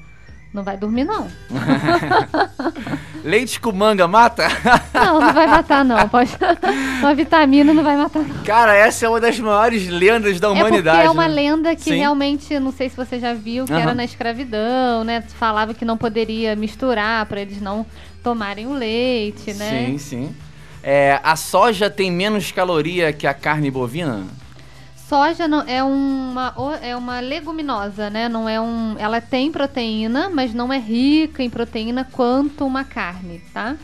não 0.54 0.64
vai 0.64 0.78
dormir, 0.78 1.04
não. 1.04 1.28
Leite 3.24 3.60
com 3.60 3.72
manga 3.72 4.08
mata? 4.08 4.48
Não, 4.94 5.20
não 5.20 5.34
vai 5.34 5.46
matar, 5.46 5.86
não. 5.86 6.10
Pode... 6.10 6.32
Uma 7.00 7.14
vitamina 7.14 7.74
não 7.74 7.84
vai 7.84 7.96
matar, 7.96 8.24
não. 8.24 8.44
Cara, 8.44 8.76
essa 8.76 9.06
é 9.06 9.10
uma 9.10 9.20
das 9.20 9.40
maiores 9.40 9.88
lendas 9.88 10.40
da 10.40 10.50
humanidade. 10.50 11.02
É, 11.02 11.06
é 11.06 11.10
uma 11.10 11.28
né? 11.28 11.34
lenda 11.36 11.76
que 11.76 11.84
Sim. 11.84 11.98
realmente, 11.98 12.60
não 12.60 12.72
sei 12.72 12.90
se 12.90 12.98
você 12.98 13.20
já 13.20 13.34
viu, 13.34 13.66
que 13.66 13.74
uhum. 13.74 13.80
era 13.80 13.94
na 13.94 14.04
escravidão, 14.04 15.04
né? 15.04 15.22
Falava 15.22 15.74
que 15.74 15.86
não 15.86 15.98
poderia 15.98 16.56
misturar 16.56 17.26
para 17.28 17.42
eles 17.42 17.62
não 17.62 17.86
tomarem 18.24 18.66
o 18.66 18.74
leite, 18.74 19.54
né? 19.54 19.86
Sim, 19.86 19.98
sim. 19.98 20.36
É, 20.82 21.20
a 21.24 21.36
soja 21.36 21.90
tem 21.90 22.10
menos 22.12 22.52
caloria 22.52 23.14
que 23.14 23.28
a 23.28 23.34
carne 23.34 23.70
bovina? 23.70 24.26
Soja 25.10 25.48
não, 25.48 25.62
é 25.68 25.84
uma 25.84 26.54
é 26.84 26.96
uma 26.96 27.20
leguminosa, 27.20 28.10
né? 28.12 28.30
Não 28.30 28.48
é 28.48 28.62
um, 28.62 28.96
ela 29.00 29.20
tem 29.20 29.52
proteína, 29.52 30.30
mas 30.30 30.54
não 30.54 30.72
é 30.72 30.78
rica 30.78 31.42
em 31.42 31.50
proteína 31.50 32.08
quanto 32.10 32.66
uma 32.66 32.84
carne, 32.84 33.42
tá? 33.52 33.76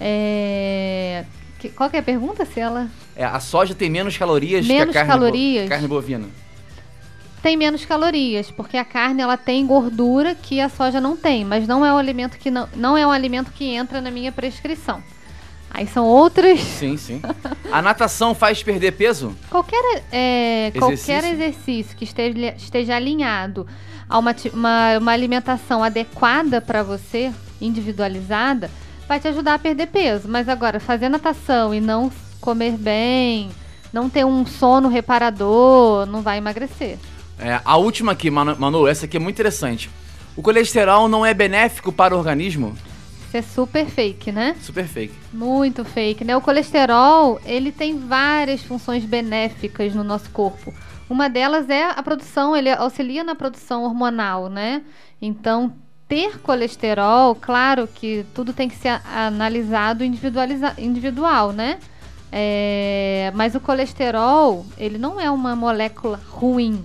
É, 0.00 1.24
que, 1.58 1.68
qual 1.68 1.90
que 1.90 1.96
é 1.96 2.00
a 2.00 2.02
pergunta? 2.02 2.44
Se 2.44 2.60
ela 2.60 2.88
é, 3.16 3.24
a 3.24 3.40
soja 3.40 3.74
tem 3.74 3.90
menos 3.90 4.16
calorias 4.16 4.66
menos 4.66 4.92
que 4.92 4.98
a 4.98 5.04
carne, 5.04 5.12
calorias. 5.12 5.64
Bo 5.64 5.68
carne 5.68 5.88
bovina. 5.88 6.28
Tem 7.42 7.56
menos 7.56 7.84
calorias, 7.84 8.52
porque 8.52 8.76
a 8.76 8.84
carne 8.84 9.20
ela 9.20 9.36
tem 9.36 9.66
gordura 9.66 10.32
que 10.32 10.60
a 10.60 10.68
soja 10.68 11.00
não 11.00 11.16
tem, 11.16 11.44
mas 11.44 11.66
não 11.66 11.84
é 11.84 11.92
um 11.92 11.98
alimento 11.98 12.38
que 12.38 12.52
não, 12.52 12.68
não 12.76 12.96
é 12.96 13.04
um 13.04 13.10
alimento 13.10 13.50
que 13.50 13.64
entra 13.64 14.00
na 14.00 14.12
minha 14.12 14.30
prescrição. 14.30 15.02
Aí 15.74 15.86
são 15.86 16.04
outras. 16.04 16.60
Sim, 16.60 16.96
sim. 16.98 17.22
A 17.72 17.80
natação 17.80 18.34
faz 18.34 18.62
perder 18.62 18.92
peso? 18.92 19.34
Qualquer, 19.48 20.02
é, 20.12 20.70
exercício. 20.74 21.06
qualquer 21.06 21.32
exercício 21.32 21.96
que 21.96 22.04
esteja, 22.04 22.54
esteja 22.58 22.96
alinhado 22.96 23.66
a 24.08 24.18
uma, 24.18 24.36
uma, 24.52 24.98
uma 24.98 25.12
alimentação 25.12 25.82
adequada 25.82 26.60
para 26.60 26.82
você, 26.82 27.32
individualizada, 27.58 28.70
vai 29.08 29.18
te 29.18 29.28
ajudar 29.28 29.54
a 29.54 29.58
perder 29.58 29.86
peso. 29.86 30.28
Mas 30.28 30.46
agora, 30.46 30.78
fazer 30.78 31.08
natação 31.08 31.72
e 31.74 31.80
não 31.80 32.12
comer 32.38 32.72
bem, 32.72 33.50
não 33.90 34.10
ter 34.10 34.26
um 34.26 34.44
sono 34.44 34.88
reparador, 34.88 36.04
não 36.04 36.20
vai 36.20 36.36
emagrecer. 36.36 36.98
É, 37.38 37.60
a 37.64 37.76
última 37.78 38.12
aqui, 38.12 38.30
Manu, 38.30 38.86
essa 38.86 39.06
aqui 39.06 39.16
é 39.16 39.20
muito 39.20 39.36
interessante. 39.36 39.88
O 40.36 40.42
colesterol 40.42 41.08
não 41.08 41.24
é 41.24 41.32
benéfico 41.32 41.90
para 41.90 42.14
o 42.14 42.18
organismo? 42.18 42.76
Isso 43.32 43.38
é 43.38 43.42
super 43.42 43.86
fake, 43.86 44.30
né? 44.30 44.54
Super 44.60 44.86
fake. 44.86 45.14
Muito 45.32 45.86
fake, 45.86 46.22
né? 46.22 46.36
O 46.36 46.40
colesterol, 46.42 47.40
ele 47.46 47.72
tem 47.72 47.98
várias 47.98 48.60
funções 48.62 49.06
benéficas 49.06 49.94
no 49.94 50.04
nosso 50.04 50.28
corpo. 50.28 50.74
Uma 51.08 51.30
delas 51.30 51.70
é 51.70 51.84
a 51.84 52.02
produção, 52.02 52.54
ele 52.54 52.68
auxilia 52.68 53.24
na 53.24 53.34
produção 53.34 53.84
hormonal, 53.84 54.50
né? 54.50 54.82
Então, 55.20 55.72
ter 56.06 56.40
colesterol, 56.40 57.34
claro 57.34 57.88
que 57.88 58.26
tudo 58.34 58.52
tem 58.52 58.68
que 58.68 58.76
ser 58.76 59.00
analisado 59.06 60.04
individual, 60.04 61.52
né? 61.52 61.78
É, 62.30 63.32
mas 63.34 63.54
o 63.54 63.60
colesterol, 63.60 64.66
ele 64.76 64.98
não 64.98 65.18
é 65.18 65.30
uma 65.30 65.56
molécula 65.56 66.20
ruim, 66.28 66.84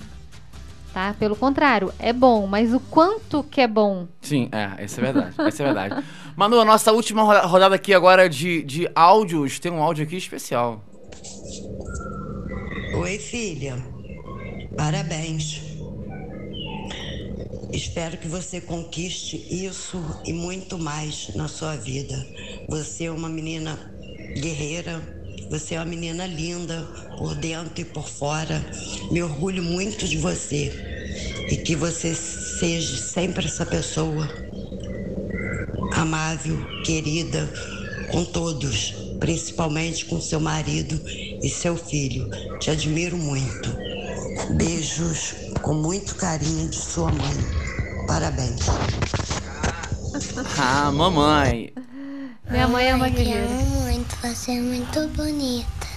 tá? 0.98 1.14
Pelo 1.14 1.36
contrário, 1.36 1.94
é 2.00 2.12
bom, 2.12 2.48
mas 2.48 2.74
o 2.74 2.80
quanto 2.80 3.44
que 3.44 3.62
é 3.62 3.68
bom? 3.68 4.08
Sim, 4.20 4.50
é, 4.52 4.84
isso 4.84 5.00
é 5.00 5.04
verdade, 5.04 5.36
isso 5.48 5.62
é 5.62 5.66
verdade. 5.66 6.04
Manu, 6.36 6.60
a 6.60 6.66
nossa 6.66 6.92
última 6.92 7.22
rodada 7.44 7.76
aqui 7.76 7.94
agora 7.94 8.28
de, 8.28 8.64
de 8.64 8.90
áudios, 8.96 9.60
tem 9.60 9.72
um 9.72 9.84
áudio 9.84 10.04
aqui 10.04 10.18
especial. 10.18 10.84
Oi, 12.96 13.20
filha. 13.20 13.78
Parabéns. 14.76 15.62
Espero 17.72 18.18
que 18.18 18.28
você 18.28 18.60
conquiste 18.60 19.38
isso 19.52 20.04
e 20.26 20.34
muito 20.34 20.80
mais 20.80 21.30
na 21.36 21.48
sua 21.48 21.76
vida. 21.76 22.26
Você 22.70 23.06
é 23.06 23.12
uma 23.12 23.30
menina 23.30 23.78
guerreira, 24.42 25.00
você 25.50 25.76
é 25.76 25.80
uma 25.80 25.86
menina 25.86 26.26
linda 26.26 26.86
por 27.18 27.36
dentro 27.36 27.82
e 27.82 27.86
por 27.86 28.08
fora. 28.08 28.64
Me 29.12 29.22
orgulho 29.22 29.64
muito 29.64 30.08
de 30.08 30.18
você 30.18 30.72
e 31.50 31.58
que 31.58 31.76
você 31.76 32.14
seja 32.14 32.98
sempre 32.98 33.46
essa 33.46 33.66
pessoa 33.66 34.30
amável, 35.94 36.58
querida 36.84 37.50
com 38.12 38.24
todos, 38.26 38.94
principalmente 39.20 40.06
com 40.06 40.20
seu 40.22 40.40
marido 40.40 41.00
e 41.42 41.50
seu 41.50 41.76
filho. 41.76 42.30
Te 42.60 42.72
admiro 42.72 43.18
muito. 43.18 43.76
Beijos 44.56 45.34
com 45.62 45.74
muito 45.74 46.16
carinho 46.16 46.70
de 46.70 46.76
sua 46.76 47.12
mãe. 47.12 47.36
Parabéns. 48.08 48.62
Ah, 50.58 50.92
mamãe. 50.92 51.74
Minha 52.50 52.68
mãe 52.68 52.88
é 52.88 52.96
uma. 52.96 53.08
Você 54.28 54.52
é 54.52 54.60
muito 54.60 55.08
bonita. 55.16 55.88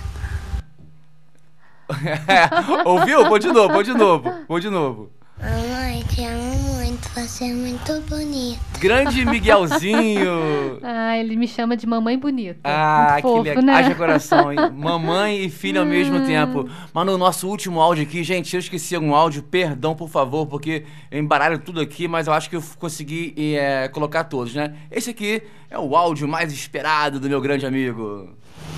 Ouviu? 2.87 3.29
Vou 3.29 3.41
de 3.41 3.49
novo, 3.49 3.75
vou 3.75 3.83
de 3.83 3.93
novo, 3.93 4.33
vou 4.47 4.61
de 4.61 4.71
novo. 4.71 5.11
Mamãe, 5.37 6.05
te 6.05 6.25
amo 6.25 6.55
muito, 6.75 7.00
você 7.15 7.45
é 7.45 7.53
muito 7.53 8.01
bonita. 8.09 8.61
Grande 8.79 9.25
Miguelzinho! 9.25 10.79
ah, 10.83 11.19
ele 11.19 11.37
me 11.37 11.49
chama 11.49 11.77
de 11.77 11.87
mamãe 11.87 12.17
bonita. 12.19 12.61
Ah, 12.65 13.13
muito 13.13 13.23
fofo, 13.23 13.43
que 13.43 13.49
legal. 13.49 13.65
Né? 13.65 13.75
Haja 13.75 13.95
coração, 13.95 14.53
hein? 14.53 14.59
Mamãe 14.73 15.45
e 15.45 15.51
filho 15.51 15.81
ao 15.81 15.87
mesmo 15.87 16.19
hum. 16.19 16.27
tempo. 16.27 16.69
Mas 16.95 17.07
no 17.07 17.19
nosso 17.19 17.49
último 17.49 17.81
áudio 17.81 18.05
aqui, 18.05 18.23
gente, 18.23 18.55
eu 18.55 18.61
esqueci 18.61 18.95
algum 18.95 19.15
áudio, 19.15 19.43
perdão, 19.43 19.95
por 19.95 20.09
favor, 20.09 20.47
porque 20.47 20.85
eu 21.11 21.19
embaralho 21.19 21.59
tudo 21.59 21.81
aqui, 21.81 22.07
mas 22.07 22.27
eu 22.27 22.33
acho 22.33 22.49
que 22.49 22.57
eu 22.57 22.63
consegui 22.79 23.35
é, 23.37 23.89
colocar 23.89 24.25
todos, 24.25 24.55
né? 24.55 24.75
Esse 24.91 25.11
aqui 25.11 25.43
é 25.69 25.79
o 25.79 25.97
áudio 25.97 26.29
mais 26.29 26.53
esperado 26.53 27.19
do 27.19 27.29
meu 27.29 27.41
grande 27.41 27.67
amigo. 27.67 28.31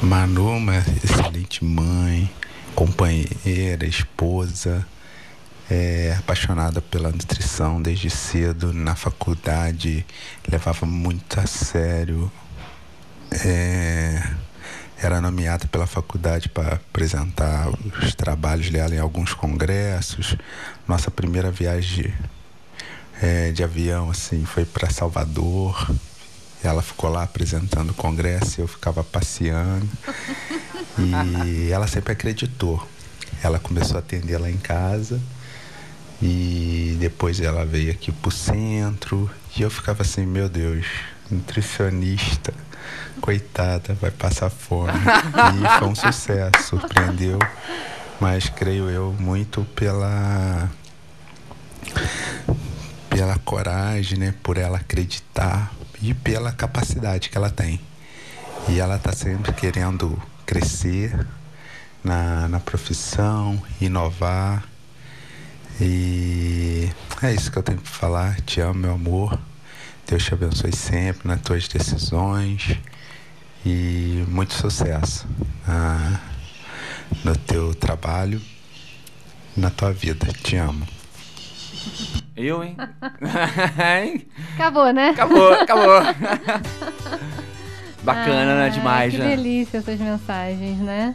Manu, 0.02 0.56
uma 0.56 0.78
excelente 0.78 1.64
mãe, 1.64 2.30
companheira, 2.74 3.86
esposa 3.86 4.86
é, 5.70 6.14
apaixonada 6.18 6.80
pela 6.80 7.10
nutrição 7.10 7.80
desde 7.80 8.10
cedo. 8.10 8.72
Na 8.72 8.94
faculdade, 8.94 10.04
levava 10.48 10.86
muito 10.86 11.38
a 11.38 11.46
sério. 11.46 12.30
É, 13.44 14.22
era 14.98 15.20
nomeada 15.20 15.66
pela 15.66 15.86
faculdade 15.86 16.48
para 16.48 16.74
apresentar 16.74 17.68
os 18.00 18.14
trabalhos 18.14 18.70
dela 18.70 18.94
em 18.94 18.98
alguns 18.98 19.34
congressos. 19.34 20.36
Nossa 20.86 21.10
primeira 21.10 21.50
viagem 21.50 22.12
é, 23.20 23.50
de 23.50 23.64
avião 23.64 24.10
assim 24.10 24.44
foi 24.44 24.64
para 24.64 24.90
Salvador. 24.90 25.90
Ela 26.62 26.82
ficou 26.82 27.10
lá 27.10 27.24
apresentando 27.24 27.90
o 27.90 27.94
congresso 27.94 28.60
e 28.60 28.62
eu 28.62 28.68
ficava 28.68 29.02
passeando. 29.02 29.88
E 31.46 31.70
ela 31.70 31.86
sempre 31.86 32.12
acreditou. 32.12 32.86
Ela 33.42 33.58
começou 33.58 33.96
a 33.96 34.00
atender 34.00 34.36
lá 34.36 34.50
em 34.50 34.58
casa 34.58 35.18
e 36.22 36.96
depois 37.00 37.40
ela 37.40 37.66
veio 37.66 37.90
aqui 37.90 38.12
pro 38.12 38.30
centro. 38.30 39.28
E 39.56 39.62
eu 39.62 39.68
ficava 39.68 40.02
assim, 40.02 40.24
meu 40.24 40.48
Deus, 40.48 40.86
nutricionista, 41.28 42.54
coitada, 43.20 43.94
vai 44.00 44.12
passar 44.12 44.48
fome. 44.48 44.92
e 44.92 45.78
foi 45.80 45.88
um 45.88 45.94
sucesso, 45.96 46.62
surpreendeu. 46.62 47.40
Mas 48.20 48.48
creio 48.48 48.88
eu 48.88 49.12
muito 49.18 49.64
pela 49.74 50.70
pela 53.10 53.36
coragem, 53.40 54.18
né, 54.18 54.34
por 54.42 54.56
ela 54.56 54.78
acreditar 54.78 55.70
e 56.00 56.14
pela 56.14 56.52
capacidade 56.52 57.28
que 57.28 57.36
ela 57.36 57.50
tem. 57.50 57.80
E 58.68 58.78
ela 58.78 58.94
está 58.94 59.12
sempre 59.12 59.52
querendo 59.52 60.20
crescer 60.46 61.26
na, 62.02 62.48
na 62.48 62.60
profissão, 62.60 63.60
inovar 63.80 64.64
e 65.80 66.90
é 67.22 67.32
isso 67.32 67.50
que 67.50 67.58
eu 67.58 67.62
tenho 67.62 67.80
para 67.80 67.90
falar. 67.90 68.40
Te 68.42 68.60
amo, 68.60 68.80
meu 68.80 68.92
amor. 68.92 69.38
Deus 70.06 70.24
te 70.24 70.34
abençoe 70.34 70.74
sempre 70.74 71.28
nas 71.28 71.40
tuas 71.40 71.68
decisões 71.68 72.78
e 73.64 74.24
muito 74.28 74.54
sucesso 74.54 75.26
ah, 75.66 76.18
no 77.24 77.36
teu 77.36 77.74
trabalho, 77.74 78.40
na 79.56 79.70
tua 79.70 79.92
vida. 79.92 80.26
Te 80.42 80.56
amo. 80.56 80.86
Eu, 82.36 82.64
hein? 82.64 82.76
acabou, 84.54 84.92
né? 84.92 85.10
Acabou, 85.10 85.52
acabou. 85.52 86.02
Bacana, 88.02 88.56
né? 88.56 88.70
Demais, 88.70 89.12
que 89.12 89.18
né? 89.18 89.30
Que 89.30 89.36
delícia 89.36 89.78
essas 89.78 89.98
mensagens, 89.98 90.78
né? 90.78 91.14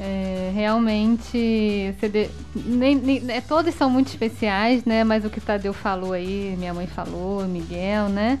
É, 0.00 0.52
realmente, 0.54 1.92
CD, 1.98 2.28
nem, 2.54 2.94
nem, 2.94 3.22
é, 3.28 3.40
todos 3.40 3.74
são 3.74 3.90
muito 3.90 4.08
especiais, 4.08 4.84
né? 4.84 5.02
Mas 5.02 5.24
o 5.24 5.30
que 5.30 5.40
Tadeu 5.40 5.72
falou 5.72 6.12
aí, 6.12 6.54
minha 6.56 6.72
mãe 6.72 6.86
falou, 6.86 7.44
Miguel, 7.46 8.08
né? 8.08 8.38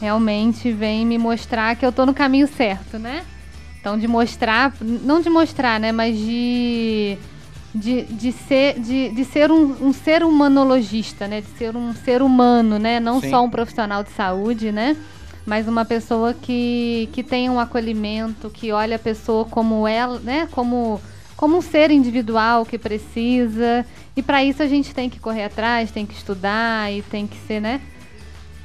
Realmente 0.00 0.70
vem 0.70 1.06
me 1.06 1.16
mostrar 1.16 1.76
que 1.76 1.86
eu 1.86 1.90
tô 1.90 2.04
no 2.04 2.12
caminho 2.12 2.46
certo, 2.46 2.98
né? 2.98 3.24
Então, 3.80 3.98
de 3.98 4.06
mostrar, 4.06 4.74
não 4.80 5.20
de 5.22 5.30
mostrar, 5.30 5.80
né? 5.80 5.92
Mas 5.92 6.14
de, 6.18 7.16
de, 7.74 8.02
de 8.02 8.32
ser, 8.32 8.78
de, 8.78 9.08
de 9.08 9.24
ser 9.24 9.50
um, 9.50 9.88
um 9.88 9.92
ser 9.94 10.22
humanologista, 10.22 11.26
né? 11.26 11.40
De 11.40 11.48
ser 11.56 11.74
um 11.74 11.94
ser 11.94 12.20
humano, 12.20 12.78
né? 12.78 13.00
Não 13.00 13.18
Sim. 13.18 13.30
só 13.30 13.42
um 13.42 13.48
profissional 13.48 14.04
de 14.04 14.10
saúde, 14.10 14.70
né? 14.70 14.94
Mas 15.48 15.66
uma 15.66 15.82
pessoa 15.82 16.34
que, 16.34 17.08
que 17.10 17.22
tem 17.22 17.48
um 17.48 17.58
acolhimento, 17.58 18.50
que 18.50 18.70
olha 18.70 18.96
a 18.96 18.98
pessoa 18.98 19.46
como 19.46 19.88
ela, 19.88 20.20
né? 20.20 20.46
Como, 20.52 21.00
como 21.38 21.56
um 21.56 21.62
ser 21.62 21.90
individual 21.90 22.66
que 22.66 22.76
precisa. 22.76 23.86
E 24.14 24.22
para 24.22 24.44
isso 24.44 24.62
a 24.62 24.66
gente 24.66 24.94
tem 24.94 25.08
que 25.08 25.18
correr 25.18 25.44
atrás, 25.44 25.90
tem 25.90 26.04
que 26.04 26.12
estudar 26.12 26.92
e 26.92 27.00
tem 27.00 27.26
que 27.26 27.38
ser, 27.46 27.60
né? 27.60 27.80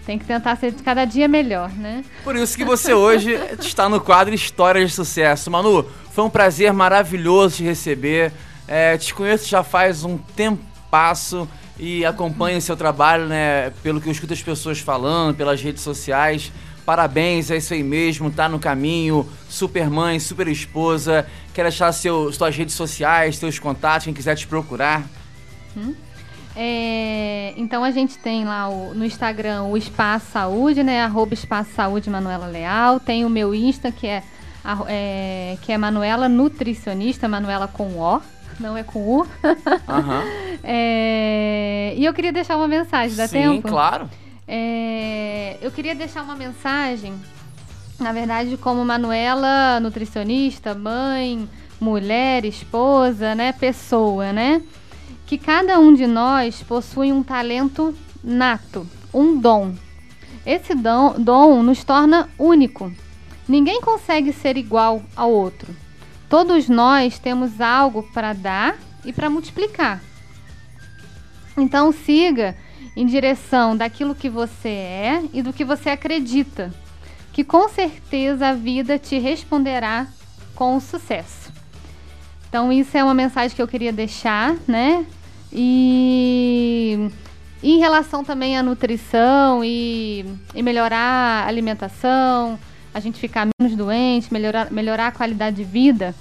Tem 0.06 0.20
que 0.20 0.26
tentar 0.26 0.58
ser 0.58 0.74
cada 0.84 1.06
dia 1.06 1.26
melhor, 1.26 1.70
né? 1.70 2.04
Por 2.22 2.36
isso 2.36 2.58
que 2.58 2.66
você 2.66 2.94
hoje 2.94 3.40
está 3.62 3.88
no 3.88 4.02
quadro 4.02 4.36
Histórias 4.36 4.90
de 4.90 4.96
Sucesso. 4.96 5.50
Manu, 5.50 5.86
foi 6.12 6.26
um 6.26 6.30
prazer 6.30 6.74
maravilhoso 6.74 7.58
te 7.58 7.64
receber. 7.64 8.34
É, 8.68 8.98
te 8.98 9.14
conheço 9.14 9.48
já 9.48 9.64
faz 9.64 10.04
um 10.04 10.18
tempasso 10.18 11.48
e 11.80 12.06
acompanho 12.06 12.58
o 12.58 12.62
seu 12.62 12.76
trabalho, 12.76 13.28
né? 13.28 13.72
Pelo 13.82 14.02
que 14.02 14.10
eu 14.10 14.12
escuto 14.12 14.34
as 14.34 14.42
pessoas 14.42 14.80
falando, 14.80 15.34
pelas 15.34 15.62
redes 15.62 15.82
sociais. 15.82 16.52
Parabéns, 16.86 17.50
é 17.50 17.58
isso 17.58 17.74
aí 17.74 17.84
mesmo, 17.84 18.30
tá 18.30 18.50
no 18.50 18.60
caminho. 18.60 19.28
Super 19.50 19.90
mãe, 19.90 20.20
super 20.20 20.48
esposa. 20.48 21.26
Quero 21.54 21.68
achar 21.68 21.92
seu, 21.92 22.32
suas 22.32 22.56
redes 22.56 22.76
sociais, 22.76 23.38
seus 23.38 23.58
contatos, 23.58 24.06
quem 24.06 24.14
quiser 24.14 24.36
te 24.36 24.46
procurar. 24.48 25.04
Hum? 25.78 25.94
É, 26.56 27.54
então 27.58 27.84
a 27.84 27.90
gente 27.90 28.18
tem 28.18 28.46
lá 28.46 28.70
o, 28.70 28.94
no 28.94 29.04
Instagram 29.04 29.64
o 29.64 29.78
Espaço 29.78 30.32
Saúde, 30.32 30.84
né? 30.84 31.02
Arroba 31.04 31.34
Espaço 31.34 31.72
Saúde 31.74 32.10
Manuela 32.10 32.48
Leal. 32.48 33.00
Tem 33.00 33.26
o 33.26 33.30
meu 33.30 33.56
Insta, 33.56 33.92
que 33.92 34.06
é, 34.06 34.24
é 34.88 35.58
que 35.62 35.72
é 35.72 35.78
Manuela 35.78 36.30
Nutricionista, 36.30 37.28
Manuela 37.28 37.68
com 37.68 37.98
O, 37.98 38.22
não 38.60 38.78
é 38.78 38.84
com 38.84 39.00
U. 39.00 39.22
Uhum. 39.22 39.28
é, 40.64 41.94
e 41.98 42.06
eu 42.06 42.14
queria 42.14 42.32
deixar 42.32 42.56
uma 42.58 42.68
mensagem, 42.68 43.16
dá 43.16 43.28
Sim, 43.28 43.42
tempo? 43.42 43.68
Sim, 43.68 43.74
claro. 43.74 44.10
É, 44.48 45.58
eu 45.62 45.72
queria 45.72 45.96
deixar 45.96 46.24
uma 46.24 46.36
mensagem, 46.36 47.14
na 48.00 48.12
verdade, 48.12 48.58
como 48.58 48.84
Manuela, 48.84 49.80
nutricionista, 49.80 50.76
mãe, 50.76 51.48
mulher, 51.80 52.46
esposa, 52.46 53.34
né, 53.36 53.54
pessoa, 53.54 54.34
né? 54.34 54.62
Que 55.26 55.38
cada 55.38 55.80
um 55.80 55.94
de 55.94 56.06
nós 56.06 56.62
possui 56.64 57.12
um 57.12 57.24
talento 57.24 57.96
nato, 58.24 58.88
um 59.14 59.39
dom. 59.39 59.74
Esse 60.46 60.76
dom, 60.76 61.16
dom 61.18 61.64
nos 61.64 61.84
torna 61.84 62.30
único. 62.38 62.91
Ninguém 63.48 63.82
consegue 63.82 64.34
ser 64.34 64.58
igual 64.58 65.02
ao 65.16 65.32
outro. 65.32 65.74
Todos 66.30 66.68
nós 66.68 67.20
temos 67.20 67.62
algo 67.62 68.04
para 68.14 68.34
dar 68.34 68.76
e 69.06 69.14
para 69.14 69.30
multiplicar. 69.30 70.02
Então 71.58 71.91
siga 71.91 72.56
em 72.96 73.06
direção 73.06 73.76
daquilo 73.76 74.16
que 74.16 74.30
você 74.30 74.70
é 74.70 75.24
e 75.34 75.41
do 75.41 75.52
que 75.52 75.66
você 75.66 75.89
acredita, 75.89 76.72
que 77.32 77.44
com 77.44 77.68
certeza 77.68 78.50
a 78.50 78.54
vida 78.54 79.00
te 79.00 79.18
responderá 79.18 80.08
com 80.56 80.80
sucesso. 80.80 81.52
Então 82.48 82.72
isso 82.72 82.96
é 82.96 83.04
uma 83.04 83.14
mensagem 83.14 83.56
que 83.56 83.62
eu 83.62 83.68
queria 83.68 83.91
deixar, 83.91 84.56
né? 84.68 85.06
E 85.52 87.10
em 87.64 87.80
relação 87.80 88.24
também 88.24 88.58
à 88.58 88.62
nutrição 88.62 89.64
e, 89.64 90.26
e 90.54 90.62
melhorar 90.62 91.46
a 91.46 91.48
alimentação, 91.48 92.60
a 92.94 93.00
gente 93.00 93.20
ficar 93.20 93.48
menos 93.60 93.76
doente, 93.76 94.32
melhorar, 94.32 94.72
melhorar 94.72 95.08
a 95.08 95.12
qualidade 95.12 95.56
de 95.56 95.64
vida, 95.64 96.14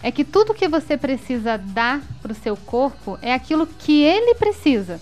é 0.00 0.12
que 0.12 0.24
tudo 0.24 0.54
que 0.54 0.68
você 0.68 0.96
precisa 0.96 1.58
dar 1.58 2.00
para 2.22 2.30
o 2.30 2.34
seu 2.36 2.56
corpo 2.56 3.18
é 3.20 3.34
aquilo 3.34 3.66
que 3.66 4.00
ele 4.00 4.36
precisa 4.36 5.00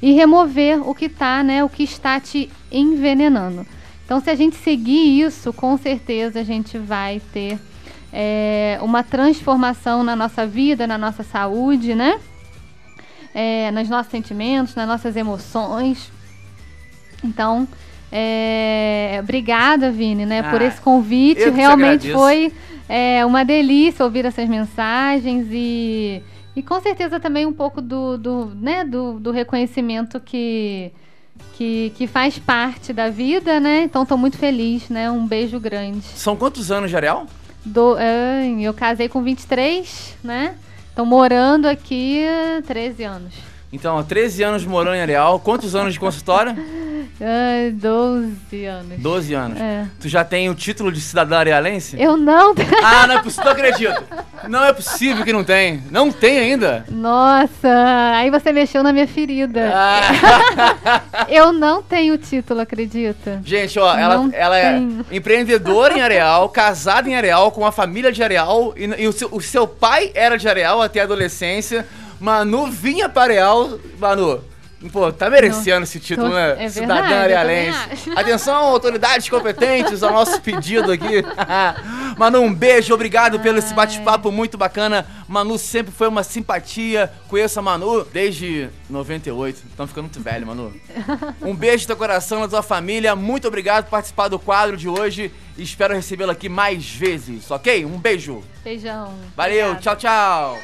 e 0.00 0.12
remover 0.12 0.86
o 0.88 0.94
que 0.94 1.08
tá, 1.08 1.42
né, 1.42 1.64
o 1.64 1.68
que 1.68 1.82
está 1.82 2.20
te 2.20 2.50
envenenando. 2.70 3.66
Então, 4.04 4.20
se 4.20 4.30
a 4.30 4.34
gente 4.34 4.56
seguir 4.56 5.20
isso, 5.20 5.52
com 5.52 5.76
certeza 5.76 6.40
a 6.40 6.44
gente 6.44 6.78
vai 6.78 7.20
ter 7.32 7.58
é, 8.12 8.78
uma 8.80 9.02
transformação 9.02 10.04
na 10.04 10.14
nossa 10.14 10.46
vida, 10.46 10.86
na 10.86 10.96
nossa 10.96 11.22
saúde, 11.22 11.94
né? 11.94 12.20
É, 13.34 13.70
nos 13.72 13.88
nossos 13.88 14.10
sentimentos, 14.10 14.74
nas 14.74 14.86
nossas 14.86 15.16
emoções. 15.16 16.10
Então, 17.22 17.66
é, 18.10 19.18
obrigada, 19.22 19.90
Vini, 19.90 20.24
né, 20.24 20.40
ah, 20.40 20.50
por 20.50 20.62
esse 20.62 20.80
convite. 20.80 21.50
Realmente 21.50 22.12
foi 22.12 22.52
é, 22.88 23.26
uma 23.26 23.44
delícia 23.44 24.04
ouvir 24.04 24.24
essas 24.24 24.48
mensagens 24.48 25.48
e 25.50 26.22
e 26.56 26.62
com 26.62 26.80
certeza 26.80 27.20
também 27.20 27.44
um 27.44 27.52
pouco 27.52 27.82
do, 27.82 28.16
do, 28.16 28.46
né, 28.46 28.82
do, 28.82 29.20
do 29.20 29.30
reconhecimento 29.30 30.18
que, 30.18 30.90
que, 31.52 31.92
que 31.94 32.06
faz 32.06 32.38
parte 32.38 32.94
da 32.94 33.10
vida, 33.10 33.60
né? 33.60 33.82
Então 33.82 34.04
estou 34.04 34.16
muito 34.16 34.38
feliz, 34.38 34.88
né? 34.88 35.10
Um 35.10 35.26
beijo 35.26 35.60
grande. 35.60 36.00
São 36.02 36.34
quantos 36.34 36.72
anos 36.72 36.88
de 36.88 36.96
Ariel? 36.96 37.26
Do, 37.62 37.96
eu 38.58 38.72
casei 38.72 39.06
com 39.06 39.22
23, 39.22 40.16
né? 40.24 40.56
Estou 40.88 41.04
morando 41.04 41.66
aqui 41.66 42.24
13 42.66 43.04
anos. 43.04 43.34
Então, 43.76 44.02
13 44.02 44.42
anos 44.42 44.64
morando 44.64 44.96
em 44.96 45.02
Areal. 45.02 45.38
Quantos 45.38 45.74
anos 45.74 45.92
de 45.92 46.00
consultório? 46.00 46.56
Ai, 47.20 47.70
12 47.72 48.64
anos. 48.64 48.98
12 48.98 49.34
anos. 49.34 49.60
É. 49.60 49.86
Tu 50.00 50.08
já 50.08 50.24
tem 50.24 50.48
o 50.48 50.54
título 50.54 50.90
de 50.90 50.98
cidadã 50.98 51.38
arealense? 51.38 52.00
Eu 52.00 52.16
não. 52.16 52.54
Ah, 52.82 53.06
não 53.06 53.16
é 53.16 53.22
possível, 53.22 53.44
não 53.44 53.52
acredito. 53.52 54.04
Não 54.48 54.64
é 54.64 54.72
possível 54.72 55.24
que 55.24 55.32
não 55.32 55.42
tem. 55.42 55.82
Não 55.90 56.12
tem 56.12 56.38
ainda? 56.38 56.84
Nossa, 56.88 57.68
aí 58.14 58.30
você 58.30 58.52
mexeu 58.52 58.82
na 58.82 58.92
minha 58.92 59.08
ferida. 59.08 59.72
Ah. 59.74 61.00
eu 61.28 61.52
não 61.52 61.82
tenho 61.82 62.16
título, 62.16 62.60
acredita? 62.60 63.40
Gente, 63.44 63.78
ó, 63.78 63.96
ela, 63.98 64.28
ela 64.32 64.58
é 64.58 64.78
empreendedora 65.10 65.94
em 65.94 66.00
Areal, 66.00 66.48
casada 66.48 67.08
em 67.08 67.16
Areal, 67.16 67.50
com 67.50 67.62
uma 67.62 67.72
família 67.72 68.12
de 68.12 68.22
Areal, 68.22 68.72
e, 68.76 68.84
e 69.02 69.08
o, 69.08 69.12
seu, 69.12 69.28
o 69.32 69.40
seu 69.40 69.66
pai 69.66 70.12
era 70.14 70.36
de 70.38 70.48
Areal 70.48 70.80
até 70.80 71.00
a 71.00 71.04
adolescência. 71.04 71.86
Manu 72.20 72.66
vinha 72.66 73.08
para 73.08 73.32
Areal. 73.32 73.78
Manu, 73.98 74.42
Pô, 74.92 75.10
tá 75.10 75.30
merecendo 75.30 75.84
esse 75.84 75.98
título, 75.98 76.28
Tô, 76.28 76.34
né? 76.34 76.64
É 76.64 76.68
Cidadã 76.68 77.16
arealense. 77.22 78.10
Atenção, 78.14 78.56
autoridades 78.66 79.28
competentes, 79.28 80.02
ao 80.02 80.12
nosso 80.12 80.40
pedido 80.42 80.92
aqui. 80.92 81.24
Manu, 82.16 82.42
um 82.42 82.52
beijo, 82.52 82.92
obrigado 82.92 83.36
Ai. 83.38 83.42
pelo 83.42 83.58
esse 83.58 83.72
bate-papo 83.72 84.30
muito 84.30 84.58
bacana. 84.58 85.06
Manu 85.26 85.58
sempre 85.58 85.92
foi 85.92 86.06
uma 86.08 86.22
simpatia. 86.22 87.10
Conheço 87.26 87.58
a 87.58 87.62
Manu 87.62 88.04
desde 88.04 88.68
98. 88.90 89.62
Estamos 89.70 89.90
ficando 89.90 90.04
muito 90.04 90.20
velho, 90.20 90.46
Manu. 90.46 90.72
Um 91.40 91.54
beijo 91.54 91.84
no 91.84 91.86
teu 91.88 91.96
coração, 91.96 92.40
na 92.40 92.48
tua 92.48 92.62
família. 92.62 93.16
Muito 93.16 93.48
obrigado 93.48 93.84
por 93.84 93.90
participar 93.92 94.28
do 94.28 94.38
quadro 94.38 94.76
de 94.76 94.88
hoje. 94.88 95.32
Espero 95.56 95.94
recebê-la 95.94 96.34
aqui 96.34 96.50
mais 96.50 96.86
vezes, 96.86 97.50
ok? 97.50 97.86
Um 97.86 97.98
beijo. 97.98 98.44
Beijão. 98.62 99.14
Valeu, 99.34 99.76
tchau, 99.76 99.96
tchau. 99.96 100.58